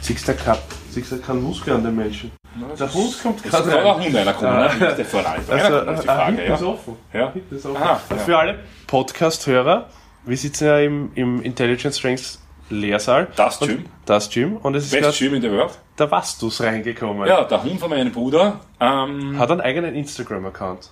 siehst 0.00 0.28
du 0.28 0.34
du 0.34 1.20
keinen 1.20 1.42
Muskel 1.42 1.74
an 1.74 1.84
den 1.84 1.96
Menschen. 1.96 2.32
Der 2.78 2.92
Hund 2.92 3.22
kommt 3.22 3.44
Es 3.44 3.50
gerade 3.50 3.70
kann 3.70 3.84
auch 3.84 3.98
rein. 3.98 4.06
Hund 4.06 4.16
einer 4.16 4.32
kommen, 4.32 4.56
ne? 4.56 4.70
Nicht 4.80 4.98
der 4.98 5.04
voran. 5.04 5.36
Also, 5.48 5.52
Einer 5.52 5.80
kommt, 5.84 5.98
ist 5.98 6.02
die 6.02 6.08
ah, 6.08 6.14
Frage, 6.16 6.36
hinten 6.36 6.52
ist 6.52 6.60
ja. 6.60 6.66
offen. 6.66 6.96
Ja. 7.12 7.32
Ist 7.50 7.66
offen. 7.66 7.82
Aha, 7.82 8.00
ja. 8.10 8.16
Für 8.16 8.38
alle 8.38 8.58
Podcast-Hörer, 8.86 9.88
wir 10.24 10.36
sitzen 10.36 10.64
ja 10.64 10.78
im, 10.80 11.10
im 11.14 11.42
Intelligence 11.42 11.98
Strengths 11.98 12.40
Lehrsaal. 12.70 13.28
Das 13.36 13.60
Gym. 13.60 13.86
Das 14.04 14.30
Gym. 14.30 14.56
Und 14.56 14.74
es 14.74 14.84
ist 14.84 15.00
Best 15.00 15.18
Gym 15.18 15.34
in 15.34 15.42
der 15.42 15.52
Welt. 15.52 15.78
der 15.98 16.10
Vastus 16.10 16.60
reingekommen. 16.60 17.26
Ja, 17.26 17.44
der 17.44 17.62
Hund 17.62 17.80
von 17.80 17.90
meinem 17.90 18.12
Bruder. 18.12 18.60
Ähm, 18.80 19.38
Hat 19.38 19.50
einen 19.50 19.60
eigenen 19.60 19.94
Instagram-Account. 19.94 20.90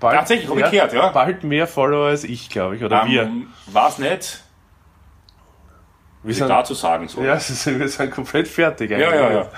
Tatsächlich, 0.00 0.48
hab 0.48 0.56
ich 0.56 0.70
gehört, 0.70 0.92
ja. 0.92 1.08
Bald 1.08 1.42
mehr 1.42 1.66
Follower 1.66 2.06
als 2.06 2.24
ich, 2.24 2.48
glaube 2.48 2.76
ich. 2.76 2.84
Oder 2.84 3.06
wir. 3.06 3.22
ähm, 3.22 3.48
weiß 3.66 3.98
nicht, 3.98 4.42
Was 6.28 6.32
ich 6.36 6.38
sind, 6.38 6.48
dazu 6.48 6.74
sagen 6.74 7.08
soll. 7.08 7.24
ja, 7.26 7.38
sie 7.40 7.54
sind, 7.54 7.78
wir 7.80 7.88
sind 7.88 8.10
komplett 8.10 8.48
fertig 8.48 8.90
ja, 8.90 8.98
ja. 8.98 9.30
ja. 9.32 9.50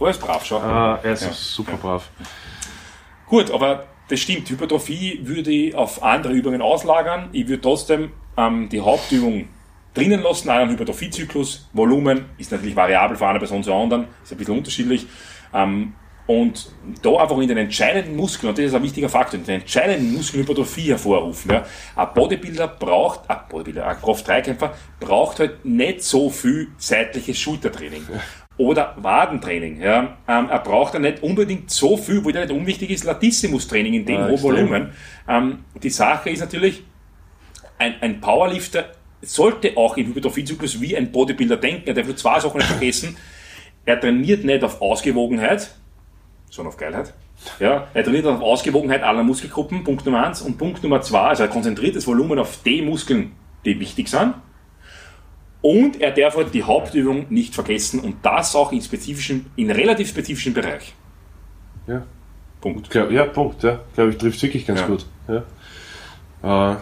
Alles 0.00 0.18
brav 0.18 0.44
schon. 0.44 0.62
Ah, 0.62 0.98
er 1.02 1.12
ist 1.12 1.22
Ja. 1.22 1.32
super 1.32 1.76
brav. 1.76 2.08
Gut, 3.26 3.50
aber 3.50 3.84
das 4.08 4.20
stimmt. 4.20 4.48
Hypertrophie 4.50 5.20
würde 5.22 5.50
ich 5.50 5.74
auf 5.74 6.02
andere 6.02 6.32
Übungen 6.32 6.60
auslagern. 6.62 7.28
Ich 7.32 7.48
würde 7.48 7.62
trotzdem 7.62 8.12
ähm, 8.36 8.68
die 8.68 8.80
Hauptübung 8.80 9.48
drinnen 9.94 10.22
lassen, 10.22 10.50
einen 10.50 10.70
Hypertrophiezyklus. 10.70 11.68
Volumen 11.72 12.26
ist 12.38 12.52
natürlich 12.52 12.76
variabel 12.76 13.16
von 13.16 13.28
einer 13.28 13.38
Person 13.38 13.62
zur 13.62 13.74
anderen, 13.74 14.06
ist 14.22 14.32
ein 14.32 14.38
bisschen 14.38 14.56
unterschiedlich. 14.58 15.06
Ähm, 15.54 15.94
und 16.26 16.70
da 17.02 17.16
einfach 17.16 17.38
in 17.38 17.48
den 17.48 17.58
entscheidenden 17.58 18.16
Muskeln, 18.16 18.50
und 18.50 18.58
das 18.58 18.66
ist 18.66 18.74
ein 18.74 18.82
wichtiger 18.82 19.08
Faktor, 19.08 19.40
in 19.40 19.46
den 19.46 19.60
entscheidenden 19.60 20.14
Muskeln 20.14 20.42
Hypertrophie 20.42 20.88
hervorrufen. 20.90 21.50
Ja. 21.50 21.64
Ein 21.96 22.08
Bodybuilder 22.14 22.68
braucht, 22.68 23.28
ein 23.28 23.38
Bodybuilder, 23.48 23.86
ein 23.86 24.00
Kraft-3-Kämpfer 24.00 24.74
braucht 25.00 25.40
halt 25.40 25.64
nicht 25.64 26.02
so 26.02 26.30
viel 26.30 26.68
seitliches 26.78 27.38
Schultertraining. 27.38 28.06
Oder 28.56 28.94
Wadentraining. 28.98 29.80
Ja. 29.80 30.16
Ähm, 30.28 30.48
er 30.48 30.58
braucht 30.60 30.94
ja 30.94 31.00
nicht 31.00 31.22
unbedingt 31.22 31.70
so 31.70 31.96
viel, 31.96 32.24
wo 32.24 32.30
der 32.30 32.46
nicht 32.46 32.54
unwichtig 32.54 32.90
ist, 32.90 33.04
Latissimus-Training 33.04 33.94
in 33.94 34.06
dem 34.06 34.20
Ja. 34.20 34.42
Volumen. 34.42 34.92
Ähm, 35.28 35.64
die 35.82 35.90
Sache 35.90 36.30
ist 36.30 36.40
natürlich, 36.40 36.84
ein, 37.78 37.94
ein 38.00 38.20
Powerlifter 38.20 38.92
sollte 39.22 39.76
auch 39.76 39.96
im 39.96 40.08
Hypertrophiezyklus 40.08 40.80
wie 40.80 40.96
ein 40.96 41.10
Bodybuilder 41.10 41.56
denken. 41.56 41.88
Er 41.88 41.94
darf 41.94 42.06
nur 42.06 42.16
zwei 42.16 42.38
Sachen 42.38 42.58
nicht 42.58 42.68
vergessen. 42.68 43.16
Er 43.84 43.98
trainiert 44.00 44.44
nicht 44.44 44.62
auf 44.62 44.80
Ausgewogenheit, 44.80 45.74
sondern 46.52 46.72
auf 46.74 46.78
Geilheit. 46.78 47.14
Ja, 47.58 47.88
er 47.94 48.04
trainiert 48.04 48.26
auf 48.26 48.40
Ausgewogenheit 48.42 49.02
aller 49.02 49.22
Muskelgruppen, 49.24 49.82
Punkt 49.84 50.04
Nummer 50.04 50.26
eins. 50.26 50.42
Und 50.42 50.58
Punkt 50.58 50.82
Nummer 50.82 51.00
zwei, 51.00 51.28
also 51.28 51.42
er 51.42 51.48
konzentriert 51.48 51.96
das 51.96 52.06
Volumen 52.06 52.38
auf 52.38 52.62
die 52.62 52.82
Muskeln, 52.82 53.32
die 53.64 53.80
wichtig 53.80 54.08
sind. 54.08 54.34
Und 55.62 56.00
er 56.00 56.10
darf 56.12 56.36
halt 56.36 56.52
die 56.54 56.62
Hauptübung 56.62 57.26
nicht 57.30 57.54
vergessen 57.54 58.00
und 58.00 58.16
das 58.22 58.54
auch 58.54 58.70
in 58.72 58.82
spezifischen, 58.82 59.46
in 59.56 59.70
relativ 59.70 60.08
spezifischen 60.08 60.52
Bereich. 60.54 60.94
Ja. 61.86 62.02
Punkt. 62.60 62.90
Glaub, 62.90 63.10
ja, 63.10 63.24
Punkt. 63.24 63.62
Ja. 63.62 63.80
Glaube 63.94 64.10
ich, 64.10 64.18
trifft 64.18 64.42
wirklich 64.42 64.66
ganz 64.66 64.80
Ja. 64.80 64.86
gut. 64.86 65.06
Ja. 66.42 66.72
Äh, 66.72 66.76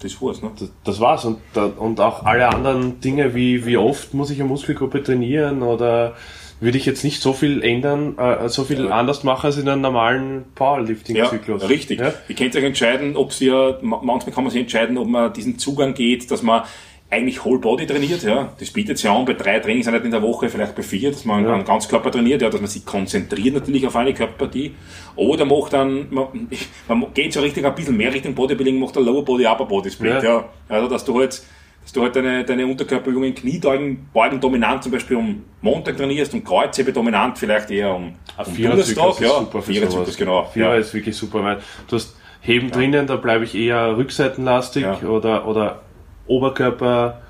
Das 0.00 0.20
war's, 0.20 0.42
ne? 0.42 0.50
das, 0.58 0.70
das 0.84 1.00
war's. 1.00 1.24
Und, 1.24 1.38
und 1.56 2.00
auch 2.00 2.24
alle 2.24 2.48
anderen 2.48 3.00
Dinge, 3.00 3.34
wie, 3.34 3.64
wie 3.66 3.76
oft 3.76 4.14
muss 4.14 4.30
ich 4.30 4.40
eine 4.40 4.48
Muskelgruppe 4.48 5.02
trainieren 5.02 5.62
oder 5.62 6.14
würde 6.62 6.78
ich 6.78 6.86
jetzt 6.86 7.04
nicht 7.04 7.20
so 7.20 7.32
viel 7.32 7.62
ändern, 7.62 8.16
äh, 8.18 8.48
so 8.48 8.64
viel 8.64 8.86
Ja. 8.86 8.90
anders 8.92 9.24
machen 9.24 9.46
als 9.46 9.58
in 9.58 9.68
einem 9.68 9.82
normalen 9.82 10.36
Ja, 10.38 10.42
Powerlifting-Zyklus. 10.54 11.68
richtig. 11.68 12.00
Ja? 12.00 12.12
Ihr 12.28 12.34
könnt 12.34 12.56
euch 12.56 12.64
entscheiden, 12.64 13.16
ob 13.16 13.38
ihr, 13.40 13.78
ma- 13.82 14.00
manchmal 14.02 14.34
kann 14.34 14.44
man 14.44 14.50
sich 14.52 14.60
entscheiden, 14.62 14.96
ob 14.98 15.08
man 15.08 15.32
diesen 15.32 15.58
Zugang 15.58 15.94
geht, 15.94 16.30
dass 16.30 16.42
man 16.42 16.62
eigentlich 17.10 17.44
Whole 17.44 17.58
Body 17.58 17.84
trainiert, 17.86 18.22
ja. 18.22 18.52
Das 18.58 18.70
bietet 18.70 18.96
sich 18.96 19.10
an 19.10 19.26
bei 19.26 19.34
drei 19.34 19.58
Trainingseinheiten 19.60 20.06
in 20.06 20.12
der 20.12 20.22
Woche, 20.22 20.48
vielleicht 20.48 20.74
bei 20.74 20.82
vier, 20.82 21.10
dass 21.10 21.26
man 21.26 21.44
Ja. 21.44 21.52
einen 21.52 21.64
Ganzkörper 21.66 22.10
trainiert, 22.10 22.40
ja, 22.40 22.48
dass 22.48 22.60
man 22.60 22.70
sich 22.70 22.86
konzentriert 22.86 23.54
natürlich 23.54 23.86
auf 23.86 23.94
eine 23.96 24.14
Körperpartie. 24.14 24.72
Oder 25.16 25.44
macht 25.44 25.74
dann, 25.74 26.06
man, 26.10 26.28
man 26.88 27.04
geht 27.12 27.34
so 27.34 27.40
richtig 27.40 27.66
ein 27.66 27.74
bisschen 27.74 27.98
mehr 27.98 28.14
Richtung 28.14 28.34
Bodybuilding, 28.34 28.78
macht 28.78 28.96
ein 28.96 29.04
Lower 29.04 29.22
Body, 29.24 29.44
Upper 29.44 29.66
Body 29.66 29.90
Split, 29.90 30.22
Ja. 30.22 30.24
ja. 30.24 30.44
Also, 30.70 30.88
dass 30.88 31.04
du 31.04 31.18
halt, 31.20 31.42
dass 31.82 31.92
du 31.92 32.02
halt 32.02 32.14
deine, 32.16 32.44
deine 32.44 32.66
Unterkörperübungen, 32.66 33.34
Kniebeugen, 33.34 34.08
Beugen 34.12 34.40
dominant 34.40 34.82
zum 34.84 34.92
Beispiel 34.92 35.16
um 35.16 35.42
Montag 35.60 35.96
trainierst 35.96 36.32
und 36.34 36.44
Kreuzhebe 36.44 36.92
dominant 36.92 37.38
vielleicht 37.38 37.70
eher 37.70 37.94
um, 37.94 38.14
Ein 38.36 38.46
um 38.46 38.52
Viererzyklus 38.54 38.94
Donnerstag, 38.94 39.24
ist 39.26 39.32
ja. 39.32 39.38
super 39.40 39.62
für 39.62 39.72
Viererzyklus, 39.72 40.16
genau. 40.16 40.44
Vierer 40.52 40.74
ja. 40.74 40.76
ist 40.80 40.94
wirklich 40.94 41.16
super, 41.16 41.42
weil 41.42 41.58
du 41.88 41.96
hast 41.96 42.16
Heben 42.40 42.70
drinnen, 42.70 43.06
da 43.06 43.16
bleibe 43.16 43.44
ich 43.44 43.54
eher 43.54 43.96
rückseitenlastig 43.96 44.82
Ja. 44.82 44.98
oder, 45.08 45.46
oder 45.46 45.80
Oberkörper, 46.26 47.20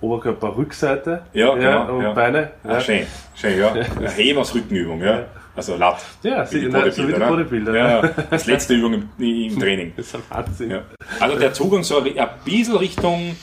Oberkörper 0.00 0.56
Rückseite 0.56 1.22
Ja, 1.32 1.54
genau, 1.54 1.96
und 1.96 2.02
ja. 2.02 2.12
Beine. 2.12 2.50
Ah, 2.64 2.74
Ja. 2.74 2.80
schön, 2.80 3.06
schön, 3.34 3.58
ja. 3.58 3.74
Heben 4.16 4.38
als 4.38 4.54
Rückenübung, 4.54 5.02
ja. 5.02 5.24
Also 5.56 5.76
Lat. 5.76 6.04
Ja, 6.22 6.44
Wie 6.52 6.60
sie- 6.60 6.68
nein, 6.68 6.90
so 6.92 7.08
wie 7.08 7.12
die? 7.12 7.18
Bodybuilder, 7.18 7.76
Ja, 7.76 8.02
ne? 8.02 8.14
ja. 8.16 8.24
Das 8.30 8.46
letzte 8.46 8.74
Übung 8.74 8.94
im, 8.94 9.08
im 9.18 9.58
Training. 9.60 9.92
Das 9.96 10.06
ist 10.06 10.14
ein 10.14 10.22
Wahnsinn. 10.28 10.70
Ja. 10.70 10.82
Also 11.18 11.36
der 11.36 11.52
Zugang 11.52 11.82
so 11.82 11.98
ein 12.00 12.14
bisschen 12.44 12.76
Richtung, 12.76 13.34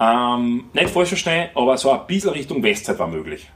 ähm, 0.00 0.64
nicht 0.72 0.90
falsch 0.90 1.08
verstehen, 1.10 1.50
aber 1.54 1.76
so 1.78 1.90
ein 1.92 2.00
bisschen 2.06 2.30
Richtung 2.30 2.62
Westzeit 2.62 2.98
war 2.98 3.06
möglich. 3.08 3.50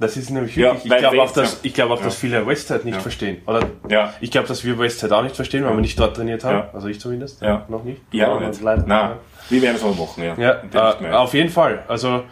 Das 0.00 0.16
ist 0.16 0.30
nämlich 0.30 0.54
Ja, 0.54 0.66
wirklich, 0.68 0.84
ich 0.84 0.90
weil 0.92 1.00
glaube 1.00 1.22
auch, 1.22 1.32
dass, 1.32 1.54
ja. 1.54 1.58
ich 1.64 1.74
glaube 1.74 1.94
auch, 1.94 1.98
Ja. 1.98 2.04
dass 2.04 2.14
viele 2.14 2.46
Westside 2.46 2.84
nicht 2.84 2.94
Ja. 2.96 3.00
verstehen. 3.00 3.42
Oder 3.46 3.62
Ja. 3.88 4.14
ich 4.20 4.30
glaube, 4.30 4.46
dass 4.46 4.64
wir 4.64 4.78
Westside 4.78 5.16
auch 5.16 5.22
nicht 5.22 5.34
verstehen, 5.34 5.64
weil 5.64 5.72
wir 5.74 5.80
nicht 5.80 5.98
dort 5.98 6.14
trainiert 6.14 6.44
haben. 6.44 6.58
Ja. 6.58 6.70
Also 6.72 6.86
ich 6.86 7.00
zumindest. 7.00 7.42
Ja. 7.42 7.64
Noch 7.68 7.82
nicht. 7.82 8.00
Ja, 8.12 8.30
Aber 8.32 8.46
nicht. 8.46 8.60
leider. 8.62 8.84
Nein, 8.86 9.12
wir 9.48 9.62
werden 9.62 9.74
es 9.76 9.82
aber 9.82 9.94
machen, 9.94 10.22
ja. 10.22 10.34
Ja, 10.38 10.62
äh, 11.02 11.10
auf 11.14 11.34
jeden 11.34 11.50
Fall. 11.50 11.82
Also 11.88 12.22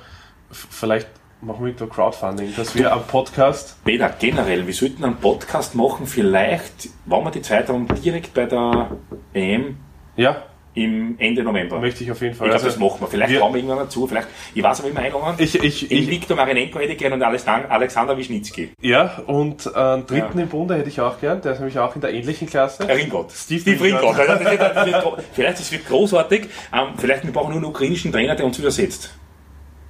vielleicht 0.51 1.09
machen 1.41 1.67
wir 1.67 1.73
da 1.73 1.87
Crowdfunding, 1.87 2.55
dass 2.57 2.73
wir 2.77 2.93
am 2.93 3.03
Podcast 3.05 3.83
Peter, 3.85 4.11
generell, 4.17 4.65
wir 4.65 4.75
sollten 4.75 5.05
einen 5.05 5.17
Podcast 5.17 5.75
machen, 5.75 6.07
vielleicht, 6.07 6.89
wenn 7.05 7.25
wir 7.25 7.31
die 7.33 7.43
Zeit 7.43 7.69
haben, 7.69 7.89
direkt 8.05 8.33
bei 8.33 8.47
der 8.47 8.91
EM 9.35 9.77
ja, 10.17 10.37
im 10.77 11.17
Ende 11.19 11.43
November. 11.43 11.81
möchte 11.81 12.05
ich 12.05 12.11
auf 12.13 12.21
jeden 12.21 12.35
Fall. 12.35 12.47
Ich 12.47 12.51
glaube, 12.53 12.65
Also, 12.65 12.67
das 12.67 12.79
machen 12.79 13.01
wir. 13.01 13.09
Vielleicht 13.09 13.33
wir- 13.33 13.41
kommen 13.41 13.55
wir 13.55 13.61
irgendwann 13.63 13.79
dazu. 13.87 14.07
Vielleicht, 14.07 14.29
ich 14.55 14.63
weiß 14.63 14.85
wie 14.85 14.93
wir 14.95 15.01
einladen. 15.03 15.35
ich, 15.39 15.55
ich, 15.63 15.91
ich, 15.91 16.09
Viktor 16.09 16.37
Marinenko 16.37 16.79
hätte 16.79 16.93
ich 16.93 16.99
gerne 16.99 17.15
und 17.17 17.23
Alexander 17.23 17.71
Alexander 17.71 18.17
Wischnitzki. 18.17 18.71
ja, 18.81 19.19
und 19.27 19.67
äh, 19.67 19.71
einen 19.79 20.07
dritten 20.07 20.39
Ja. 20.39 20.45
im 20.45 20.49
Bunde 20.51 20.77
hätte 20.77 20.89
ich 20.89 21.01
auch 21.01 21.19
gern, 21.19 21.41
der 21.41 21.53
ist 21.53 21.59
nämlich 21.59 21.79
auch 21.79 21.95
in 21.95 22.03
der 22.03 22.13
ähnlichen 22.13 22.47
Klasse. 22.49 22.89
Ringott. 22.89 23.33
Steve 23.33 23.61
Steve 23.61 23.83
Ringott. 23.85 24.03
Ringott. 24.03 24.19
Also, 24.29 24.45
das 24.45 24.51
wird- 24.53 24.61
das 24.77 24.87
wird 24.87 25.03
gro- 25.03 25.17
Vielleicht 25.33 25.59
das 25.59 25.73
wird 25.73 25.87
großartig. 25.89 26.49
Ähm, 26.73 26.89
vielleicht 26.99 27.25
wir 27.25 27.33
brauchen 27.33 27.49
nur 27.49 27.57
einen 27.57 27.65
ukrainischen 27.67 28.13
Trainer, 28.13 28.37
der 28.37 28.45
uns 28.47 28.59
übersetzt. 28.59 29.15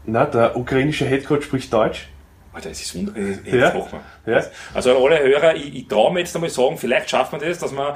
Na, 0.04 0.24
der 0.24 0.56
ukrainische 0.56 1.04
Headcoach 1.04 1.42
spricht 1.42 1.72
Deutsch. 1.72 2.06
Alter, 2.52 2.68
das 2.70 2.80
ist 2.80 2.94
wunderbar. 2.94 4.00
Ja. 4.24 4.40
Also 4.72 5.04
alle 5.04 5.18
Hörer, 5.18 5.56
ich, 5.56 5.74
ich 5.74 5.88
traue 5.88 6.12
mir 6.12 6.20
jetzt 6.20 6.34
einmal 6.34 6.48
sagen, 6.48 6.78
vielleicht 6.78 7.10
schafft 7.10 7.32
man 7.32 7.40
das, 7.40 7.58
dass 7.58 7.72
man 7.72 7.94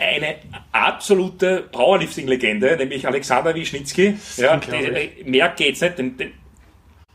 eine 0.00 0.36
absolute 0.72 1.68
Powerlifting-Legende, 1.70 2.76
nämlich 2.76 3.06
Alexander 3.06 3.54
Wischnitzki, 3.54 4.16
ja, 4.36 4.56
die, 4.56 4.70
äh, 4.70 5.24
mehr 5.24 5.50
geht's 5.50 5.80
nicht, 5.80 5.98
denn, 5.98 6.16
denn, 6.16 6.32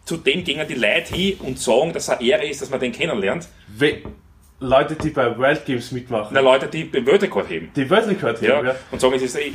zu 0.05 0.17
dem 0.17 0.43
gingen 0.43 0.67
die 0.67 0.75
Leute 0.75 1.15
hin 1.15 1.37
und 1.39 1.59
sagen, 1.59 1.91
dass 1.91 2.03
es 2.03 2.09
eine 2.09 2.21
Ehre 2.27 2.45
ist, 2.45 2.61
dass 2.61 2.69
man 2.69 2.79
den 2.79 2.91
kennenlernt. 2.91 3.47
We 3.67 4.03
Leute, 4.59 4.95
die 4.95 5.09
bei 5.09 5.37
World 5.37 5.65
Games 5.65 5.91
mitmachen, 5.91 6.29
Na, 6.31 6.39
Leute, 6.39 6.67
die 6.67 6.89
den 6.89 7.05
Weltrekord 7.05 7.49
heben. 7.49 7.71
die 7.75 7.89
Weltrekord 7.89 8.41
Ja, 8.41 8.57
haben, 8.57 8.67
ja. 8.67 8.75
und 8.89 9.01
sagen, 9.01 9.13
es 9.15 9.23
ist 9.23 9.35
eh- 9.37 9.51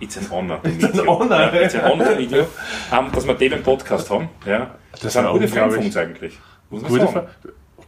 It's 0.00 0.18
an 0.18 0.30
honor. 0.30 0.60
meet 0.64 0.84
an 0.84 1.06
honor. 1.06 1.38
Ja, 1.54 1.60
it's 1.60 1.74
an 1.74 1.90
honor 1.90 2.16
meet 2.16 2.30
you. 2.30 2.44
Ähm, 2.92 3.10
dass 3.14 3.26
wir 3.26 3.34
den 3.34 3.52
im 3.52 3.62
Podcast 3.62 4.10
haben. 4.10 4.28
Ja. 4.44 4.74
Das, 4.92 5.04
ist 5.04 5.12
sind 5.12 5.24
ja 5.24 5.30
gute 5.30 5.78
uns 5.78 5.96
eigentlich. 5.96 6.34
Muss 6.68 6.82
man 6.82 6.90
Gute, 6.90 7.06
sagen. 7.06 7.28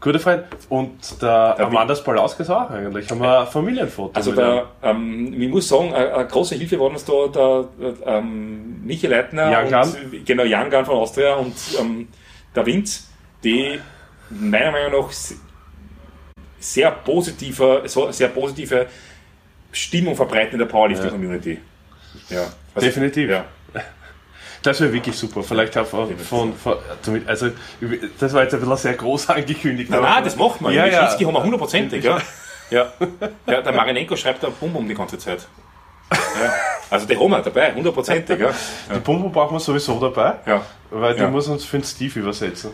Gute 0.01 0.19
Freund. 0.21 0.45
Und 0.69 1.21
der 1.21 1.55
Der 1.57 1.67
Amandas 1.67 2.05
Palauskas 2.05 2.49
auch 2.51 2.71
eigentlich. 2.71 3.11
Haben 3.11 3.21
wir 3.21 3.41
ein 3.41 3.47
Familienfoto. 3.49 4.13
Also 4.15 4.33
da, 4.33 4.71
ähm, 4.83 5.35
ich 5.41 5.49
muss 5.49 5.69
sagen, 5.69 5.93
eine, 5.93 6.15
eine 6.15 6.27
große 6.27 6.55
Hilfe 6.55 6.79
war 6.79 6.87
uns 6.87 7.05
da 7.05 7.27
der 7.27 7.69
ähm, 8.07 8.85
Michael 8.85 9.11
Leitner 9.11 9.51
Jangan. 9.51 9.89
und 9.89 10.25
genau 10.25 10.45
Jangan 10.45 10.85
von 10.85 10.97
Austria 10.97 11.35
und 11.35 11.55
ähm, 11.81 12.09
der 12.55 12.65
Vinz, 12.65 13.09
die 13.43 13.81
meiner 14.31 14.71
Meinung 14.71 15.03
nach 15.03 15.11
sehr 16.61 16.91
positive, 16.91 17.83
so, 17.87 18.11
sehr 18.13 18.29
positive 18.29 18.87
Stimmung 19.73 20.15
verbreiten 20.15 20.53
in 20.55 20.59
der 20.59 20.67
Powerlifting 20.67 21.11
Community. 21.11 21.59
Ja. 22.31 22.47
Also, 22.75 22.87
Definitiv. 22.87 23.31
Ja. 23.31 23.45
Das 24.63 24.81
wäre 24.81 24.93
wirklich 24.93 25.17
super. 25.17 25.43
Vielleicht 25.43 25.77
auch 25.79 25.87
von, 25.87 26.17
von, 26.19 26.53
von 26.55 26.77
also 27.27 27.51
das 28.19 28.33
war 28.33 28.43
jetzt 28.43 28.55
ein 28.55 28.61
bisschen 28.61 28.77
sehr 28.77 28.95
groß 28.95 29.31
angekündigt. 29.31 29.91
Nein, 29.91 30.03
nein, 30.03 30.25
das 30.25 30.37
macht 30.37 30.61
man. 30.61 30.73
Ja, 30.73 30.87
Ja, 30.87 30.93
ja. 30.93 31.27
haben 31.27 31.35
wir 31.35 31.43
hundertprozentig, 31.43 32.05
ja. 32.05 32.19
ja. 32.71 32.93
Ja, 33.47 33.63
der 33.63 33.73
Marinenko 33.73 34.17
schreibt 34.17 34.43
da 34.43 34.49
Bum 34.49 34.75
um 34.77 34.89
die 34.89 34.95
ganze 34.95 35.19
Zeit. 35.19 35.47
Ja. 36.13 36.53
Also 36.91 37.07
die 37.07 37.17
haben 37.19 37.31
wir 37.31 37.41
dabei, 37.43 37.75
hundertprozentig. 37.75 38.39
Ja. 38.41 38.51
Die 38.95 39.01
Pumpe 39.01 39.29
brauchen 39.29 39.55
wir 39.57 39.61
sowieso 39.61 39.99
dabei, 40.01 40.35
Ja. 40.47 40.63
weil 40.91 41.15
die 41.15 41.21
Ja. 41.21 41.29
muss 41.29 41.47
uns 41.49 41.65
für 41.65 41.79
den 41.79 41.85
Steve 41.85 42.21
übersetzen. 42.21 42.71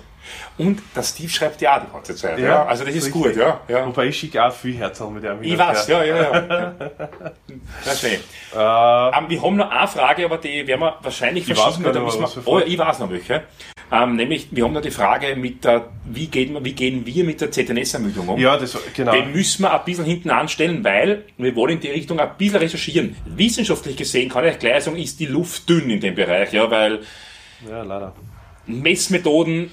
Und 0.56 0.80
der 0.96 1.02
Steve 1.02 1.28
schreibt 1.28 1.60
ja 1.60 1.76
auch 1.76 1.80
die 1.84 1.92
ganze 1.92 2.14
Zeit. 2.16 2.38
Ja. 2.38 2.46
Ja, 2.46 2.64
Also 2.64 2.84
das 2.84 2.94
ist 2.94 3.06
richtig. 3.06 3.22
gut, 3.22 3.36
ja. 3.36 3.60
ja. 3.68 3.86
Wobei 3.86 4.06
ich 4.06 4.18
schicke 4.18 4.42
auch 4.42 4.52
viel 4.52 4.76
Herzl 4.76 5.10
mit 5.10 5.24
hin 5.24 5.36
Ich 5.42 5.58
weiß, 5.58 5.88
ja, 5.88 6.02
ja, 6.04 6.16
ja. 6.16 6.32
ja 7.84 7.92
schön. 7.94 8.12
Äh, 8.12 8.18
Ähm, 8.56 9.28
wir 9.28 9.42
haben 9.42 9.56
noch 9.56 9.70
eine 9.70 9.88
Frage, 9.88 10.24
aber 10.24 10.38
die 10.38 10.66
werden 10.66 10.80
wir 10.80 10.96
wahrscheinlich 11.02 11.48
Ich 11.48 11.54
verschieben. 11.58 11.84
weiß 11.84 12.38
oh, 12.46 12.60
ich 12.60 12.78
weiß 12.78 13.00
noch 13.00 13.10
welche. 13.10 13.42
Ähm, 13.94 14.16
nämlich, 14.16 14.48
wir 14.50 14.64
haben 14.64 14.72
noch 14.72 14.82
die 14.82 14.90
Frage 14.90 15.36
mit 15.36 15.64
der, 15.64 15.88
wie 16.04 16.26
gehen, 16.26 16.64
wie 16.64 16.72
gehen 16.72 17.06
wir 17.06 17.22
mit 17.22 17.40
der 17.40 17.52
ZNS-Ermüdung 17.52 18.28
um? 18.28 18.40
ja, 18.40 18.56
das, 18.56 18.76
genau. 18.92 19.12
Den 19.12 19.30
müssen 19.30 19.62
wir 19.62 19.72
ein 19.72 19.84
bisschen 19.84 20.04
hinten 20.04 20.30
anstellen, 20.30 20.82
weil 20.82 21.26
wir 21.38 21.54
wollen 21.54 21.74
in 21.74 21.80
die 21.80 21.90
Richtung 21.90 22.18
ein 22.18 22.30
bisschen 22.36 22.58
recherchieren. 22.58 23.14
Wissenschaftlich 23.24 23.96
gesehen 23.96 24.30
kann 24.30 24.46
ich 24.46 24.58
gleich 24.58 24.82
sagen, 24.82 24.96
ist 24.96 25.20
die 25.20 25.26
Luft 25.26 25.68
dünn 25.68 25.90
in 25.90 26.00
dem 26.00 26.16
Bereich, 26.16 26.52
ja, 26.52 26.68
weil 26.70 27.00
Ja, 27.68 27.82
leider. 27.82 28.14
Messmethoden 28.66 29.70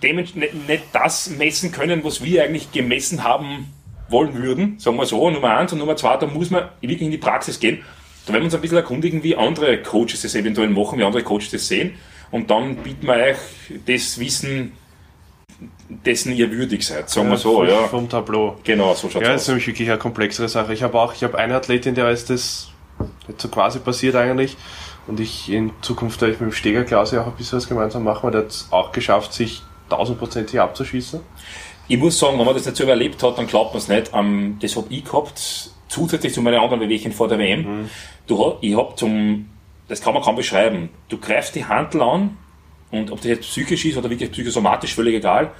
nicht, 0.00 0.36
nicht 0.36 0.84
das 0.92 1.30
messen 1.30 1.72
können, 1.72 2.04
was 2.04 2.22
wir 2.22 2.44
eigentlich 2.44 2.70
gemessen 2.70 3.24
haben 3.24 3.72
wollen 4.08 4.34
würden, 4.34 4.78
sagen 4.78 4.96
wir 4.96 5.06
so, 5.06 5.28
Nummer 5.28 5.56
eins 5.56 5.72
und 5.72 5.80
Nummer 5.80 5.96
zwei, 5.96 6.16
da 6.18 6.26
muss 6.26 6.50
man 6.50 6.68
wirklich 6.80 7.02
in 7.02 7.10
die 7.10 7.18
Praxis 7.18 7.58
gehen. 7.58 7.82
Da 8.26 8.32
werden 8.32 8.42
wir 8.42 8.46
uns 8.46 8.54
ein 8.54 8.60
bisschen 8.60 8.76
erkundigen, 8.76 9.24
wie 9.24 9.34
andere 9.34 9.82
Coaches 9.82 10.22
das 10.22 10.36
eventuell 10.36 10.68
machen, 10.68 10.98
wie 10.98 11.04
andere 11.04 11.24
Coaches 11.24 11.50
das 11.50 11.66
sehen 11.66 11.94
und 12.30 12.50
dann 12.50 12.76
bieten 12.76 13.06
wir 13.06 13.14
euch 13.14 13.36
das 13.86 14.18
Wissen, 14.18 14.72
dessen 15.88 16.32
ihr 16.32 16.50
würdig 16.50 16.84
seid, 16.86 17.08
sagen 17.08 17.30
wir 17.30 17.36
so, 17.36 17.54
vom, 17.58 17.68
ja. 17.68 17.82
Vom 17.88 18.08
Tableau. 18.08 18.56
Genau, 18.64 18.94
so 18.94 19.08
schaut's 19.08 19.24
Ja, 19.26 19.32
das 19.32 19.42
ist 19.42 19.48
nämlich 19.48 19.66
wirklich 19.68 19.88
eine 19.88 19.98
komplexere 19.98 20.48
Sache. 20.48 20.74
Ich 20.74 20.82
habe 20.82 20.98
auch, 21.00 21.14
ich 21.14 21.22
habe 21.24 21.38
eine 21.38 21.54
Athletin, 21.54 21.94
der 21.94 22.10
ist 22.10 22.28
das 22.30 22.68
jetzt 23.28 23.40
so 23.42 23.48
quasi 23.48 23.78
passiert 23.78 24.16
eigentlich. 24.16 24.56
Und 25.06 25.20
ich 25.20 25.50
in 25.50 25.70
Zukunft 25.82 26.20
werde 26.20 26.34
ich 26.34 26.40
mit 26.40 26.50
dem 26.50 26.52
Steger 26.54 26.82
Klaus 26.84 27.14
auch 27.14 27.26
ein 27.26 27.32
bisschen 27.34 27.58
was 27.58 27.68
gemeinsam 27.68 28.02
machen, 28.02 28.24
weil 28.24 28.32
der 28.32 28.40
hat 28.42 28.50
es 28.50 28.66
auch 28.70 28.90
geschafft, 28.90 29.32
sich 29.32 29.62
tausendprozentig 29.88 30.58
abzuschießen. 30.60 31.20
Ich 31.88 31.98
muss 31.98 32.18
sagen, 32.18 32.36
wenn 32.38 32.44
man 32.44 32.54
das 32.54 32.64
nicht 32.66 32.76
selber 32.76 32.92
erlebt 32.92 33.22
hat, 33.22 33.38
dann 33.38 33.46
glaubt 33.46 33.72
man 33.72 33.78
es 33.78 33.86
nicht. 33.86 34.10
Ähm, 34.12 34.58
das 34.60 34.74
habe 34.76 34.86
ich 34.90 35.04
gehabt, 35.04 35.70
zusätzlich 35.88 36.34
zu 36.34 36.42
meinen 36.42 36.58
anderen 36.58 36.80
Bewegungen 36.80 37.12
vor 37.12 37.28
der 37.28 37.38
WM. 37.38 37.88
Du, 38.26 38.44
ha- 38.44 38.56
ich 38.60 38.76
habe 38.76 38.96
zum, 38.96 39.48
das 39.88 40.00
kann 40.00 40.14
man 40.14 40.22
kaum 40.22 40.36
beschreiben. 40.36 40.90
Du 41.08 41.18
greifst 41.18 41.54
die 41.54 41.64
Handel 41.64 42.02
an 42.02 42.36
und 42.90 43.10
ob 43.10 43.18
das 43.18 43.26
jetzt 43.26 43.42
psychisch 43.42 43.84
ist 43.84 43.96
oder 43.96 44.10
wirklich 44.10 44.30
psychosomatisch, 44.30 44.94
völlig 44.94 45.14
egal. 45.16 45.50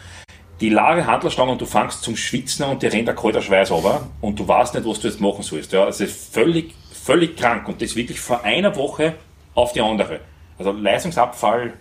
Die 0.61 0.71
lage 0.71 1.07
Handlerstange 1.07 1.53
und 1.53 1.61
du 1.61 1.67
fängst 1.67 2.03
zum 2.03 2.17
Schwitzen 2.17 2.65
an 2.65 2.73
und 2.73 2.83
dir 2.83 2.93
rennt 2.93 3.09
ein 3.09 3.17
kalter 3.17 3.43
Schweiß 3.43 3.71
runter 3.71 4.09
und 4.23 4.39
du 4.39 4.49
weißt 4.49 4.75
nicht, 4.75 4.87
was 4.87 5.01
du 5.01 5.09
jetzt 5.09 5.21
machen 5.21 5.43
sollst. 5.43 5.73
Ja, 5.73 5.85
also 5.85 6.07
völlig, 6.07 6.75
völlig 6.93 7.37
krank 7.37 7.69
und 7.69 7.83
das 7.83 7.95
wirklich 7.95 8.21
vor 8.21 8.43
einer 8.43 8.75
Woche 8.75 9.15
auf 9.55 9.73
die 9.73 9.83
andere. 9.83 10.21
Also 10.59 10.73
Leistungsabfall. 10.73 11.75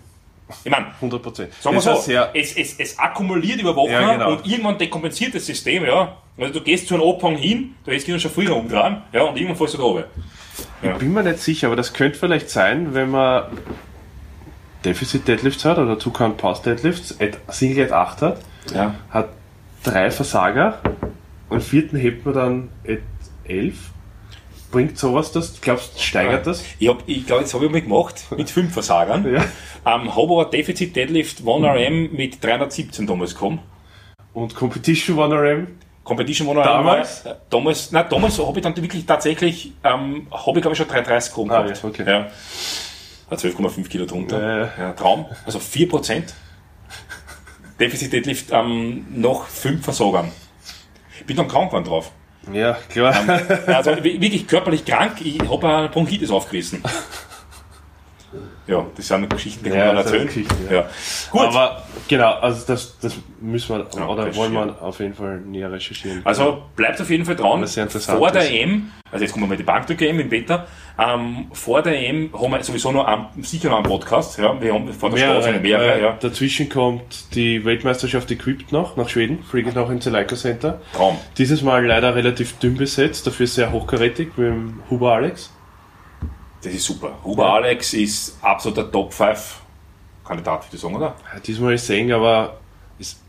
Ich 0.63 0.69
meine, 0.69 0.87
100 0.95 1.23
Prozent. 1.23 1.53
Sagen 1.59 1.75
wir 1.75 1.81
so, 1.81 1.95
Sehr, 1.95 2.29
es, 2.35 2.55
es, 2.55 2.77
es 2.77 2.99
akkumuliert 2.99 3.59
über 3.61 3.75
Wochen 3.75 3.91
Ja, 3.91 4.13
genau. 4.13 4.33
und 4.33 4.45
irgendwann 4.45 4.77
dekompensiert 4.77 5.33
das 5.33 5.45
System, 5.45 5.85
ja. 5.85 6.17
Also 6.37 6.53
du 6.53 6.61
gehst 6.61 6.87
zu 6.87 6.95
einem 6.95 7.03
Abhang 7.03 7.37
hin, 7.37 7.75
da 7.85 7.93
ist 7.93 8.05
schon 8.21 8.31
früher 8.31 8.55
umdrehen, 8.55 9.01
ja, 9.13 9.23
und 9.23 9.37
irgendwann 9.37 9.55
fällst 9.55 9.73
du 9.75 9.77
da 9.77 9.83
oben. 9.85 10.03
Ich 10.81 10.93
bin 10.97 11.13
mir 11.13 11.23
nicht 11.23 11.39
sicher, 11.39 11.67
aber 11.67 11.75
das 11.75 11.93
könnte 11.93 12.17
vielleicht 12.19 12.49
sein, 12.49 12.93
wenn 12.93 13.11
man 13.11 13.43
Deficit 14.83 15.27
Deadlifts 15.27 15.65
hat 15.65 15.77
oder 15.79 15.97
Two-Count 15.97 16.37
Pause 16.37 16.61
Deadlifts, 16.63 17.17
Single 17.49 17.85
at 17.85 17.91
8 17.91 18.21
hat, 18.21 18.37
Ja. 18.73 18.95
hat 19.09 19.29
drei 19.83 20.11
Versager 20.11 20.79
und 21.49 21.63
vierten 21.63 21.97
hebt 21.97 22.25
man 22.25 22.33
dann 22.35 22.69
at 22.87 22.99
11. 23.47 23.75
Bringt 24.71 24.97
sowas 24.97 25.31
das? 25.31 25.61
Glaubst 25.61 25.95
du, 25.95 25.99
steigert 26.01 26.45
das? 26.47 26.63
Ich, 26.79 26.87
hab, 26.89 27.03
ich 27.07 27.25
glaube, 27.25 27.43
das 27.43 27.53
habe 27.53 27.65
ich 27.65 27.71
mal 27.71 27.81
gemacht, 27.81 28.25
mit 28.35 28.49
fünf 28.49 28.73
Versagern. 28.73 29.25
Ja. 29.31 29.43
Ähm, 29.85 30.15
habe 30.15 30.33
aber 30.33 30.45
Deficit 30.45 30.95
Deadlift 30.95 31.41
1RM 31.41 32.11
mit 32.11 32.43
317 32.43 33.07
damals 33.07 33.33
gekommen. 33.35 33.59
Und 34.33 34.55
Competition 34.55 35.17
1RM? 35.17 35.67
Competition 36.05 36.47
1RM 36.47 36.63
Damals? 36.63 37.25
äh, 37.25 37.35
damals, 37.49 37.91
nein, 37.91 38.05
damals 38.09 38.39
habe 38.39 38.57
ich 38.59 38.63
dann 38.63 38.77
wirklich 38.77 39.05
tatsächlich, 39.05 39.73
ähm, 39.83 40.27
habe 40.31 40.59
ich 40.59 40.61
glaube 40.61 40.71
ich 40.71 40.77
schon 40.77 40.87
330 40.87 41.31
gekommen 41.31 41.51
Ah, 41.51 41.63
gehabt. 41.63 41.83
ja, 41.83 41.89
okay. 41.89 42.03
Ja. 42.07 42.27
War 43.27 43.37
12,5 43.37 43.89
Kilo 43.89 44.05
drunter. 44.05 44.69
Äh. 44.77 44.81
Ja, 44.81 44.93
Traum. 44.93 45.25
Also 45.45 45.59
4%. 45.59 46.23
Defizit 47.79 48.13
Deadlift 48.13 48.51
ähm, 48.51 49.05
noch 49.09 49.47
5 49.47 49.83
Versagern. 49.83 50.31
Bin 51.27 51.35
dann 51.35 51.47
krank 51.47 51.69
geworden 51.71 51.85
drauf. 51.85 52.11
Ja, 52.53 52.77
klar. 52.89 53.15
Also 53.67 53.91
wi- 54.03 54.21
wirklich 54.21 54.47
körperlich 54.47 54.85
krank. 54.85 55.13
Ich 55.23 55.39
habe 55.49 55.67
eine 55.67 55.89
Bronchitis 55.89 56.29
aufgerissen. 56.29 56.83
Ja, 58.67 58.83
das 58.95 59.07
sind 59.07 59.29
Geschichten, 59.29 59.63
die 59.63 59.69
kann 59.69 59.79
Ja, 59.79 59.85
man 59.87 59.95
das 59.97 60.05
erzählen. 60.07 60.25
Geschichten, 60.27 60.67
ja. 60.71 60.89
Gut, 61.31 61.41
Aber 61.41 61.83
genau, 62.07 62.31
also 62.33 62.65
das, 62.65 62.97
das 62.99 63.15
müssen 63.39 63.75
wir 63.77 63.85
Ja, 63.95 64.07
oder 64.07 64.35
wollen 64.35 64.53
wir 64.53 64.81
auf 64.81 64.99
jeden 64.99 65.13
Fall 65.13 65.39
näher 65.41 65.71
recherchieren. 65.71 66.21
also 66.23 66.63
bleibt 66.75 66.99
auf 66.99 67.09
jeden 67.09 67.25
Fall 67.25 67.35
dran. 67.35 67.61
Was 67.61 67.75
sehr 67.75 67.83
interessant 67.83 68.17
Vor 68.17 68.31
der 68.31 68.41
ist. 68.41 68.51
EM, 68.51 68.89
also 69.11 69.23
jetzt 69.23 69.33
kommen 69.33 69.43
wir 69.45 69.49
mal 69.49 69.57
die 69.57 69.63
Bankdrücke 69.63 70.07
EM 70.07 70.19
im 70.19 70.29
Beta, 70.29 70.65
ähm, 70.97 71.47
vor 71.53 71.83
der 71.83 71.99
EM 72.01 72.31
haben 72.33 72.51
wir 72.53 72.63
sowieso 72.63 72.91
noch 72.91 73.05
einen, 73.05 73.43
sicher 73.43 73.69
noch 73.69 73.77
einen 73.77 73.85
Podcast. 73.85 74.39
Ja, 74.39 74.59
wir 74.59 74.73
haben 74.73 74.91
vor 74.93 75.11
der 75.11 75.17
Straße 75.17 75.51
Mehrere, 75.51 75.59
mehrere. 75.61 75.93
äh, 75.99 76.01
Ja. 76.03 76.17
Dazwischen 76.19 76.67
kommt 76.69 77.35
die 77.35 77.63
Weltmeisterschaft 77.65 78.31
Equipped 78.31 78.71
noch 78.71 78.97
nach 78.97 79.09
Schweden, 79.09 79.43
fliegt 79.43 79.75
noch 79.75 79.91
im 79.91 80.01
Zeleika 80.01 80.35
Center. 80.35 80.81
Traum. 80.93 81.17
Dieses 81.37 81.61
Mal 81.61 81.85
leider 81.85 82.15
relativ 82.15 82.57
dünn 82.57 82.77
besetzt, 82.77 83.27
dafür 83.27 83.45
sehr 83.45 83.71
hochkarätig 83.71 84.29
mit 84.37 84.47
dem 84.47 84.79
Huber 84.89 85.11
Alex. 85.13 85.51
Das 86.65 86.73
ist 86.73 86.85
super. 86.85 87.11
Huber 87.23 87.53
Alex 87.53 87.93
ist 87.93 88.37
absoluter 88.41 88.91
Top 88.91 89.13
5 89.13 89.61
Kandidat, 90.27 90.65
würde 90.65 90.75
ich 90.75 90.81
sagen, 90.81 90.95
oder? 90.95 91.15
Ja, 91.33 91.39
Diesmal 91.39 91.73
ist 91.75 91.83
es 91.83 91.89
eng, 91.91 92.11
aber 92.11 92.57
ist, 92.97 93.19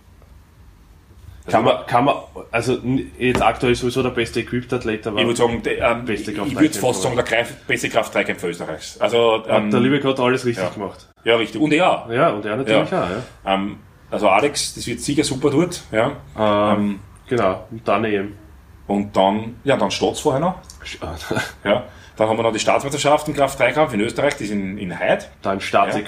kann, 1.46 1.62
man, 1.64 1.86
kann 1.86 2.04
man, 2.06 2.16
also 2.50 2.78
jetzt 3.18 3.42
aktuell 3.42 3.74
sowieso 3.74 4.02
der 4.02 4.10
beste 4.10 4.40
Equipped 4.40 4.72
Athlet, 4.72 5.06
aber 5.06 5.20
Ich 5.20 5.26
würde 5.26 5.36
sagen, 5.36 5.62
der, 5.62 5.78
ähm, 5.90 6.04
Beste 6.06 6.32
ich 6.32 6.36
Kraft- 6.38 6.56
würde 6.58 6.78
fast 6.78 7.02
sagen, 7.02 7.14
der 7.14 7.24
Greif, 7.24 7.54
beste 7.66 7.88
Kraft-Dreikämpfer 7.90 8.48
Österreichs. 8.48 8.98
Also, 8.98 9.44
ähm, 9.46 9.70
der 9.70 9.80
liebe 9.80 10.00
Gott 10.00 10.18
alles 10.18 10.44
richtig 10.44 10.64
ja. 10.64 10.70
gemacht. 10.70 11.08
ja, 11.24 11.36
richtig. 11.36 11.60
Und 11.60 11.72
er. 11.72 12.06
Ja, 12.10 12.30
und 12.30 12.44
er 12.46 12.56
natürlich 12.56 12.90
Ja. 12.90 13.04
auch, 13.04 13.10
ja. 13.10 13.22
Ähm, 13.54 13.76
also 14.10 14.28
Alex, 14.30 14.74
das 14.74 14.86
wird 14.86 15.00
sicher 15.00 15.22
super 15.24 15.50
dort. 15.50 15.82
Ja. 15.92 16.12
Ähm, 16.38 16.78
Ähm, 16.80 17.00
genau, 17.28 17.66
und 17.70 17.86
dann 17.86 18.04
eben. 18.06 18.36
und 18.86 19.14
dann, 19.16 19.56
ja, 19.64 19.76
dann 19.76 19.90
Stotz 19.90 20.20
vorher 20.20 20.40
noch. 20.40 20.54
Ja. 21.64 21.84
Dann 22.16 22.28
haben 22.28 22.38
wir 22.38 22.42
noch 22.42 22.52
die 22.52 22.58
Staatsmeisterschaft 22.58 23.28
im 23.28 23.34
Kraft-Dreikampf 23.34 23.92
in 23.94 24.00
Österreich, 24.00 24.32
das 24.34 24.42
ist 24.42 24.50
in, 24.50 24.98
Heid. 24.98 25.28
Dann 25.42 25.60
Starts 25.60 25.96
Ja. 25.96 26.02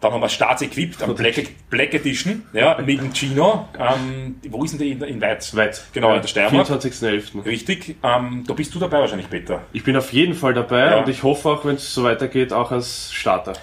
Dann 0.00 0.12
haben 0.12 0.20
wir 0.20 0.28
Staatsequipped 0.28 1.02
am 1.02 1.14
Black, 1.14 1.34
Black 1.70 1.94
Edition, 1.94 2.42
ja, 2.52 2.76
mit 2.78 3.00
dem 3.00 3.14
Gino. 3.14 3.66
Ähm, 3.78 4.36
wo 4.50 4.62
ist 4.62 4.72
denn 4.72 4.78
der 4.80 4.88
in, 4.88 5.14
in 5.14 5.20
Weiz? 5.22 5.56
Weit. 5.56 5.82
Genau, 5.94 6.10
ja, 6.10 6.16
in 6.16 6.20
der 6.20 6.28
Steiermark. 6.28 6.68
24.11. 6.68 7.42
Richtig. 7.46 7.96
Ähm, 8.02 8.44
da 8.46 8.52
bist 8.52 8.74
du 8.74 8.78
dabei 8.78 8.98
wahrscheinlich, 8.98 9.30
Peter. 9.30 9.62
Ich 9.72 9.82
bin 9.82 9.96
auf 9.96 10.12
jeden 10.12 10.34
Fall 10.34 10.52
dabei 10.52 10.90
Ja. 10.90 10.98
und 10.98 11.08
ich 11.08 11.22
hoffe 11.22 11.48
auch, 11.48 11.64
wenn 11.64 11.76
es 11.76 11.94
so 11.94 12.04
weitergeht, 12.04 12.52
auch 12.52 12.70
als 12.70 13.10
Starter. 13.14 13.54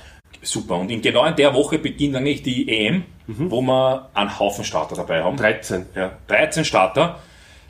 Super. 0.41 0.77
Und 0.77 0.89
in, 0.89 1.03
genau 1.03 1.25
in 1.25 1.35
der 1.35 1.53
Woche 1.53 1.77
beginnt 1.77 2.15
eigentlich 2.15 2.41
die 2.41 2.67
EM, 2.69 3.03
Mhm. 3.27 3.51
wo 3.51 3.61
wir 3.61 4.09
einen 4.15 4.39
Haufen 4.39 4.63
Starter 4.63 4.95
dabei 4.95 5.23
haben. 5.23 5.37
13. 5.37 5.85
Ja, 5.95 6.13
13 6.27 6.65
Starter. 6.65 7.19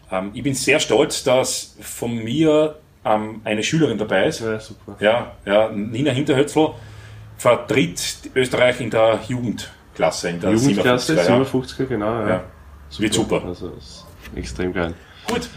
Ähm, 0.09 0.31
ich 0.33 0.43
bin 0.43 0.53
sehr 0.53 0.79
stolz, 0.79 1.25
dass 1.25 1.75
von 1.81 2.15
mir 2.23 2.77
ähm, 3.05 3.41
eine 3.43 3.63
Schülerin 3.63 3.97
dabei 3.97 4.25
ist. 4.25 4.39
Ja, 4.41 4.59
super. 4.59 4.95
Ja, 4.99 5.31
ja, 5.45 5.69
Nina 5.69 6.11
Hinterhötzl 6.11 6.69
vertritt 7.37 8.29
Österreich 8.35 8.79
in 8.81 8.89
der 8.91 9.19
Jugendklasse, 9.27 10.29
in 10.29 10.39
der 10.39 10.51
Jugendklasse, 10.51 11.13
57er, 11.15 11.27
ja. 11.29 11.41
57er, 11.41 11.85
genau. 11.85 12.05
Ja. 12.21 12.29
Ja. 12.29 12.43
Wird 12.97 13.13
super. 13.13 13.43
Also 13.45 13.69
ist 13.77 14.05
extrem 14.35 14.73
geil. 14.73 14.93
Gut, 15.27 15.49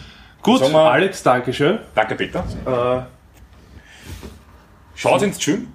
Gut, 0.43 0.61
wir- 0.61 0.75
Alex, 0.79 1.23
Dankeschön. 1.23 1.79
danke 1.95 2.15
Peter. 2.15 2.45
Äh, 2.67 3.03
Schaut 4.95 5.23
ins 5.23 5.39
Gym. 5.45 5.69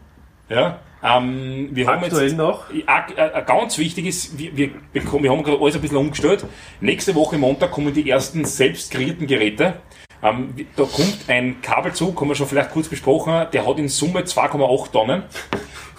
Ja, 0.48 0.80
ähm, 1.04 1.70
wir 1.72 1.88
haben 1.88 2.04
aktuell 2.04 2.28
jetzt 2.30 2.38
noch. 2.38 2.66
Ja, 2.74 3.06
äh, 3.16 3.44
ganz 3.46 3.78
wichtig 3.78 4.06
ist, 4.08 4.38
wir, 4.38 4.56
wir, 4.56 4.70
bekommen, 4.94 5.24
wir 5.24 5.32
haben 5.32 5.44
gerade 5.44 5.62
alles 5.62 5.76
ein 5.76 5.82
bisschen 5.82 5.98
umgestellt. 5.98 6.46
Nächste 6.82 7.14
Woche 7.16 7.38
Montag 7.38 7.72
kommen 7.72 7.94
die 7.94 8.10
ersten 8.10 8.46
selbst 8.46 8.92
kreierten 8.92 9.28
Geräte. 9.28 9.76
Ähm, 10.22 10.54
da 10.76 10.84
kommt 10.84 11.18
ein 11.28 11.62
Kabelzug, 11.62 12.20
haben 12.20 12.28
wir 12.28 12.36
schon 12.36 12.48
vielleicht 12.48 12.72
kurz 12.72 12.90
besprochen, 12.90 13.48
der 13.54 13.66
hat 13.66 13.80
in 13.80 13.88
Summe 13.88 14.22
2,8 14.22 14.92
Tonnen. 14.92 15.24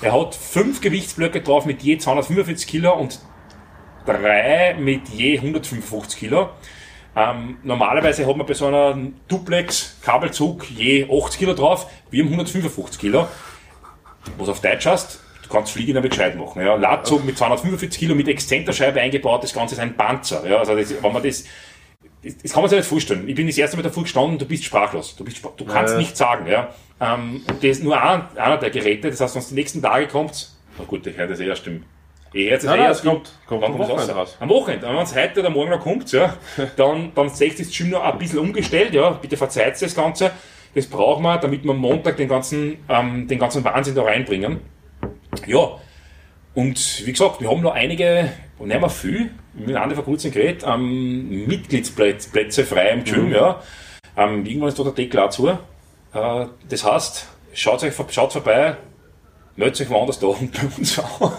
Er 0.02 0.12
hat 0.12 0.34
fünf 0.34 0.80
Gewichtsblöcke 0.80 1.40
drauf 1.40 1.64
mit 1.64 1.82
je 1.82 1.98
245 1.98 2.66
Kilo 2.66 2.94
und 2.94 3.20
drei 4.04 4.76
mit 4.78 5.08
je 5.08 5.38
155 5.38 6.18
Kilo. 6.18 6.50
Ähm, 7.16 7.58
normalerweise 7.62 8.26
hat 8.26 8.36
man 8.36 8.46
bei 8.46 8.54
so 8.54 8.66
einer 8.66 8.96
Duplex-Kabelzug 9.28 10.70
je 10.70 11.08
80 11.10 11.38
Kilo 11.38 11.54
drauf, 11.54 11.86
wir 12.10 12.22
haben 12.22 12.30
155 12.30 13.00
Kilo. 13.00 13.26
Was 14.36 14.48
auf 14.48 14.60
Deutsch 14.60 14.86
heißt, 14.86 15.20
du 15.42 15.48
kannst 15.48 15.72
Fliegen 15.72 15.94
damit 15.94 16.10
gescheit 16.10 16.36
machen. 16.36 16.62
Ja. 16.62 16.76
Ladzug 16.76 17.24
mit 17.24 17.36
245 17.36 17.98
Kilo 17.98 18.14
mit 18.14 18.28
Exzenterscheibe 18.28 19.00
eingebaut, 19.00 19.42
das 19.42 19.54
Ganze 19.54 19.74
ist 19.74 19.80
ein 19.80 19.96
Panzer. 19.96 20.46
Ja. 20.48 20.58
Also 20.58 20.76
das, 20.76 21.02
wenn 21.02 21.12
man 21.12 21.22
das 21.22 21.44
das, 22.22 22.36
das 22.38 22.52
kann 22.52 22.62
man 22.62 22.68
sich 22.70 22.78
nicht 22.78 22.88
vorstellen. 22.88 23.28
Ich 23.28 23.34
bin 23.34 23.46
das 23.46 23.56
erste 23.58 23.76
Mal 23.76 23.82
davor 23.82 24.02
gestanden 24.02 24.32
und 24.32 24.42
du 24.42 24.46
bist 24.46 24.64
sprachlos. 24.64 25.16
Du, 25.16 25.24
bist, 25.24 25.42
du 25.56 25.64
kannst 25.64 25.92
Ja. 25.94 25.98
nichts 25.98 26.18
sagen. 26.18 26.46
Ja. 26.46 26.68
Ähm, 27.00 27.42
und 27.48 27.56
das 27.58 27.64
ist 27.78 27.82
nur 27.84 28.00
ein, 28.00 28.22
einer 28.36 28.58
der 28.58 28.70
Geräte. 28.70 29.10
Das 29.10 29.20
heißt, 29.20 29.34
wenn 29.34 29.42
es 29.42 29.48
die 29.48 29.54
nächsten 29.54 29.80
Tage 29.82 30.06
kommt, 30.06 30.50
na 30.78 30.84
gut, 30.84 31.06
ich 31.06 31.16
höre 31.16 31.26
das 31.26 31.40
eh 31.40 31.46
erst 31.46 31.66
im. 31.66 31.84
Höre 32.32 32.50
das 32.54 32.64
Nein, 32.64 32.74
eh 32.74 32.78
nein, 32.78 32.86
erst 32.88 33.04
es 33.04 33.10
kommt- 33.10 33.32
kommt 33.46 33.64
am 33.64 33.78
Wochenende 33.78 34.12
raus? 34.12 34.14
raus. 34.30 34.36
Am 34.38 34.48
Wochenende. 34.50 34.86
Wenn 34.86 34.96
es 34.98 35.16
heute 35.16 35.40
oder 35.40 35.50
morgen 35.50 35.70
noch 35.70 35.80
kommt, 35.80 36.12
ja, 36.12 36.36
dann, 36.76 37.10
dann 37.14 37.28
seht 37.28 37.58
das 37.58 37.70
Gym 37.76 37.90
noch 37.90 38.02
ein 38.04 38.18
bisschen 38.18 38.38
umgestellt. 38.38 38.94
Ja. 38.94 39.10
Bitte 39.10 39.36
verzeiht 39.36 39.80
das 39.82 39.94
Ganze. 39.94 40.30
Das 40.74 40.86
brauchen 40.86 41.22
wir, 41.24 41.38
damit 41.38 41.64
wir 41.64 41.72
am 41.72 41.78
Montag 41.78 42.16
den 42.18 42.28
ganzen, 42.28 42.76
ähm, 42.88 43.26
den 43.26 43.38
ganzen 43.40 43.64
Wahnsinn 43.64 43.94
da 43.96 44.02
reinbringen. 44.02 44.60
Ja, 45.46 45.70
und 46.54 47.06
wie 47.06 47.12
gesagt, 47.12 47.40
wir 47.40 47.48
haben 47.50 47.60
noch 47.62 47.74
einige, 47.74 48.30
und 48.60 48.68
nicht 48.68 48.80
mehr 48.80 48.90
viel, 48.90 49.30
mit 49.54 49.74
Andi 49.74 49.94
vor 49.94 50.04
kurzem 50.04 50.30
geredet, 50.32 50.64
ähm, 50.66 51.46
Mitgliedsplätze 51.46 52.30
Plätze 52.30 52.64
frei 52.64 52.90
im 52.90 53.04
Gym, 53.04 53.32
ja. 53.32 53.60
Ähm, 54.16 54.44
irgendwann 54.44 54.68
ist 54.68 54.78
da 54.78 54.84
der 54.84 54.92
Deckel 54.92 55.20
auch 55.20 55.30
zu. 55.30 55.48
Äh, 55.48 55.56
das 56.68 56.84
heißt, 56.84 57.26
schaut 57.54 57.82
euch, 57.82 57.94
schaut 58.10 58.32
vorbei, 58.32 58.76
meldet 59.56 59.80
euch 59.80 59.88
woanders 59.90 60.18
da 60.18 60.26
und 60.26 60.52
bei 60.60 60.66
uns 60.76 60.98
auch. 60.98 61.32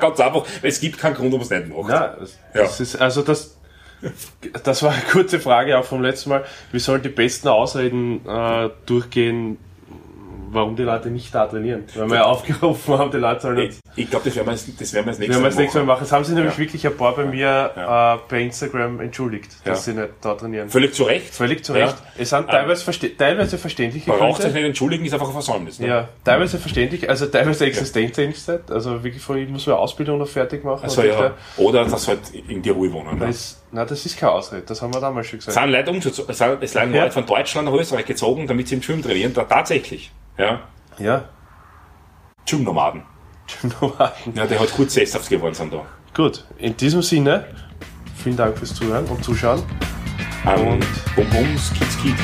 Ganz 0.00 0.18
einfach, 0.20 0.46
weil 0.62 0.70
es 0.70 0.80
gibt 0.80 0.98
keinen 0.98 1.14
Grund, 1.14 1.30
warum 1.30 1.42
es 1.42 1.50
nicht 1.50 1.68
macht. 1.68 1.90
Das, 1.90 2.38
Ja. 2.54 2.62
das 2.62 2.80
ist, 2.80 2.96
also 2.96 3.20
das, 3.22 3.58
das 4.64 4.82
war 4.82 4.92
eine 4.92 5.02
kurze 5.02 5.38
Frage 5.40 5.78
auch 5.78 5.84
vom 5.84 6.00
letzten 6.02 6.30
Mal. 6.30 6.44
Wir 6.72 6.80
sollen 6.80 7.02
die 7.02 7.10
besten 7.10 7.48
Ausreden 7.48 8.26
äh, 8.26 8.70
durchgehen, 8.86 9.58
warum 10.50 10.76
die 10.76 10.82
Leute 10.82 11.10
nicht 11.10 11.34
da 11.34 11.46
trainieren. 11.46 11.84
Weil 11.94 12.08
wir 12.08 12.16
ja 12.16 12.24
aufgerufen 12.24 12.98
haben, 12.98 13.10
die 13.10 13.16
Leute 13.18 13.40
sollen 13.40 13.58
Ich, 13.58 13.78
ich 13.96 14.10
glaube, 14.10 14.24
das 14.26 14.36
werden 14.36 14.46
wir, 14.46 14.52
das 14.52 14.66
das 14.78 14.92
werden 14.92 15.06
wir 15.06 15.12
das 15.12 15.20
wir 15.20 15.26
nächste 15.26 15.34
haben 15.36 15.42
Mal 15.42 15.48
das 15.48 15.58
nächste 15.58 15.78
Mal 15.78 15.84
machen. 15.86 16.04
Es 16.04 16.12
haben 16.12 16.24
sich 16.24 16.34
nämlich 16.34 16.54
Ja. 16.54 16.58
wirklich 16.58 16.86
ein 16.86 16.96
paar 16.96 17.14
bei 17.14 17.24
mir 17.24 17.70
Ja. 17.76 18.14
äh, 18.14 18.18
bei 18.28 18.40
Instagram 18.42 19.00
entschuldigt, 19.00 19.50
dass 19.64 19.84
sie 19.84 19.94
nicht 19.94 20.08
da 20.20 20.34
trainieren. 20.34 20.68
Völlig 20.68 20.94
zu 20.94 21.04
Recht. 21.04 21.34
Völlig 21.34 21.64
zu 21.64 21.72
Recht. 21.72 21.94
Ja. 21.96 22.22
Es 22.22 22.30
sind 22.30 22.48
teilweise, 22.48 22.84
verste 22.84 23.16
teilweise 23.16 23.58
verständliche 23.58 24.10
Man 24.10 24.18
braucht 24.18 24.42
sich 24.42 24.52
nicht 24.52 24.64
entschuldigen, 24.64 25.04
ist 25.04 25.12
einfach 25.12 25.26
ein 25.28 25.32
Versäumnis. 25.32 25.78
Ne? 25.78 25.88
Ja, 25.88 26.08
teilweise 26.24 26.58
verständlich, 26.58 27.08
also 27.08 27.26
teilweise 27.26 27.66
Existenzängste, 27.66 28.62
also 28.70 29.02
wirklich 29.02 29.22
von, 29.22 29.36
ich 29.38 29.48
muss 29.48 29.66
meine 29.66 29.78
Ausbildung 29.78 30.18
noch 30.18 30.28
fertig 30.28 30.64
machen. 30.64 30.84
Also, 30.84 31.02
ja. 31.02 31.34
Oder 31.56 31.84
dass 31.84 32.08
halt 32.08 32.20
in 32.48 32.62
die 32.62 32.70
Ruhe 32.70 32.92
wohnen. 32.92 33.18
Ne? 33.18 33.26
das, 33.26 33.62
na, 33.72 33.84
das 33.84 34.04
ist 34.06 34.18
keine 34.18 34.32
Ausrede, 34.32 34.62
das 34.66 34.80
haben 34.82 34.92
wir 34.94 35.00
damals 35.00 35.26
schon 35.26 35.38
Es 35.38 35.46
gesagt. 35.46 35.64
sind 35.64 35.72
Leute 35.72 35.90
umgezogen, 35.90 36.30
es 36.30 36.38
sind 36.38 36.62
es 36.62 36.74
Ja. 36.74 36.84
Leute 36.84 37.10
von 37.12 37.26
Deutschland 37.26 37.68
nach 37.68 37.74
Österreich 37.74 38.06
gezogen, 38.06 38.46
damit 38.46 38.68
sie 38.68 38.76
im 38.76 38.82
Schwimmen 38.82 39.02
trainieren. 39.02 39.32
Da, 39.34 39.44
tatsächlich. 39.44 40.10
Ja. 40.38 40.60
Ja, 40.98 41.24
Gym-Nomaden. 42.46 43.02
Ja, 44.34 44.46
die 44.46 44.58
halt 44.58 44.72
gut 44.74 44.90
sesshaft 44.90 45.28
geworden 45.28 45.54
sind 45.54 45.72
da. 45.72 45.84
Gut, 46.14 46.44
in 46.58 46.76
diesem 46.76 47.02
Sinne, 47.02 47.44
vielen 48.16 48.36
Dank 48.36 48.56
fürs 48.58 48.74
Zuhören 48.74 49.04
und 49.06 49.22
Zuschauen. 49.22 49.62
Ähm, 50.46 50.66
Und- 50.68 51.14
Bum 51.14 51.28
Bum, 51.30 51.58
Skid 51.58 51.86
Skid. 51.92 52.14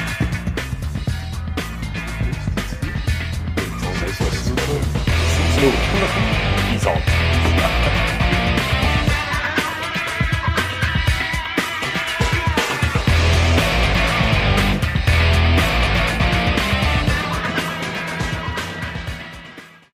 Peace 6.71 6.87
out. 6.87 7.22